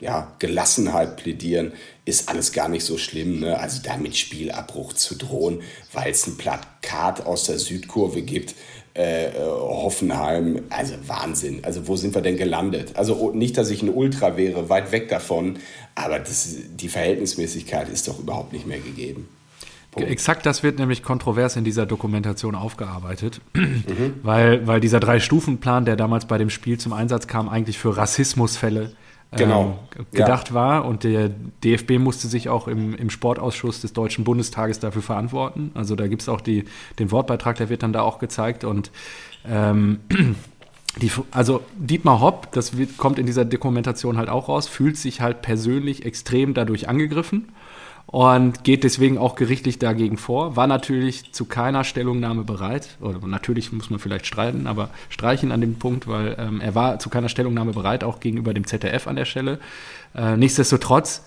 [0.00, 1.72] ja, Gelassenheit plädieren,
[2.04, 3.40] ist alles gar nicht so schlimm.
[3.40, 3.58] Ne?
[3.58, 5.62] Also da mit Spielabbruch zu drohen,
[5.92, 8.54] weil es ein Plakat aus der Südkurve gibt,
[8.94, 11.60] äh, äh, Hoffenheim, also Wahnsinn.
[11.64, 12.96] Also wo sind wir denn gelandet?
[12.96, 15.58] Also oh, nicht, dass ich ein Ultra wäre, weit weg davon,
[15.94, 19.28] aber das, die Verhältnismäßigkeit ist doch überhaupt nicht mehr gegeben.
[19.92, 20.08] Punkt.
[20.08, 24.14] Exakt das wird nämlich kontrovers in dieser Dokumentation aufgearbeitet, mhm.
[24.22, 28.92] weil, weil dieser Drei-Stufen-Plan, der damals bei dem Spiel zum Einsatz kam, eigentlich für Rassismusfälle
[29.32, 29.78] genau.
[29.96, 30.54] ähm, gedacht ja.
[30.54, 30.84] war.
[30.84, 31.30] Und der
[31.64, 35.70] DFB musste sich auch im, im Sportausschuss des Deutschen Bundestages dafür verantworten.
[35.74, 36.64] Also da gibt es auch die,
[36.98, 38.64] den Wortbeitrag, der wird dann da auch gezeigt.
[38.64, 38.90] Und
[39.48, 40.00] ähm,
[41.00, 45.20] die, also Dietmar Hopp, das wird, kommt in dieser Dokumentation halt auch raus, fühlt sich
[45.20, 47.48] halt persönlich extrem dadurch angegriffen
[48.10, 50.56] und geht deswegen auch gerichtlich dagegen vor.
[50.56, 55.60] War natürlich zu keiner Stellungnahme bereit, oder natürlich muss man vielleicht streiten, aber streichen an
[55.60, 59.14] dem Punkt, weil ähm, er war zu keiner Stellungnahme bereit, auch gegenüber dem ZDF an
[59.14, 59.60] der Stelle.
[60.16, 61.22] Äh, nichtsdestotrotz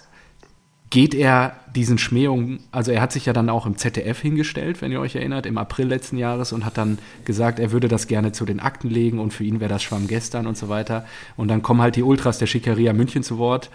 [0.90, 4.92] geht er diesen Schmähungen, also er hat sich ja dann auch im ZDF hingestellt, wenn
[4.92, 8.34] ihr euch erinnert, im April letzten Jahres und hat dann gesagt, er würde das gerne
[8.34, 11.06] zu den Akten legen und für ihn wäre das Schwamm gestern und so weiter.
[11.38, 13.72] Und dann kommen halt die Ultras der Schickeria München zu Wort,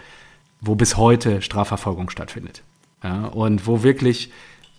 [0.61, 2.63] wo bis heute Strafverfolgung stattfindet.
[3.03, 4.31] Ja, und wo wirklich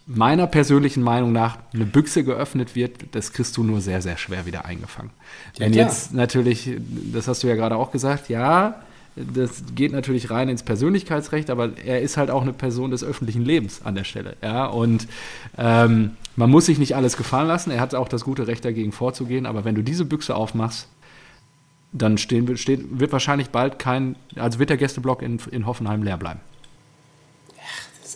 [0.06, 4.46] meiner persönlichen Meinung nach eine Büchse geöffnet wird, das kriegst du nur sehr, sehr schwer
[4.46, 5.12] wieder eingefangen.
[5.54, 5.86] Ja, Wenn klar.
[5.86, 6.72] jetzt natürlich,
[7.14, 8.82] das hast du ja gerade auch gesagt, ja,
[9.16, 13.44] das geht natürlich rein ins Persönlichkeitsrecht, aber er ist halt auch eine Person des öffentlichen
[13.44, 14.36] Lebens an der Stelle.
[14.42, 15.08] Ja, und
[15.58, 17.70] ähm, man muss sich nicht alles gefallen lassen.
[17.70, 20.88] Er hat auch das gute Recht dagegen vorzugehen, aber wenn du diese Büchse aufmachst,
[21.92, 26.18] dann stehen, steht, wird wahrscheinlich bald kein, also wird der Gästeblock in, in Hoffenheim leer
[26.18, 26.40] bleiben.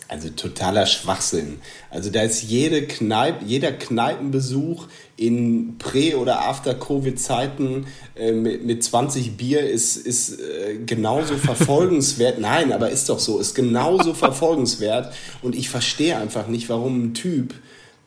[0.08, 1.58] Also totaler Schwachsinn.
[1.90, 9.36] Also da ist jede Kneipe, jeder Kneipenbesuch in Prä- oder After-Covid-Zeiten äh, mit, mit 20
[9.36, 12.38] Bier ist, ist äh, genauso verfolgenswert.
[12.40, 15.14] Nein, aber ist doch so, ist genauso verfolgenswert.
[15.42, 17.54] Und ich verstehe einfach nicht, warum ein Typ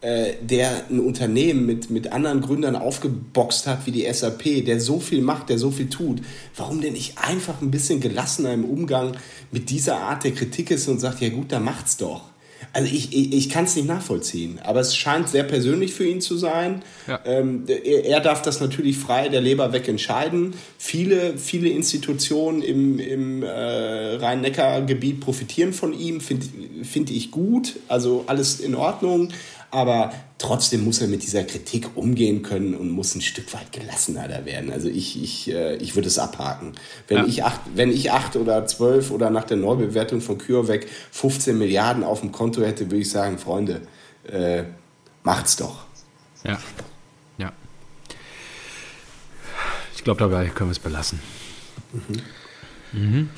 [0.08, 5.02] äh, der ein Unternehmen mit, mit anderen Gründern aufgeboxt hat wie die SAP, der so
[5.02, 6.22] viel macht, der so viel tut,
[6.56, 9.18] warum denn nicht einfach ein bisschen gelassener im Umgang
[9.52, 12.22] mit dieser Art der Kritik ist und sagt, ja gut, dann macht's doch.
[12.74, 16.22] Also ich, ich, ich kann es nicht nachvollziehen, aber es scheint sehr persönlich für ihn
[16.22, 16.84] zu sein.
[17.08, 17.20] Ja.
[17.26, 20.54] Ähm, er, er, darf das natürlich frei der Leber weg entscheiden.
[20.78, 26.46] Viele, viele Institutionen im, im äh, Rhein-Neckar-Gebiet profitieren von ihm, finde
[26.84, 29.30] find ich gut, also alles in Ordnung
[29.72, 34.28] aber trotzdem muss er mit dieser Kritik umgehen können und muss ein Stück weit gelassener
[34.28, 34.72] da werden.
[34.72, 36.74] Also ich, ich, äh, ich würde es abhaken.
[37.08, 37.26] Wenn, ja.
[37.26, 42.04] ich acht, wenn ich acht oder zwölf oder nach der Neubewertung von CureVac 15 Milliarden
[42.04, 43.82] auf dem Konto hätte, würde ich sagen, Freunde,
[44.30, 44.64] äh,
[45.24, 45.86] macht's doch.
[46.44, 46.60] Ja.
[47.38, 47.52] Ja.
[49.96, 51.20] Ich glaube, dabei können wir es belassen.
[51.92, 52.22] Mhm.
[52.94, 53.30] Mhm.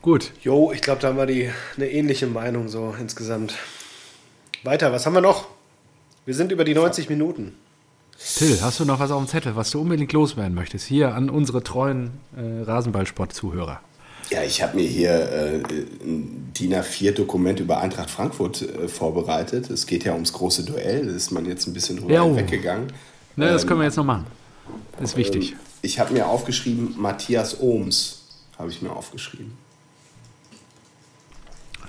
[0.00, 0.32] Gut.
[0.42, 3.54] Jo, ich glaube, da haben wir die, eine ähnliche Meinung so insgesamt.
[4.62, 5.55] Weiter, was haben wir noch?
[6.26, 7.54] Wir sind über die 90 Minuten.
[8.18, 10.86] Till, hast du noch was auf dem Zettel, was du unbedingt loswerden möchtest?
[10.86, 13.80] Hier an unsere treuen äh, Rasenballsport-Zuhörer.
[14.30, 15.62] Ja, ich habe mir hier äh,
[16.02, 19.70] ein DIN A4-Dokument über Eintracht Frankfurt äh, vorbereitet.
[19.70, 21.06] Es geht ja ums große Duell.
[21.06, 22.92] Da ist man jetzt ein bisschen drüber ja, weggegangen.
[23.36, 24.26] Ne, das ähm, können wir jetzt noch machen.
[24.98, 25.52] Das ist wichtig.
[25.52, 28.22] Ähm, ich habe mir aufgeschrieben, Matthias Ohms
[28.58, 29.56] habe ich mir aufgeschrieben.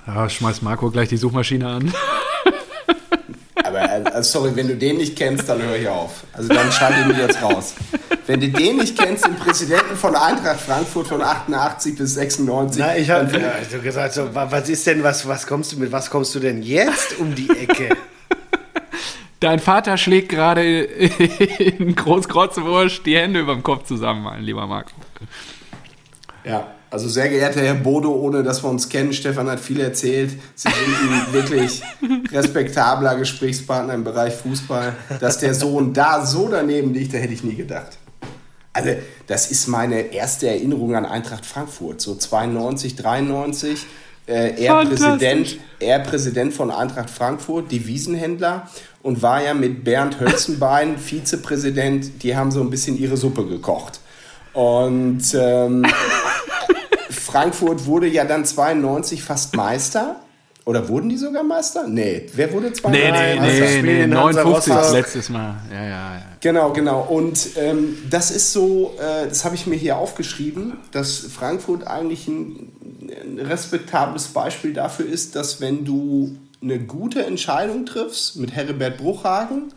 [0.06, 1.92] Ja, schmeiß Marco gleich die Suchmaschine an.
[3.68, 6.24] Aber also, sorry, wenn du den nicht kennst, dann höre ich auf.
[6.32, 7.74] Also dann schalte ich mich jetzt raus.
[8.26, 12.80] Wenn du den nicht kennst, den Präsidenten von Eintracht Frankfurt von 88 bis 96.
[12.80, 15.92] Na, ich habe ja, also gesagt, so, was ist denn, was, was kommst du mit,
[15.92, 17.90] was kommst du denn jetzt um die Ecke?
[19.40, 24.90] Dein Vater schlägt gerade in Großkreuzwurst die Hände über dem Kopf zusammen, mein lieber Marco.
[26.44, 30.30] Ja, also sehr geehrter Herr Bodo, ohne dass wir uns kennen, Stefan hat viel erzählt.
[30.54, 31.82] Sie sind ein wirklich
[32.32, 34.94] respektabler Gesprächspartner im Bereich Fußball.
[35.20, 37.98] Dass der Sohn da so daneben liegt, da hätte ich nie gedacht.
[38.72, 38.90] Also
[39.26, 43.86] das ist meine erste Erinnerung an Eintracht Frankfurt, so 92, 93.
[44.26, 48.68] Äh, er, Präsident, er Präsident von Eintracht Frankfurt, Devisenhändler
[49.02, 52.22] und war ja mit Bernd Hölzenbein Vizepräsident.
[52.22, 54.00] Die haben so ein bisschen ihre Suppe gekocht.
[54.52, 55.86] Und ähm,
[57.10, 60.16] Frankfurt wurde ja dann 92 fast Meister.
[60.64, 61.86] Oder wurden die sogar Meister?
[61.88, 62.90] Nee, wer wurde 92?
[62.90, 65.56] Nee, nee, nee, nee, 59 letztes Mal.
[65.72, 66.22] Ja, ja, ja.
[66.40, 67.00] Genau, genau.
[67.08, 72.28] Und ähm, das ist so, äh, das habe ich mir hier aufgeschrieben, dass Frankfurt eigentlich
[72.28, 72.70] ein,
[73.00, 79.72] ein respektables Beispiel dafür ist, dass wenn du eine gute Entscheidung triffst mit Heribert Bruchhagen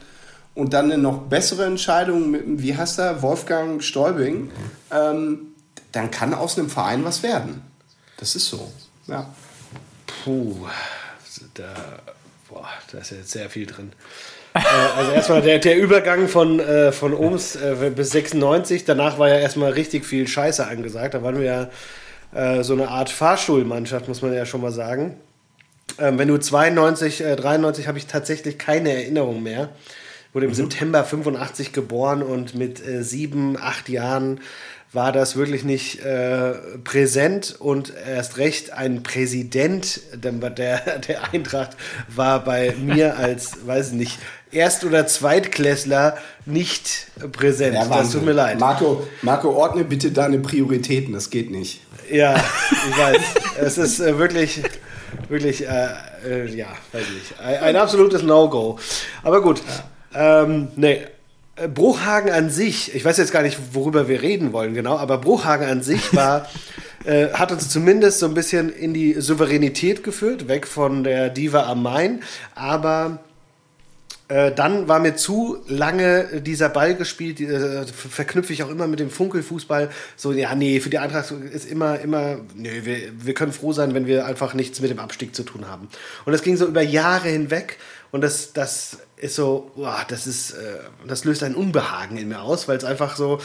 [0.55, 4.49] und dann eine noch bessere Entscheidung mit, wie heißt er, Wolfgang Stäubing,
[4.91, 5.50] ähm,
[5.91, 7.61] dann kann aus einem Verein was werden.
[8.17, 8.71] Das ist so.
[9.07, 9.33] Ja.
[10.23, 10.67] Puh,
[11.53, 11.73] da,
[12.49, 13.91] boah, da ist ja jetzt sehr viel drin.
[14.53, 14.59] äh,
[14.97, 19.39] also erstmal der, der Übergang von, äh, von Ohms äh, bis 96, danach war ja
[19.39, 21.13] erstmal richtig viel Scheiße angesagt.
[21.13, 21.69] Da waren wir ja
[22.33, 25.17] äh, so eine Art Fahrstuhlmannschaft, muss man ja schon mal sagen.
[25.99, 29.69] Ähm, wenn du 92, 93 habe ich tatsächlich keine Erinnerung mehr.
[30.33, 30.55] Wurde im mhm.
[30.55, 34.39] September 85 geboren und mit äh, sieben, acht Jahren
[34.93, 36.53] war das wirklich nicht äh,
[36.83, 41.77] präsent und erst recht ein Präsident der, der Eintracht
[42.13, 44.19] war bei mir als, weiß ich nicht,
[44.51, 47.75] Erst- oder Zweitklässler nicht präsent.
[47.75, 48.59] Ja, das tut mir leid.
[48.59, 51.79] Marco, Marco, ordne bitte deine Prioritäten, das geht nicht.
[52.11, 53.21] Ja, ich weiß.
[53.61, 54.61] es ist äh, wirklich,
[55.29, 55.87] wirklich, äh,
[56.27, 58.77] äh, ja, weiß ich, ein, ein absolutes No-Go.
[59.23, 59.83] Aber gut, ja.
[60.13, 61.01] Ähm, nee,
[61.55, 65.17] äh, Bruchhagen an sich, ich weiß jetzt gar nicht, worüber wir reden wollen genau, aber
[65.17, 66.49] Bruchhagen an sich war,
[67.05, 71.63] äh, hat uns zumindest so ein bisschen in die Souveränität geführt, weg von der Diva
[71.67, 72.21] am Main,
[72.55, 73.19] aber
[74.31, 79.01] äh, dann war mir zu lange dieser Ball gespielt, äh, verknüpfe ich auch immer mit
[79.01, 79.89] dem Funkelfußball.
[80.15, 83.93] So, ja, nee, für die Eintracht ist immer, immer, nee, wir, wir können froh sein,
[83.93, 85.89] wenn wir einfach nichts mit dem Abstieg zu tun haben.
[86.23, 87.77] Und das ging so über Jahre hinweg
[88.11, 92.41] und das, das ist so, boah, das ist, äh, das löst ein Unbehagen in mir
[92.41, 93.39] aus, weil es einfach so,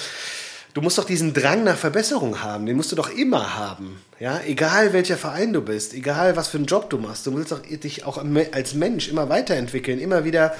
[0.74, 4.00] du musst doch diesen Drang nach Verbesserung haben, den musst du doch immer haben.
[4.18, 7.52] Ja, egal welcher Verein du bist, egal was für einen Job du machst, du willst
[7.52, 8.22] doch dich auch
[8.52, 10.54] als Mensch immer weiterentwickeln, immer wieder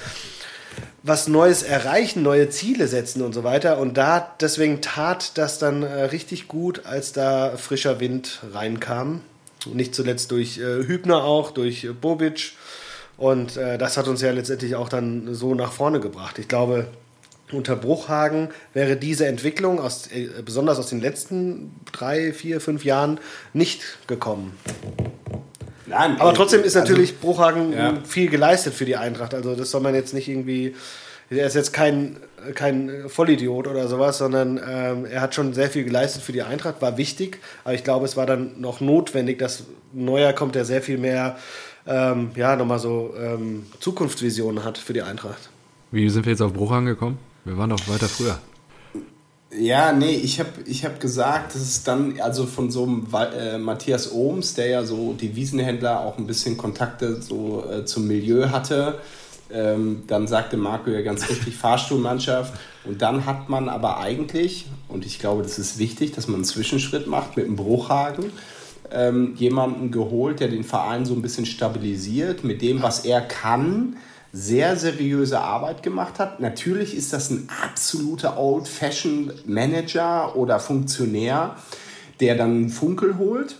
[1.01, 3.79] was Neues erreichen, neue Ziele setzen und so weiter.
[3.79, 9.21] Und da deswegen tat das dann äh, richtig gut, als da frischer Wind reinkam.
[9.65, 12.53] Nicht zuletzt durch äh, Hübner auch, durch äh, Bobic.
[13.17, 16.37] Und äh, das hat uns ja letztendlich auch dann so nach vorne gebracht.
[16.37, 16.87] Ich glaube,
[17.51, 23.19] unter Bruchhagen wäre diese Entwicklung, aus, äh, besonders aus den letzten drei, vier, fünf Jahren,
[23.53, 24.57] nicht gekommen.
[25.87, 27.93] Nein, Aber trotzdem ist also, natürlich also, Bruchhagen ja.
[28.05, 29.33] viel geleistet für die Eintracht.
[29.33, 30.75] Also das soll man jetzt nicht irgendwie.
[31.29, 32.17] Er ist jetzt kein,
[32.55, 36.81] kein Vollidiot oder sowas, sondern ähm, er hat schon sehr viel geleistet für die Eintracht,
[36.81, 37.39] war wichtig.
[37.65, 41.37] Aber ich glaube, es war dann noch notwendig, dass Neuer kommt, der sehr viel mehr,
[41.87, 45.49] ähm, ja, nochmal so ähm, Zukunftsvisionen hat für die Eintracht.
[45.91, 47.17] Wie sind wir jetzt auf Bruchhagen gekommen?
[47.45, 48.37] Wir waren doch weiter früher.
[49.57, 53.57] Ja, nee, ich habe ich hab gesagt, das ist dann also von so einem äh,
[53.57, 58.49] Matthias Ohms, der ja so die Wiesenhändler auch ein bisschen Kontakte so äh, zum Milieu
[58.49, 58.99] hatte.
[59.49, 62.53] Ähm, dann sagte Marco ja ganz richtig Fahrstuhlmannschaft.
[62.83, 66.43] Und dann hat man aber eigentlich, und ich glaube, das ist wichtig, dass man einen
[66.43, 68.31] Zwischenschritt macht mit dem Bruchhagen,
[68.91, 73.97] ähm, jemanden geholt, der den Verein so ein bisschen stabilisiert mit dem, was er kann
[74.33, 76.39] sehr seriöse Arbeit gemacht hat.
[76.39, 81.55] Natürlich ist das ein absoluter Old-Fashioned Manager oder Funktionär,
[82.19, 83.57] der dann Funkel holt.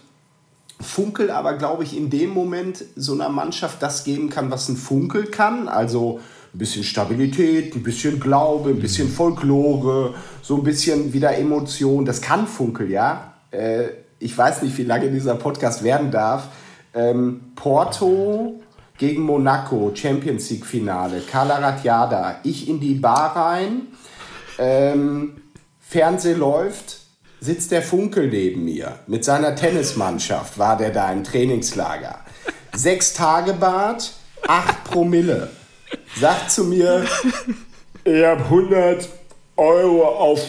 [0.80, 4.78] Funkel aber, glaube ich, in dem Moment so einer Mannschaft das geben kann, was ein
[4.78, 5.68] Funkel kann.
[5.68, 6.20] Also
[6.54, 12.06] ein bisschen Stabilität, ein bisschen Glaube, ein bisschen Folklore, so ein bisschen wieder Emotion.
[12.06, 13.34] Das kann Funkel, ja.
[13.50, 13.88] Äh,
[14.20, 16.48] ich weiß nicht, wie lange dieser Podcast werden darf.
[16.94, 18.60] Ähm, Porto
[18.98, 23.88] gegen Monaco, Champions League Finale, Kala Ratjada, ich in die Bar rein,
[24.58, 25.42] ähm,
[25.80, 27.02] Fernseh läuft,
[27.40, 29.00] sitzt der Funkel neben mir.
[29.06, 32.20] Mit seiner Tennismannschaft war der da im Trainingslager.
[32.76, 34.12] Sechs Tage Bad,
[34.48, 35.50] acht Promille.
[36.20, 37.06] Sagt zu mir,
[38.04, 39.08] ich habe 100
[39.56, 40.42] Euro auf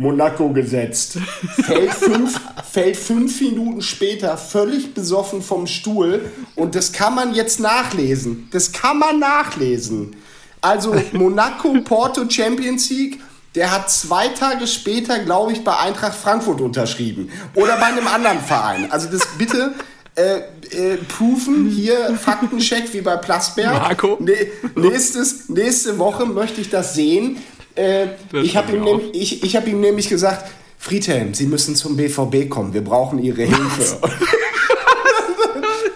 [0.00, 1.18] Monaco gesetzt.
[1.62, 2.40] Fällt fünf,
[2.72, 6.32] fällt fünf Minuten später völlig besoffen vom Stuhl.
[6.56, 8.48] Und das kann man jetzt nachlesen.
[8.50, 10.16] Das kann man nachlesen.
[10.62, 13.20] Also Monaco, Porto Champions League.
[13.54, 17.28] Der hat zwei Tage später, glaube ich, bei Eintracht Frankfurt unterschrieben.
[17.54, 18.90] Oder bei einem anderen Verein.
[18.90, 19.74] Also das bitte
[20.14, 20.38] äh,
[20.70, 21.68] äh, proofen.
[21.68, 23.74] Hier Faktencheck wie bei Plasberg.
[23.74, 24.16] Marco.
[24.18, 27.36] Ne, nächstes, nächste Woche möchte ich das sehen.
[27.74, 28.08] Äh,
[28.42, 32.48] ich habe ihm, nehm, ich, ich hab ihm nämlich gesagt, Friedhelm, Sie müssen zum BVB
[32.48, 33.98] kommen, wir brauchen Ihre Hilfe.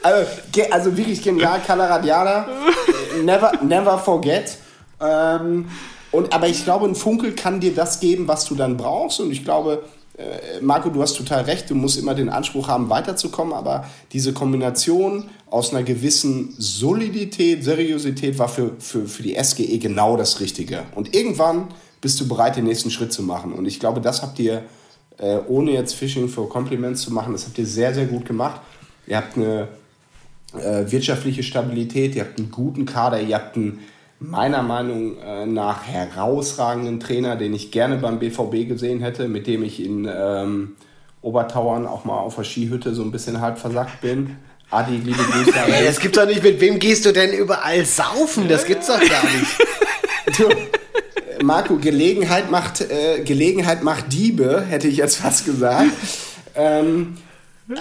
[0.02, 0.30] also,
[0.70, 2.46] also, wirklich genial, Calaradiana,
[3.24, 4.58] never, never forget.
[5.00, 5.68] Ähm,
[6.10, 9.20] und, aber ich glaube, ein Funkel kann dir das geben, was du dann brauchst.
[9.20, 9.84] Und ich glaube,
[10.60, 15.28] Marco, du hast total recht, du musst immer den Anspruch haben, weiterzukommen, aber diese Kombination
[15.46, 20.84] aus einer gewissen Solidität, Seriosität war für, für, für die SGE genau das Richtige.
[20.94, 21.68] Und irgendwann
[22.00, 23.52] bist du bereit, den nächsten Schritt zu machen.
[23.52, 24.62] Und ich glaube, das habt ihr,
[25.18, 28.60] äh, ohne jetzt Fishing for Compliments zu machen, das habt ihr sehr, sehr gut gemacht.
[29.06, 29.68] Ihr habt eine
[30.52, 33.80] äh, wirtschaftliche Stabilität, ihr habt einen guten Kader, ihr habt einen
[34.20, 39.62] meiner Meinung äh, nach herausragenden Trainer, den ich gerne beim BVB gesehen hätte, mit dem
[39.62, 40.76] ich in ähm,
[41.20, 44.36] Obertauern auch mal auf der Skihütte so ein bisschen halb versackt bin.
[44.70, 45.52] Adi, liebe Grüße.
[45.66, 46.42] Ey, das gibt's doch nicht.
[46.42, 48.48] Mit wem gehst du denn überall saufen?
[48.48, 49.46] Das gibt's doch gar nicht.
[50.38, 50.48] Du,
[51.44, 55.90] Marco, Gelegenheit macht, äh, Gelegenheit macht Diebe, hätte ich jetzt fast gesagt.
[56.56, 57.18] Ähm,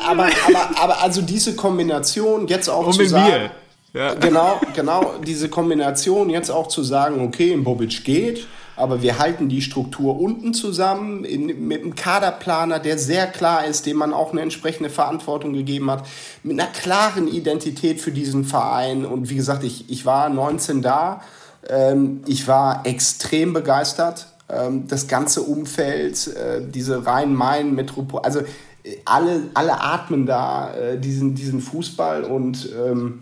[0.05, 3.43] aber, aber, aber also diese Kombination jetzt auch Und zu sagen...
[3.43, 3.51] Mir.
[3.93, 4.15] Ja.
[4.15, 9.49] Genau, genau diese Kombination jetzt auch zu sagen, okay, ein Bobic geht, aber wir halten
[9.49, 14.31] die Struktur unten zusammen in, mit einem Kaderplaner, der sehr klar ist, dem man auch
[14.31, 16.07] eine entsprechende Verantwortung gegeben hat,
[16.41, 19.05] mit einer klaren Identität für diesen Verein.
[19.05, 21.21] Und wie gesagt, ich, ich war 19 da,
[21.69, 24.25] ähm, ich war extrem begeistert.
[24.49, 31.35] Ähm, das ganze Umfeld, äh, diese Rhein-Main-Metropole, also äh, alle, alle atmen da äh, diesen,
[31.35, 33.21] diesen Fußball und ähm,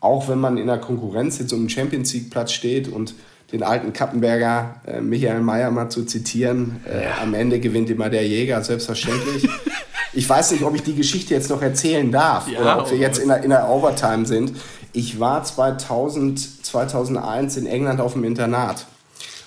[0.00, 3.14] auch wenn man in der Konkurrenz jetzt um den Champions League Platz steht und
[3.52, 7.18] den alten Kappenberger äh, Michael Mayer mal zu zitieren, äh, ja.
[7.22, 9.48] am Ende gewinnt immer der Jäger, selbstverständlich.
[10.12, 12.98] ich weiß nicht, ob ich die Geschichte jetzt noch erzählen darf ja, oder ob wir
[12.98, 14.52] jetzt in der, in der Overtime sind.
[14.92, 18.86] Ich war 2000, 2001 in England auf dem Internat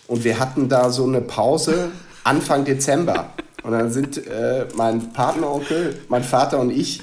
[0.07, 1.91] und wir hatten da so eine Pause
[2.23, 3.31] Anfang Dezember.
[3.63, 7.01] Und dann sind äh, mein Partneronkel, mein Vater und ich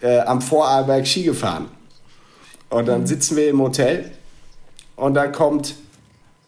[0.00, 1.66] äh, am Vorarlberg Ski gefahren.
[2.72, 4.10] Und dann sitzen wir im Hotel
[4.96, 5.74] und dann kommt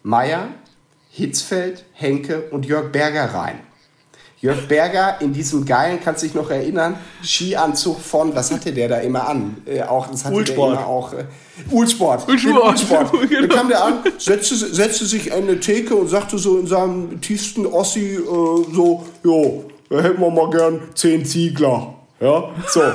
[0.01, 0.47] Meier,
[1.11, 3.59] Hitzfeld, Henke und Jörg Berger rein.
[4.41, 8.87] Jörg Berger in diesem geilen, kannst du dich noch erinnern, Skianzug von, was hatte der
[8.89, 9.57] da immer an?
[9.67, 10.73] Äh, auch, das hatte Ulsport.
[10.73, 11.25] Der immer auch, äh,
[11.69, 12.27] Ulsport.
[12.27, 12.63] Ulsport.
[12.65, 13.11] Ulsport.
[13.29, 13.41] Genau.
[13.41, 17.21] Dann kam der an, setzte, setzte sich an eine Theke und sagte so in seinem
[17.21, 21.93] tiefsten Ossi äh, so, jo, da hätten wir mal gern zehn Ziegler.
[22.19, 22.81] Ja, so.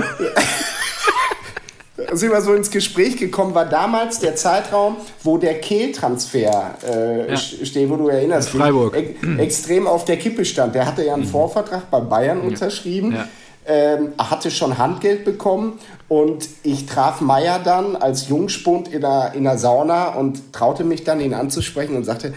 [2.12, 7.34] Sind wir so ins Gespräch gekommen, war damals der Zeitraum, wo der Kehl-Transfer äh, Ja.
[7.34, 8.96] st- steht, wo du erinnerst, In Freiburg.
[8.96, 10.74] ex- extrem auf der Kippe stand.
[10.74, 13.28] Der hatte ja einen Vorvertrag bei Bayern unterschrieben, Ja.
[13.66, 15.78] ähm, hatte schon Handgeld bekommen
[16.08, 21.04] und ich traf Meier dann als Jungspund in der, in der Sauna und traute mich
[21.04, 22.32] dann, ihn anzusprechen und sagte,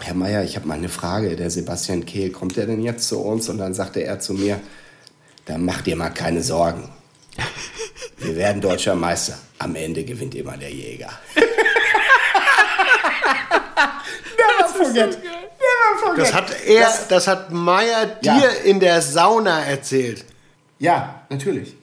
[0.00, 3.20] Herr Meier, ich habe mal eine Frage, der Sebastian Kehl, kommt der denn jetzt zu
[3.20, 3.48] uns?
[3.48, 4.58] Und dann sagte er zu mir,
[5.46, 6.88] dann mach dir mal keine Sorgen.
[8.18, 9.38] Wir werden deutscher Meister.
[9.58, 11.10] Am Ende gewinnt immer der Jäger.
[14.36, 15.18] Never forget.
[15.22, 16.18] Never forget.
[16.24, 18.48] Das hat er, das, hat Meier dir Ja.
[18.64, 20.24] in der Sauna erzählt.
[20.78, 21.74] Ja, natürlich.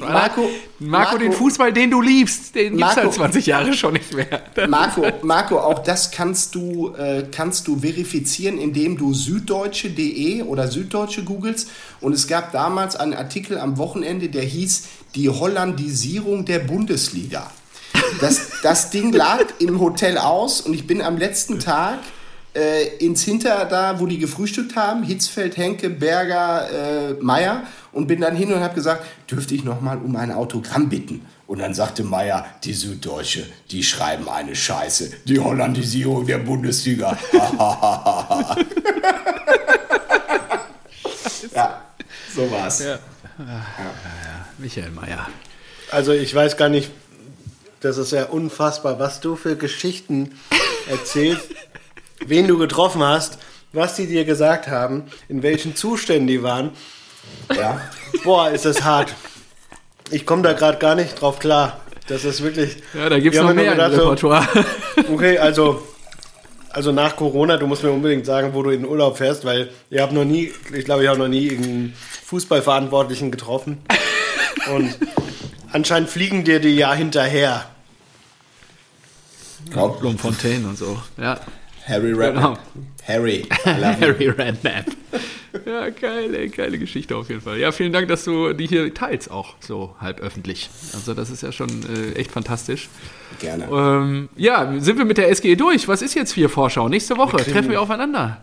[0.00, 3.94] Marco, Marco- Marco, den Fußball, den du liebst, den gibt's Marco- seit 20 Jahren schon
[3.94, 4.42] nicht mehr.
[4.68, 11.24] Marco, Marco, auch das kannst du, äh, kannst du verifizieren, indem du süddeutsche.de oder süddeutsche
[11.24, 11.68] googelst.
[12.00, 17.50] Und es gab damals einen Artikel am Wochenende, der hieß Die Hollandisierung der Bundesliga.
[18.20, 21.98] Das, das Ding lag im Hotel aus und ich bin am letzten Tag
[22.56, 28.20] äh, ins Hinter da, wo die gefrühstückt haben, Hitzfeld, Henke, Berger, äh, Meier und bin
[28.20, 31.26] dann hin und habe gesagt, dürfte ich noch mal um ein Autogramm bitten?
[31.46, 37.16] Und dann sagte Meier, die Süddeutsche, die schreiben eine Scheiße, die Hollandisierung der Bundesliga.
[41.54, 41.82] ja,
[42.34, 42.80] so war's.
[42.80, 42.98] Ja.
[44.58, 45.28] Michael Mayer.
[45.90, 46.90] Also ich weiß gar nicht,
[47.80, 50.32] das ist ja unfassbar, was du für Geschichten
[50.88, 51.50] erzählst,
[52.24, 53.38] wen du getroffen hast,
[53.72, 56.70] was die dir gesagt haben, in welchen Zuständen die waren.
[57.54, 57.80] Ja.
[58.24, 59.14] Boah, ist das hart.
[60.10, 61.80] Ich komme da gerade gar nicht drauf klar.
[62.08, 62.76] Das ist wirklich.
[62.94, 64.46] Ja, da gibt's Wir noch mehr im gedacht, so, Repertoire.
[65.12, 65.82] Okay, also,
[66.70, 69.70] also nach Corona, du musst mir unbedingt sagen, wo du in den Urlaub fährst, weil
[69.90, 71.94] ihr habt noch nie, ich glaube, ich habe noch nie irgendeinen
[72.26, 73.82] Fußballverantwortlichen getroffen.
[74.72, 74.96] Und
[75.72, 77.66] anscheinend fliegen dir die ja hinterher.
[79.70, 81.00] Glaub, Blomfontaine und so.
[81.16, 81.40] Ja.
[81.86, 82.58] Harry Redknapp.
[83.06, 83.46] Harry.
[83.64, 84.06] Love you.
[84.06, 84.86] Harry Redknapp.
[85.64, 87.58] Ja, geile, geile Geschichte auf jeden Fall.
[87.58, 90.68] Ja, vielen Dank, dass du die hier teilst, auch so halb öffentlich.
[90.92, 92.88] Also das ist ja schon äh, echt fantastisch.
[93.40, 93.64] Gerne.
[93.72, 95.88] Ähm, ja, sind wir mit der SGE durch?
[95.88, 96.88] Was ist jetzt hier Vorschau?
[96.88, 98.38] Nächste Woche kriegen- treffen wir aufeinander.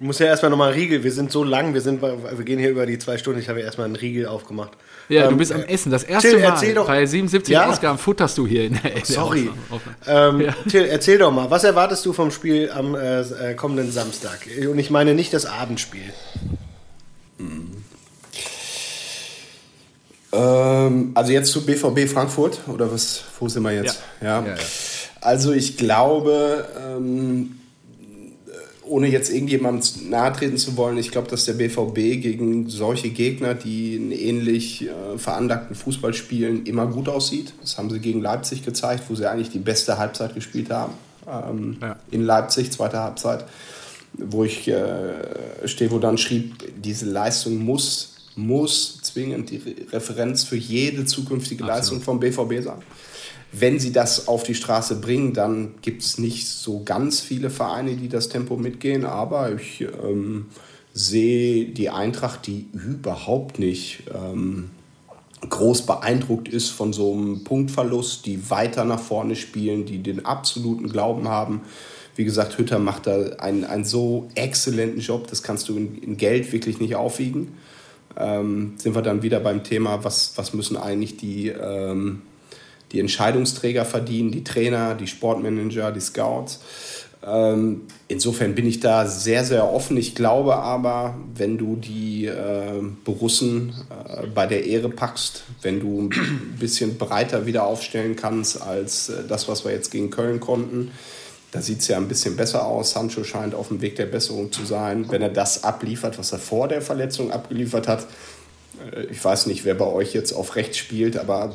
[0.00, 2.70] Ich muss ja erstmal nochmal Riegel, wir sind so lang, wir, sind, wir gehen hier
[2.70, 4.72] über die zwei Stunden, ich habe ja erstmal einen Riegel aufgemacht.
[5.08, 5.90] Ja, du Ähm, bist am Essen.
[5.90, 7.66] Das erste Till, Mal erzähl doch- bei 77 Ja.
[7.70, 9.50] Ausgaben futterst du hier in der, der Sorry.
[10.06, 10.54] Ähm, Ja.
[10.68, 14.40] Till, erzähl doch mal, was erwartest du vom Spiel am äh, äh, kommenden Samstag?
[14.70, 16.12] Und ich meine nicht das Abendspiel.
[20.32, 23.22] Ähm, also jetzt zu BVB Frankfurt oder was?
[23.40, 24.00] Wo sind wir jetzt?
[24.20, 24.40] Ja.
[24.42, 24.54] Ja, ja.
[25.20, 27.57] Also ich glaube, ähm,
[28.88, 33.54] ohne jetzt irgendjemandem nahe treten zu wollen, ich glaube, dass der BVB gegen solche Gegner,
[33.54, 37.52] die einen ähnlich äh, veranlagten Fußball spielen, immer gut aussieht.
[37.60, 40.94] Das haben sie gegen Leipzig gezeigt, wo sie eigentlich die beste Halbzeit gespielt haben.
[41.26, 41.96] Ähm, Ja.
[42.10, 43.44] In Leipzig, zweite Halbzeit,
[44.14, 50.44] wo ich äh, stehe, wo dann schrieb, diese Leistung muss, muss zwingend die Re Referenz
[50.44, 52.82] für jede zukünftige Leistung vom BVB sein
[53.52, 57.96] wenn sie das auf die Straße bringen, dann gibt es nicht so ganz viele Vereine,
[57.96, 59.04] die das Tempo mitgehen.
[59.04, 60.46] Aber ich ähm,
[60.92, 64.70] sehe die Eintracht, die überhaupt nicht ähm,
[65.48, 70.88] groß beeindruckt ist von so einem Punktverlust, die weiter nach vorne spielen, die den absoluten
[70.88, 71.62] Glauben haben.
[72.16, 76.16] Wie gesagt, Hütter macht da einen, einen so exzellenten Job, das kannst du in, in
[76.16, 77.52] Geld wirklich nicht aufwiegen.
[78.16, 82.22] Ähm, sind wir dann wieder beim Thema, was, was müssen eigentlich die, ähm,
[82.92, 86.60] die Entscheidungsträger verdienen, die Trainer, die Sportmanager, die Scouts.
[87.26, 89.96] Ähm, insofern bin ich da sehr, sehr offen.
[89.96, 96.08] Ich glaube aber, wenn du die äh, Borussen äh, bei der Ehre packst, wenn du
[96.08, 100.92] ein bisschen breiter wieder aufstellen kannst als äh, das, was wir jetzt gegen Köln konnten,
[101.50, 102.92] da sieht es ja ein bisschen besser aus.
[102.92, 105.06] Sancho scheint auf dem Weg der Besserung zu sein.
[105.10, 108.06] Wenn er das abliefert, was er vor der Verletzung abgeliefert hat,
[108.94, 111.52] äh, ich weiß nicht, wer bei euch jetzt auf rechts spielt, aber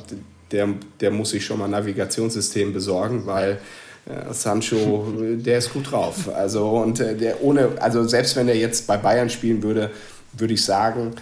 [0.54, 0.70] der,
[1.02, 3.60] der muss sich schon mal ein Navigationssystem besorgen, weil
[4.06, 6.30] äh, Sancho, der ist gut drauf.
[6.34, 9.90] Also, und äh, der ohne, also selbst wenn er jetzt bei Bayern spielen würde,
[10.34, 11.14] würde ich sagen,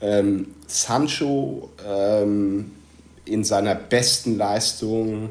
[0.00, 2.70] ähm, Sancho ähm,
[3.24, 5.30] in seiner besten Leistung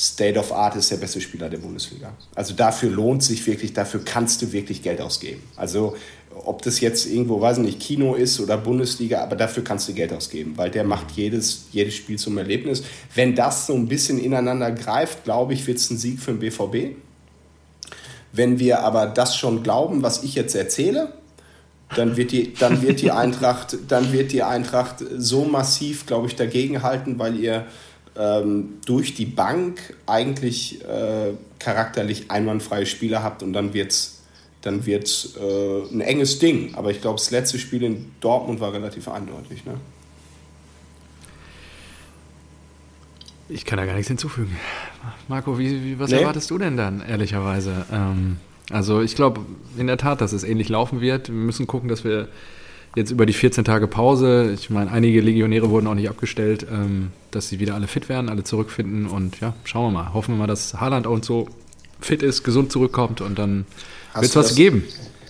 [0.00, 2.14] State of Art ist der beste Spieler der Bundesliga.
[2.34, 5.42] Also dafür lohnt sich wirklich, dafür kannst du wirklich Geld ausgeben.
[5.56, 5.94] Also
[6.34, 10.14] ob das jetzt irgendwo, weiß nicht, Kino ist oder Bundesliga, aber dafür kannst du Geld
[10.14, 12.82] ausgeben, weil der macht jedes, jedes Spiel zum Erlebnis.
[13.14, 16.38] Wenn das so ein bisschen ineinander greift, glaube ich, wird es ein Sieg für den
[16.38, 16.96] BVB.
[18.32, 21.12] Wenn wir aber das schon glauben, was ich jetzt erzähle,
[21.94, 26.36] dann wird die, dann wird die Eintracht, dann wird die Eintracht so massiv, glaube ich,
[26.36, 27.66] dagegenhalten, weil ihr
[28.16, 34.20] ähm, durch die Bank eigentlich äh, charakterlich einwandfreie Spieler habt und dann wird es
[34.62, 36.74] dann wird's, äh, ein enges Ding.
[36.74, 39.64] Aber ich glaube, das letzte Spiel in Dortmund war relativ eindeutig.
[39.64, 39.74] Ne?
[43.48, 44.56] Ich kann da gar nichts hinzufügen.
[45.28, 46.18] Marco, wie, wie was nee.
[46.18, 47.86] erwartest du denn dann, ehrlicherweise?
[47.90, 48.36] Ähm,
[48.70, 49.40] also ich glaube
[49.76, 51.28] in der Tat, dass es ähnlich laufen wird.
[51.28, 52.28] Wir müssen gucken, dass wir
[52.94, 57.12] jetzt über die 14 Tage Pause, ich meine, einige Legionäre wurden auch nicht abgestellt, ähm,
[57.30, 60.14] dass sie wieder alle fit werden, alle zurückfinden und ja, schauen wir mal.
[60.14, 61.48] Hoffen wir mal, dass Haaland und so
[62.00, 63.66] fit ist, gesund zurückkommt und dann
[64.14, 64.84] wird es was das, geben.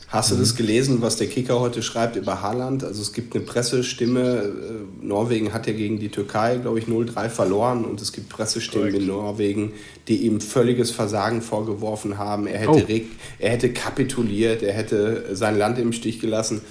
[0.09, 2.83] Hast du das gelesen, was der Kicker heute schreibt über Haaland?
[2.83, 7.29] Also es gibt eine Pressestimme, äh, Norwegen hat ja gegen die Türkei, glaube ich, 0-3
[7.29, 9.03] verloren und es gibt Pressestimmen Correct.
[9.03, 9.73] in Norwegen,
[10.09, 12.49] die ihm völliges Versagen vorgeworfen haben.
[12.49, 13.01] Er hätte, oh.
[13.39, 16.63] er hätte kapituliert, er hätte sein Land im Stich gelassen.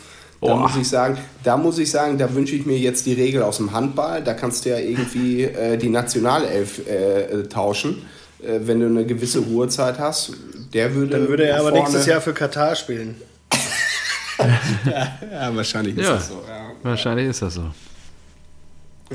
[0.41, 0.57] Da oh.
[0.57, 3.57] muss ich sagen, da muss ich sagen, da wünsche ich mir jetzt die Regel aus
[3.57, 4.23] dem Handball.
[4.23, 8.05] Da kannst du ja irgendwie äh, die Nationalelf äh, tauschen,
[8.41, 10.31] äh, wenn du eine gewisse Ruhezeit hast.
[10.73, 13.15] Der würde Dann würde er aber nächstes Jahr für Katar spielen.
[14.85, 16.43] ja, wahrscheinlich ist ja, das so.
[16.47, 16.71] Ja.
[16.83, 17.63] Wahrscheinlich ist das so.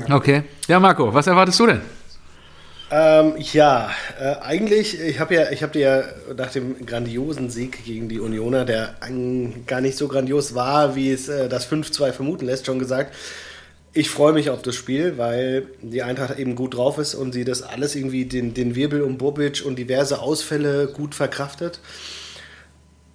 [0.09, 0.43] Okay.
[0.67, 1.81] Ja, Marco, was erwartest du denn?
[2.97, 3.89] Ähm, ja,
[4.21, 6.03] äh, eigentlich, ich habe ja, ich dir ja
[6.37, 8.95] nach dem grandiosen Sieg gegen die Unioner, der
[9.67, 13.13] gar nicht so grandios war, wie es äh, das 5-2 vermuten lässt, schon gesagt.
[13.91, 17.43] Ich freue mich auf das Spiel, weil die Eintracht eben gut drauf ist und sie
[17.43, 21.81] das alles irgendwie, den, den Wirbel um Bobic und diverse Ausfälle gut verkraftet.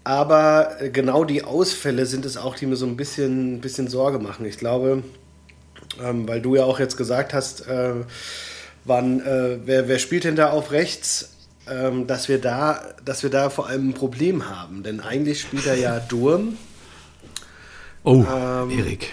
[0.05, 4.45] Aber genau die Ausfälle sind es auch, die mir so ein bisschen, bisschen Sorge machen.
[4.45, 5.05] Ich glaube,
[6.03, 7.95] ähm, weil du ja auch jetzt gesagt hast, äh,
[8.85, 11.31] wann, äh, wer, wer spielt denn da auf rechts,
[11.69, 14.83] ähm, dass, wir da, dass wir da vor allem ein Problem haben.
[14.83, 16.57] Denn eigentlich spielt er ja Durm.
[18.03, 19.11] Oh, ähm, Erik.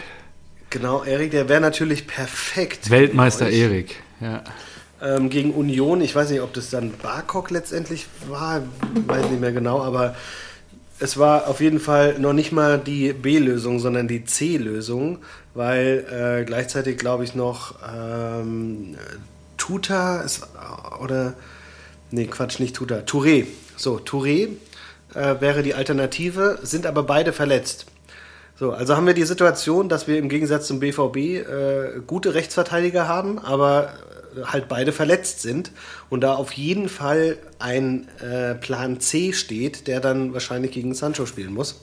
[0.70, 2.90] Genau, Erik, der wäre natürlich perfekt.
[2.90, 4.44] Weltmeister Erik, ja.
[5.02, 8.64] Ähm, gegen Union, ich weiß nicht, ob das dann Barkok letztendlich war,
[9.06, 10.16] weiß nicht mehr genau, aber
[11.00, 15.20] es war auf jeden Fall noch nicht mal die B-Lösung, sondern die C-Lösung,
[15.54, 16.06] weil
[16.42, 18.96] äh, gleichzeitig glaube ich noch ähm,
[19.58, 20.48] Tuta ist,
[21.02, 21.34] oder
[22.12, 23.46] nee, Quatsch, nicht Tuta, Touré.
[23.76, 24.50] So, Touré
[25.14, 27.86] äh, wäre die Alternative, sind aber beide verletzt.
[28.60, 31.44] So, also haben wir die Situation, dass wir im Gegensatz zum BVB äh,
[32.08, 33.94] gute Rechtsverteidiger haben, aber
[34.46, 35.72] halt beide verletzt sind
[36.10, 41.26] und da auf jeden Fall ein äh, Plan C steht, der dann wahrscheinlich gegen Sancho
[41.26, 41.82] spielen muss.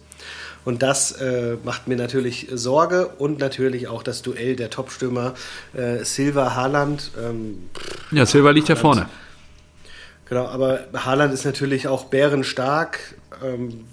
[0.64, 5.34] Und das äh, macht mir natürlich Sorge und natürlich auch das Duell der Topstürmer
[5.74, 7.10] äh, Silva Haaland.
[7.22, 7.68] Ähm,
[8.10, 9.08] ja, Silva liegt ja vorne.
[10.26, 12.98] Genau, aber Haaland ist natürlich auch bärenstark.
[13.42, 13.84] Ähm,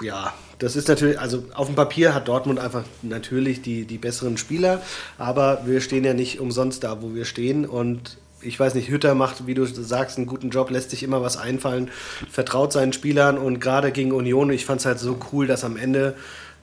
[0.00, 4.38] ja, das ist natürlich, also auf dem Papier hat Dortmund einfach natürlich die, die besseren
[4.38, 4.80] Spieler,
[5.18, 9.14] aber wir stehen ja nicht umsonst da, wo wir stehen und ich weiß nicht, Hütter
[9.14, 11.90] macht, wie du sagst, einen guten Job, lässt sich immer was einfallen,
[12.30, 15.76] vertraut seinen Spielern und gerade gegen Union, ich fand es halt so cool, dass am
[15.76, 16.14] Ende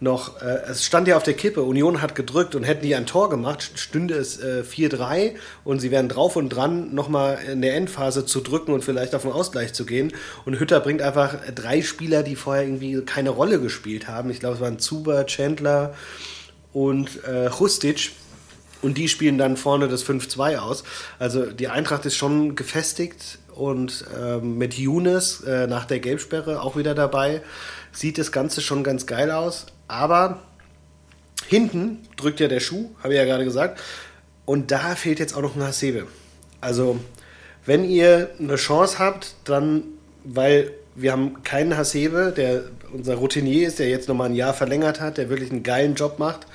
[0.01, 3.05] noch, äh, es stand ja auf der Kippe, Union hat gedrückt und hätten die ein
[3.05, 7.75] Tor gemacht, stünde es äh, 4-3 und sie wären drauf und dran, nochmal in der
[7.75, 10.11] Endphase zu drücken und vielleicht auf den Ausgleich zu gehen.
[10.43, 14.31] Und Hütter bringt einfach drei Spieler, die vorher irgendwie keine Rolle gespielt haben.
[14.31, 15.93] Ich glaube, es waren Zuber, Chandler
[16.73, 18.11] und äh, Hustic
[18.81, 20.83] und die spielen dann vorne das 5-2 aus.
[21.19, 26.75] Also die Eintracht ist schon gefestigt und ähm, mit Younes äh, nach der Gelbsperre auch
[26.75, 27.41] wieder dabei.
[27.91, 29.67] Sieht das Ganze schon ganz geil aus.
[29.87, 30.39] Aber
[31.47, 33.79] hinten drückt ja der Schuh, habe ich ja gerade gesagt.
[34.45, 36.07] Und da fehlt jetzt auch noch ein Hasebe.
[36.61, 36.99] Also,
[37.65, 39.83] wenn ihr eine Chance habt, dann,
[40.23, 44.99] weil wir haben keinen Hasebe, der unser Routinier ist, der jetzt nochmal ein Jahr verlängert
[44.99, 46.47] hat, der wirklich einen geilen Job macht,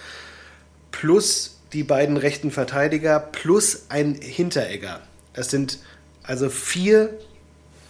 [0.92, 5.00] plus die beiden rechten Verteidiger plus ein Hinteregger.
[5.32, 5.78] Es sind
[6.22, 7.10] also vier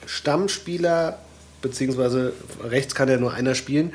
[0.07, 1.19] Stammspieler,
[1.63, 2.33] beziehungsweise
[2.63, 3.93] rechts kann ja nur einer spielen,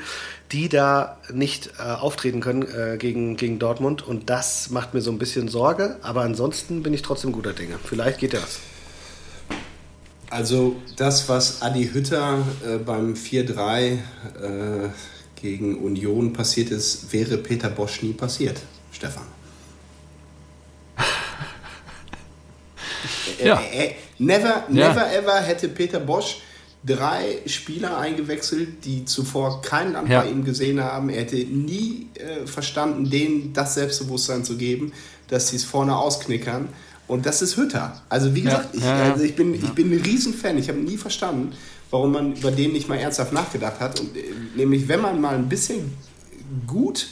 [0.52, 4.06] die da nicht äh, auftreten können äh, gegen, gegen Dortmund.
[4.06, 5.96] Und das macht mir so ein bisschen Sorge.
[6.02, 7.78] Aber ansonsten bin ich trotzdem guter Dinge.
[7.82, 8.60] Vielleicht geht das.
[10.28, 13.98] Also das, was Adi Hütter äh, beim 4-3 äh,
[15.40, 18.60] gegen Union passiert ist, wäre Peter Bosch nie passiert,
[18.92, 19.26] Stefan.
[23.42, 23.60] Ja.
[23.60, 25.18] Äh, äh, never, never ja.
[25.18, 26.38] ever hätte Peter Bosch
[26.84, 30.22] drei Spieler eingewechselt, die zuvor kein Land ja.
[30.22, 31.10] bei ihm gesehen haben.
[31.10, 34.92] Er hätte nie äh, verstanden, denen das Selbstbewusstsein zu geben,
[35.28, 36.68] dass sie es vorne ausknickern.
[37.06, 38.00] Und das ist Hütter.
[38.08, 40.58] Also wie gesagt, ich, also ich, bin, ich bin ein Riesenfan.
[40.58, 41.52] Ich habe nie verstanden,
[41.90, 44.00] warum man über den nicht mal ernsthaft nachgedacht hat.
[44.00, 44.22] Und, äh,
[44.56, 45.92] nämlich, wenn man mal ein bisschen
[46.66, 47.08] gut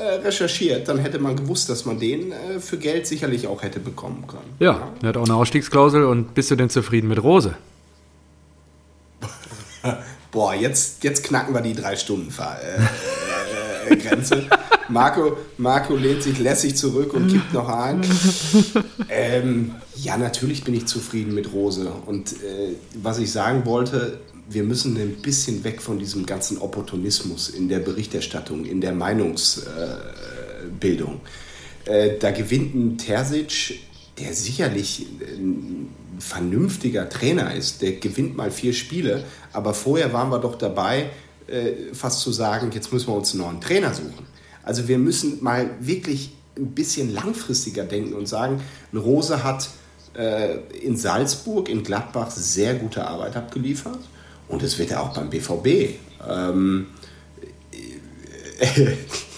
[0.00, 4.26] recherchiert, dann hätte man gewusst, dass man den äh, für Geld sicherlich auch hätte bekommen
[4.26, 4.54] können.
[4.58, 6.04] Ja, ja, er hat auch eine Ausstiegsklausel.
[6.04, 7.54] Und bist du denn zufrieden mit Rose?
[10.32, 12.32] Boah, jetzt, jetzt knacken wir die drei Stunden
[13.88, 14.46] äh, äh, Grenze.
[14.88, 18.02] Marco, Marco lehnt sich lässig zurück und kippt noch ein.
[19.08, 21.92] Ähm, ja, natürlich bin ich zufrieden mit Rose.
[22.06, 24.18] Und äh, was ich sagen wollte,
[24.48, 31.20] wir müssen ein bisschen weg von diesem ganzen Opportunismus in der Berichterstattung, in der Meinungsbildung.
[31.86, 33.80] Äh, da gewinnt ein Terzic,
[34.18, 35.88] der sicherlich ein
[36.18, 41.10] vernünftiger Trainer ist, der gewinnt mal vier Spiele, aber vorher waren wir doch dabei,
[41.46, 44.26] äh, fast zu sagen, jetzt müssen wir uns einen neuen Trainer suchen.
[44.62, 48.60] Also wir müssen mal wirklich ein bisschen langfristiger denken und sagen,
[48.92, 49.68] ein Rose hat
[50.16, 53.98] äh, in Salzburg, in Gladbach sehr gute Arbeit abgeliefert
[54.54, 55.96] und das wird er auch beim BVB.
[56.30, 56.86] Ähm,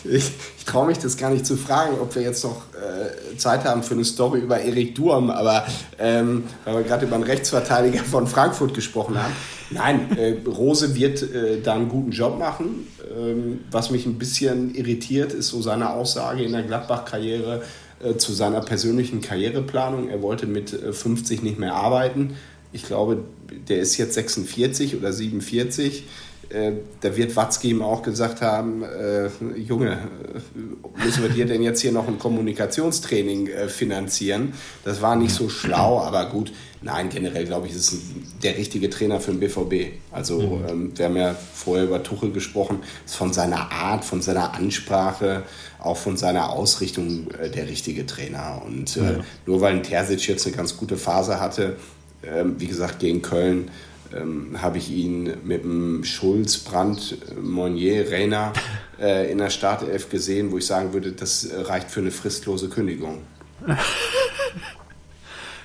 [0.05, 3.65] ich, ich traue mich das gar nicht zu fragen, ob wir jetzt noch äh, Zeit
[3.65, 5.67] haben für eine Story über Erik Durm, aber
[5.99, 9.33] ähm, weil wir gerade über einen Rechtsverteidiger von Frankfurt gesprochen haben.
[9.71, 12.87] Nein, äh, Rose wird äh, da einen guten Job machen.
[13.19, 17.63] Ähm, was mich ein bisschen irritiert, ist so seine Aussage in der Gladbach-Karriere
[18.05, 20.11] äh, zu seiner persönlichen Karriereplanung.
[20.11, 22.37] Er wollte mit 50 äh, nicht mehr arbeiten.
[22.77, 23.25] Ich glaube,
[23.69, 26.05] der ist jetzt 46 oder 47
[26.49, 31.63] äh, da wird Watzke ihm auch gesagt haben, äh, Junge, äh, müssen wir dir denn
[31.63, 34.53] jetzt hier noch ein Kommunikationstraining äh, finanzieren?
[34.85, 36.53] Das war nicht so schlau, aber gut.
[36.83, 38.01] Nein, generell glaube ich, ist es
[38.45, 39.99] der richtige Trainer für den BVB.
[40.13, 40.69] Also mhm.
[40.69, 45.43] ähm, wir haben ja vorher über Tuchel gesprochen, ist von seiner Art, von seiner Ansprache,
[45.81, 48.63] auch von seiner Ausrichtung äh, der richtige Trainer.
[48.65, 49.17] Und ja.
[49.47, 51.77] nur weil ein Terzic jetzt eine ganz gute Phase hatte,
[52.23, 53.71] ähm, wie gesagt, gegen Köln,
[54.15, 58.53] ähm, habe ich ihn mit dem Schulz, Brandt, Monnier, Reiner
[59.01, 63.23] äh, in der Startelf gesehen, wo ich sagen würde, das reicht für eine fristlose Kündigung.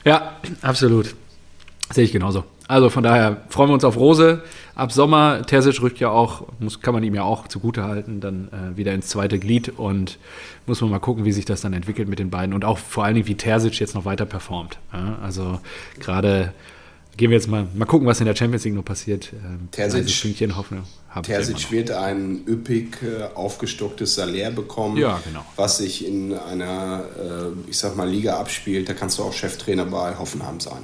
[0.05, 1.15] ja, absolut.
[1.93, 2.45] Sehe ich genauso.
[2.67, 4.43] Also von daher freuen wir uns auf Rose.
[4.75, 8.47] Ab Sommer, Terzic rückt ja auch, muss, kann man ihm ja auch zugute halten, dann
[8.49, 10.17] äh, wieder ins zweite Glied und
[10.65, 13.03] muss man mal gucken, wie sich das dann entwickelt mit den beiden und auch vor
[13.03, 14.79] allen Dingen, wie Terzic jetzt noch weiter performt.
[14.93, 15.59] Ja, also
[15.99, 16.53] gerade
[17.17, 19.31] gehen wir jetzt mal, mal gucken, was in der Champions League noch passiert.
[19.33, 20.83] Ähm, Terzic, also Hoffnung
[21.23, 25.45] Terzic wird ein üppig äh, aufgestocktes Salär bekommen, ja, genau.
[25.55, 28.87] was sich in einer, äh, ich sag mal, Liga abspielt.
[28.87, 30.81] Da kannst du auch Cheftrainer bei Hoffenheim sein.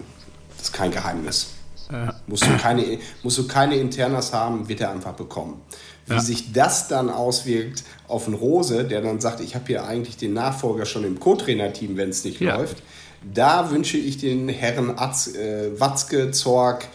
[0.58, 1.57] Das ist kein Geheimnis.
[1.92, 2.16] Ja.
[2.28, 5.62] Musst, du keine, musst du keine Internas haben, wird er einfach bekommen.
[6.06, 6.20] Wie ja.
[6.20, 10.34] sich das dann auswirkt auf einen Rose, der dann sagt, ich habe hier eigentlich den
[10.34, 12.56] Nachfolger schon im Co-Trainer-Team, wenn es nicht ja.
[12.56, 12.78] läuft
[13.24, 16.88] da wünsche ich den Herren Atz, äh, Watzke, Zorg,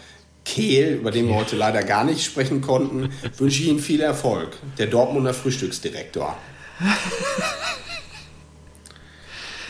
[0.45, 4.57] Kehl, über den wir heute leider gar nicht sprechen konnten, wünsche ich Ihnen viel Erfolg.
[4.79, 6.37] Der Dortmunder Frühstücksdirektor.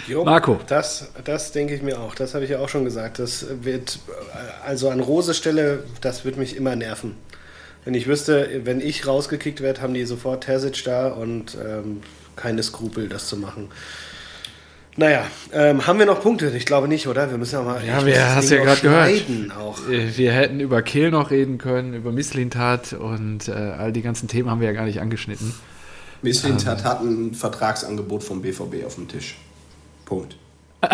[0.08, 0.58] Jo, Marco.
[0.66, 2.14] Das, das denke ich mir auch.
[2.14, 3.18] Das habe ich ja auch schon gesagt.
[3.18, 3.98] Das wird,
[4.64, 7.16] also an Rose Stelle, das wird mich immer nerven.
[7.84, 12.00] Wenn ich wüsste, wenn ich rausgekickt werde, haben die sofort Terzic da und ähm,
[12.36, 13.68] keine Skrupel, das zu machen.
[14.96, 16.52] Naja, ähm, haben wir noch Punkte?
[16.54, 17.30] Ich glaube nicht, oder?
[17.30, 17.82] Wir müssen ja mal.
[17.84, 19.24] Ja, wir hast ja gerade gehört.
[19.58, 19.88] Auch.
[19.88, 24.28] Äh, wir hätten über Kehl noch reden können, über Misslintat und äh, all die ganzen
[24.28, 25.54] Themen haben wir ja gar nicht angeschnitten.
[26.20, 26.84] Misslintat ähm.
[26.84, 29.36] hat ein Vertragsangebot vom BVB auf dem Tisch.
[30.12, 30.36] Punkt.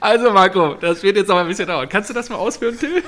[0.00, 1.88] also, Marco, das wird jetzt aber ein bisschen dauern.
[1.88, 3.02] Kannst du das mal ausführen, Till?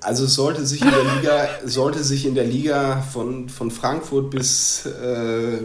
[0.00, 4.86] Also sollte sich in der Liga, sollte sich in der Liga von, von Frankfurt bis,
[4.86, 5.58] äh,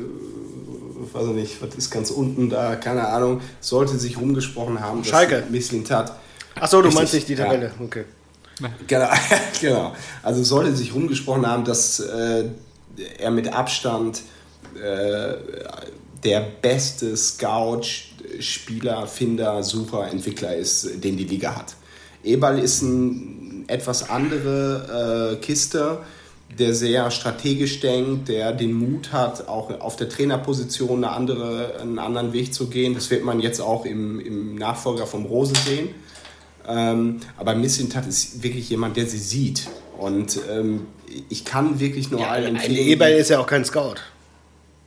[1.13, 5.09] weiß ich nicht, was ist ganz unten da, keine Ahnung, sollte sich rumgesprochen haben, dass
[5.09, 5.43] Schalke.
[5.49, 6.15] Misslintat.
[6.59, 7.85] Achso, du meinst nicht die Tabelle, ja.
[7.85, 8.05] okay.
[8.87, 9.09] Genau,
[9.61, 9.95] genau.
[10.23, 12.45] Also sollte sich rumgesprochen haben, dass äh,
[13.17, 14.21] er mit Abstand
[14.75, 15.35] äh,
[16.23, 17.83] der beste Scout,
[18.39, 21.75] Spieler, Finder, Sucher, Entwickler ist, den die Liga hat.
[22.23, 25.99] Eberl ist ein etwas andere äh, Kiste,
[26.57, 31.99] der sehr strategisch denkt, der den Mut hat, auch auf der Trainerposition eine andere, einen
[31.99, 32.93] anderen Weg zu gehen.
[32.93, 35.89] Das wird man jetzt auch im, im Nachfolger vom Rose sehen.
[36.67, 39.67] Ähm, aber Missintat ist wirklich jemand, der sie sieht.
[39.97, 40.87] Und ähm,
[41.29, 42.87] ich kann wirklich nur ja, allen empfehlen.
[42.87, 43.95] Eberl ist ja auch kein Scout.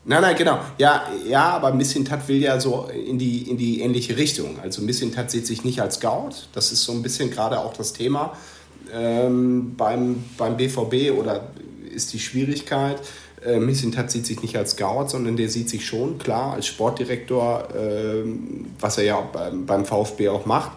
[0.04, 0.60] Nein, nein, genau.
[0.78, 4.58] Ja, ja aber Missintat will ja so in die, in die ähnliche Richtung.
[4.60, 6.30] Also Missintat sieht sich nicht als Scout.
[6.52, 8.34] Das ist so ein bisschen gerade auch das Thema
[8.92, 11.48] ähm, beim, beim BVB oder
[11.94, 13.00] ist die Schwierigkeit.
[13.44, 17.68] Äh, Missintat sieht sich nicht als Scout, sondern der sieht sich schon klar als Sportdirektor,
[17.74, 18.24] äh,
[18.78, 20.72] was er ja beim, beim VfB auch macht.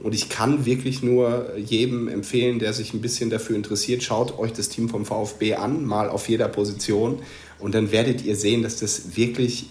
[0.00, 4.52] Und ich kann wirklich nur jedem empfehlen, der sich ein bisschen dafür interessiert, schaut euch
[4.52, 7.20] das Team vom VfB an, mal auf jeder Position.
[7.58, 9.70] Und dann werdet ihr sehen, dass das wirklich,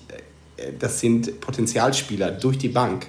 [0.58, 3.08] äh, das sind Potenzialspieler durch die Bank.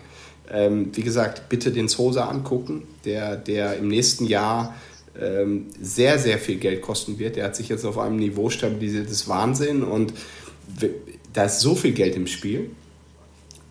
[0.51, 4.75] Ähm, wie gesagt, bitte den Sosa angucken, der, der im nächsten Jahr
[5.21, 7.37] ähm, sehr, sehr viel Geld kosten wird.
[7.37, 9.83] Der hat sich jetzt auf einem Niveau stabilisiert, das ist Wahnsinn.
[9.83, 10.13] Und
[11.33, 12.71] da ist so viel Geld im Spiel.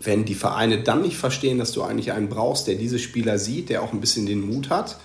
[0.01, 3.69] Wenn die Vereine dann nicht verstehen, dass du eigentlich einen brauchst, der diese Spieler sieht,
[3.69, 4.97] der auch ein bisschen den Mut hat.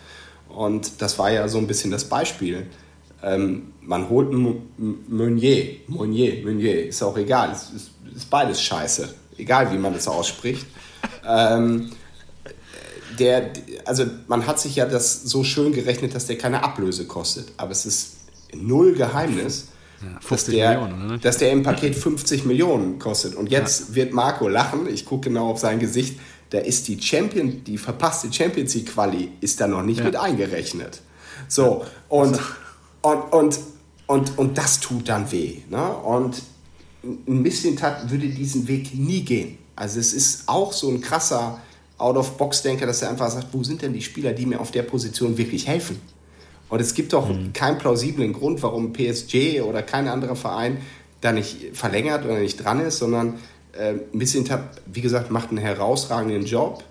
[0.48, 2.66] Und das war ja so ein bisschen das Beispiel.
[3.22, 9.72] Ähm, man holt Meunier, Meunier, Meunier, ist auch egal, ist, ist, ist beides scheiße, egal
[9.72, 10.66] wie man das ausspricht.
[11.26, 11.90] Ähm,
[13.18, 13.50] der,
[13.84, 17.72] also man hat sich ja das so schön gerechnet, dass der keine Ablöse kostet, aber
[17.72, 18.16] es ist
[18.54, 19.68] null Geheimnis,
[20.02, 23.34] ja, dass, der, Millionen, dass der im Paket 50 Millionen kostet.
[23.34, 23.94] Und jetzt ja.
[23.96, 26.18] wird Marco lachen, ich gucke genau auf sein Gesicht,
[26.50, 30.04] da ist die Champion, die verpasste Champions League Quali ist da noch nicht ja.
[30.04, 31.00] mit eingerechnet.
[31.48, 32.40] So, und, also.
[33.02, 33.58] und, und,
[34.06, 35.58] und, und das tut dann weh.
[35.68, 35.88] Ne?
[35.88, 36.42] Und
[37.02, 39.58] ein bisschen Tat würde diesen Weg nie gehen.
[39.76, 41.60] Also es ist auch so ein krasser
[41.98, 45.38] Out-of-Box-Denker, dass er einfach sagt, wo sind denn die Spieler, die mir auf der Position
[45.38, 46.00] wirklich helfen?
[46.70, 47.52] Und es gibt doch mhm.
[47.52, 50.78] keinen plausiblen Grund, warum PSG oder kein anderer Verein
[51.20, 53.34] da nicht verlängert oder nicht dran ist, sondern
[53.78, 56.82] äh, Missintat, wie gesagt, macht einen herausragenden Job.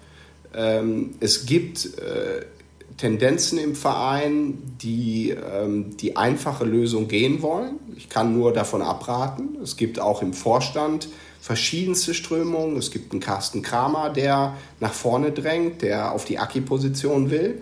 [0.53, 2.45] Ähm, es gibt äh,
[2.97, 7.79] Tendenzen im Verein, die ähm, die einfache Lösung gehen wollen.
[7.95, 9.57] Ich kann nur davon abraten.
[9.63, 11.07] Es gibt auch im Vorstand
[11.39, 12.77] verschiedenste Strömungen.
[12.77, 17.61] Es gibt einen Carsten Kramer, der nach vorne drängt, der auf die Aki-Position will.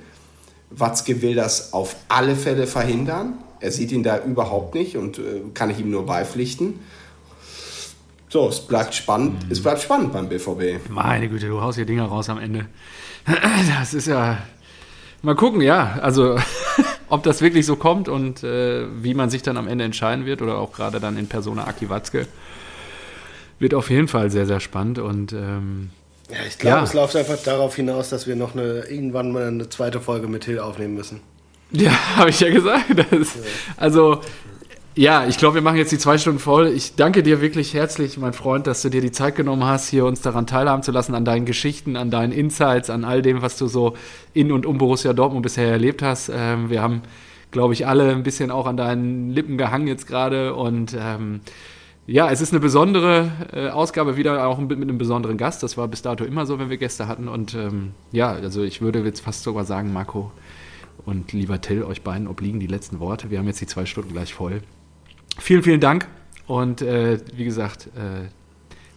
[0.70, 3.34] Watzke will das auf alle Fälle verhindern.
[3.60, 6.80] Er sieht ihn da überhaupt nicht und äh, kann ich ihm nur beipflichten.
[8.30, 9.46] So, es bleibt spannend.
[9.46, 9.52] Mhm.
[9.52, 10.90] Es bleibt spannend beim BVB.
[10.90, 12.66] Meine Güte, du haust hier Dinger raus am Ende.
[13.80, 14.40] Das ist ja.
[15.22, 15.98] Mal gucken, ja.
[16.02, 16.38] Also,
[17.10, 20.42] ob das wirklich so kommt und äh, wie man sich dann am Ende entscheiden wird
[20.42, 22.28] oder auch gerade dann in Persona Aki Watzke.
[23.60, 25.34] Wird auf jeden Fall sehr, sehr spannend und.
[25.34, 25.90] Ähm,
[26.30, 26.84] ja, ich glaube, ja.
[26.84, 30.46] es läuft einfach darauf hinaus, dass wir noch eine, irgendwann mal eine zweite Folge mit
[30.46, 31.22] Hill aufnehmen müssen.
[31.72, 32.86] Ja, habe ich ja gesagt.
[33.12, 33.38] Das,
[33.78, 34.22] also,
[34.98, 36.68] ja, ich glaube, wir machen jetzt die zwei Stunden voll.
[36.68, 40.06] Ich danke dir wirklich herzlich, mein Freund, dass du dir die Zeit genommen hast, hier
[40.06, 43.58] uns daran teilhaben zu lassen, an deinen Geschichten, an deinen Insights, an all dem, was
[43.58, 43.96] du so
[44.34, 46.32] in und um Borussia Dortmund bisher erlebt hast.
[46.34, 47.04] Ähm, wir haben,
[47.52, 51.42] glaube ich, alle ein bisschen auch an deinen Lippen gehangen jetzt gerade und ähm,
[52.08, 55.62] ja, es ist eine besondere äh, Ausgabe, wieder auch mit, mit, einem besonderen Gast.
[55.62, 57.28] Das war bis dato immer so, wenn wir Gäste hatten.
[57.28, 60.32] Und ähm, ja, also ich würde jetzt fast sogar sagen, Marco
[61.06, 63.30] und lieber Till, euch beiden obliegen die letzten Worte.
[63.30, 64.62] Wir haben jetzt die zwei Stunden gleich voll.
[65.38, 66.08] Vielen, vielen Dank.
[66.48, 68.30] Und äh, wie gesagt, äh,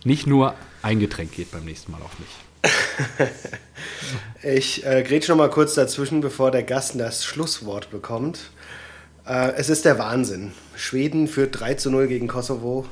[0.05, 3.29] nicht nur ein Getränk geht beim nächsten Mal auf mich.
[4.43, 8.51] ich äh, grätsche noch mal kurz dazwischen, bevor der Gast das Schlusswort bekommt.
[9.27, 10.53] Äh, es ist der Wahnsinn.
[10.77, 12.87] Schweden führt 3 zu 0 gegen Kosovo.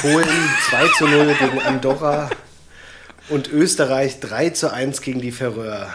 [0.00, 0.28] Polen
[0.70, 2.30] 2 zu 0 gegen Andorra
[3.28, 5.94] und Österreich 3 zu 1 gegen die Färöer.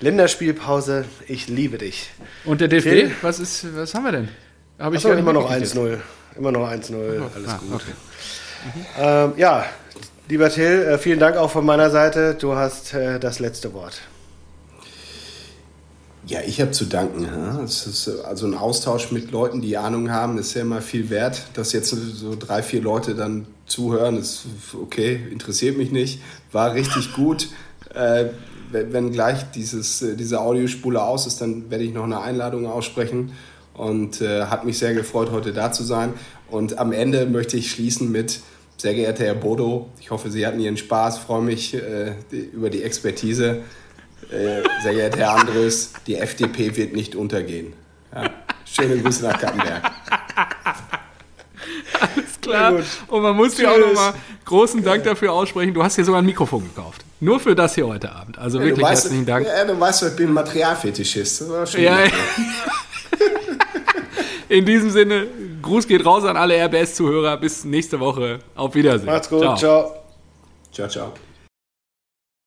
[0.00, 2.10] Länderspielpause, ich liebe dich.
[2.44, 3.10] Und der DFB, Till?
[3.22, 4.28] was, ist, was haben wir denn?
[4.78, 5.98] Hab ich Achso, immer noch 1-0.
[6.36, 6.94] Immer noch 1-0,
[7.34, 7.74] alles ah, gut.
[7.74, 7.92] Okay.
[8.64, 8.84] Mhm.
[8.98, 9.66] Ähm, ja,
[10.28, 12.34] lieber Till, äh, vielen Dank auch von meiner Seite.
[12.34, 14.00] Du hast äh, das letzte Wort.
[16.30, 17.26] Ja, ich habe zu danken.
[17.64, 21.42] Ist also ein Austausch mit Leuten, die Ahnung haben, ist ja immer viel wert.
[21.54, 24.46] Dass jetzt so drei, vier Leute dann zuhören, ist
[24.80, 26.22] okay, interessiert mich nicht.
[26.52, 27.48] War richtig gut.
[27.92, 28.26] Äh,
[28.70, 33.32] wenn gleich dieses, äh, diese Audiospule aus ist, dann werde ich noch eine Einladung aussprechen.
[33.74, 36.14] Und äh, hat mich sehr gefreut, heute da zu sein.
[36.48, 38.38] Und am Ende möchte ich schließen mit,
[38.76, 42.14] sehr geehrter Herr Bodo, ich hoffe, Sie hatten Ihren Spaß, freue mich äh,
[42.52, 43.62] über die Expertise.
[44.30, 47.72] Äh, sehr geehrter Herr Andres, die FDP wird nicht untergehen.
[48.14, 48.30] Ja.
[48.64, 49.90] Schöne Grüße nach Kattenberg.
[52.00, 52.74] Alles klar.
[53.08, 54.14] Und man muss dir auch nochmal
[54.44, 55.74] großen Dank dafür aussprechen.
[55.74, 57.04] Du hast hier sogar ein Mikrofon gekauft.
[57.20, 58.38] Nur für das hier heute Abend.
[58.38, 59.46] Also ja, wirklich weißt, herzlichen Dank.
[59.46, 61.44] Ja, du weißt, ich bin Materialfetischist.
[61.76, 61.98] Ja,
[64.48, 65.28] In diesem Sinne,
[65.62, 67.36] Gruß geht raus an alle RBS-Zuhörer.
[67.36, 68.40] Bis nächste Woche.
[68.56, 69.06] Auf Wiedersehen.
[69.06, 69.42] Macht's gut.
[69.42, 69.56] ciao.
[69.56, 69.92] Ciao,
[70.72, 70.88] ciao.
[70.88, 71.14] ciao.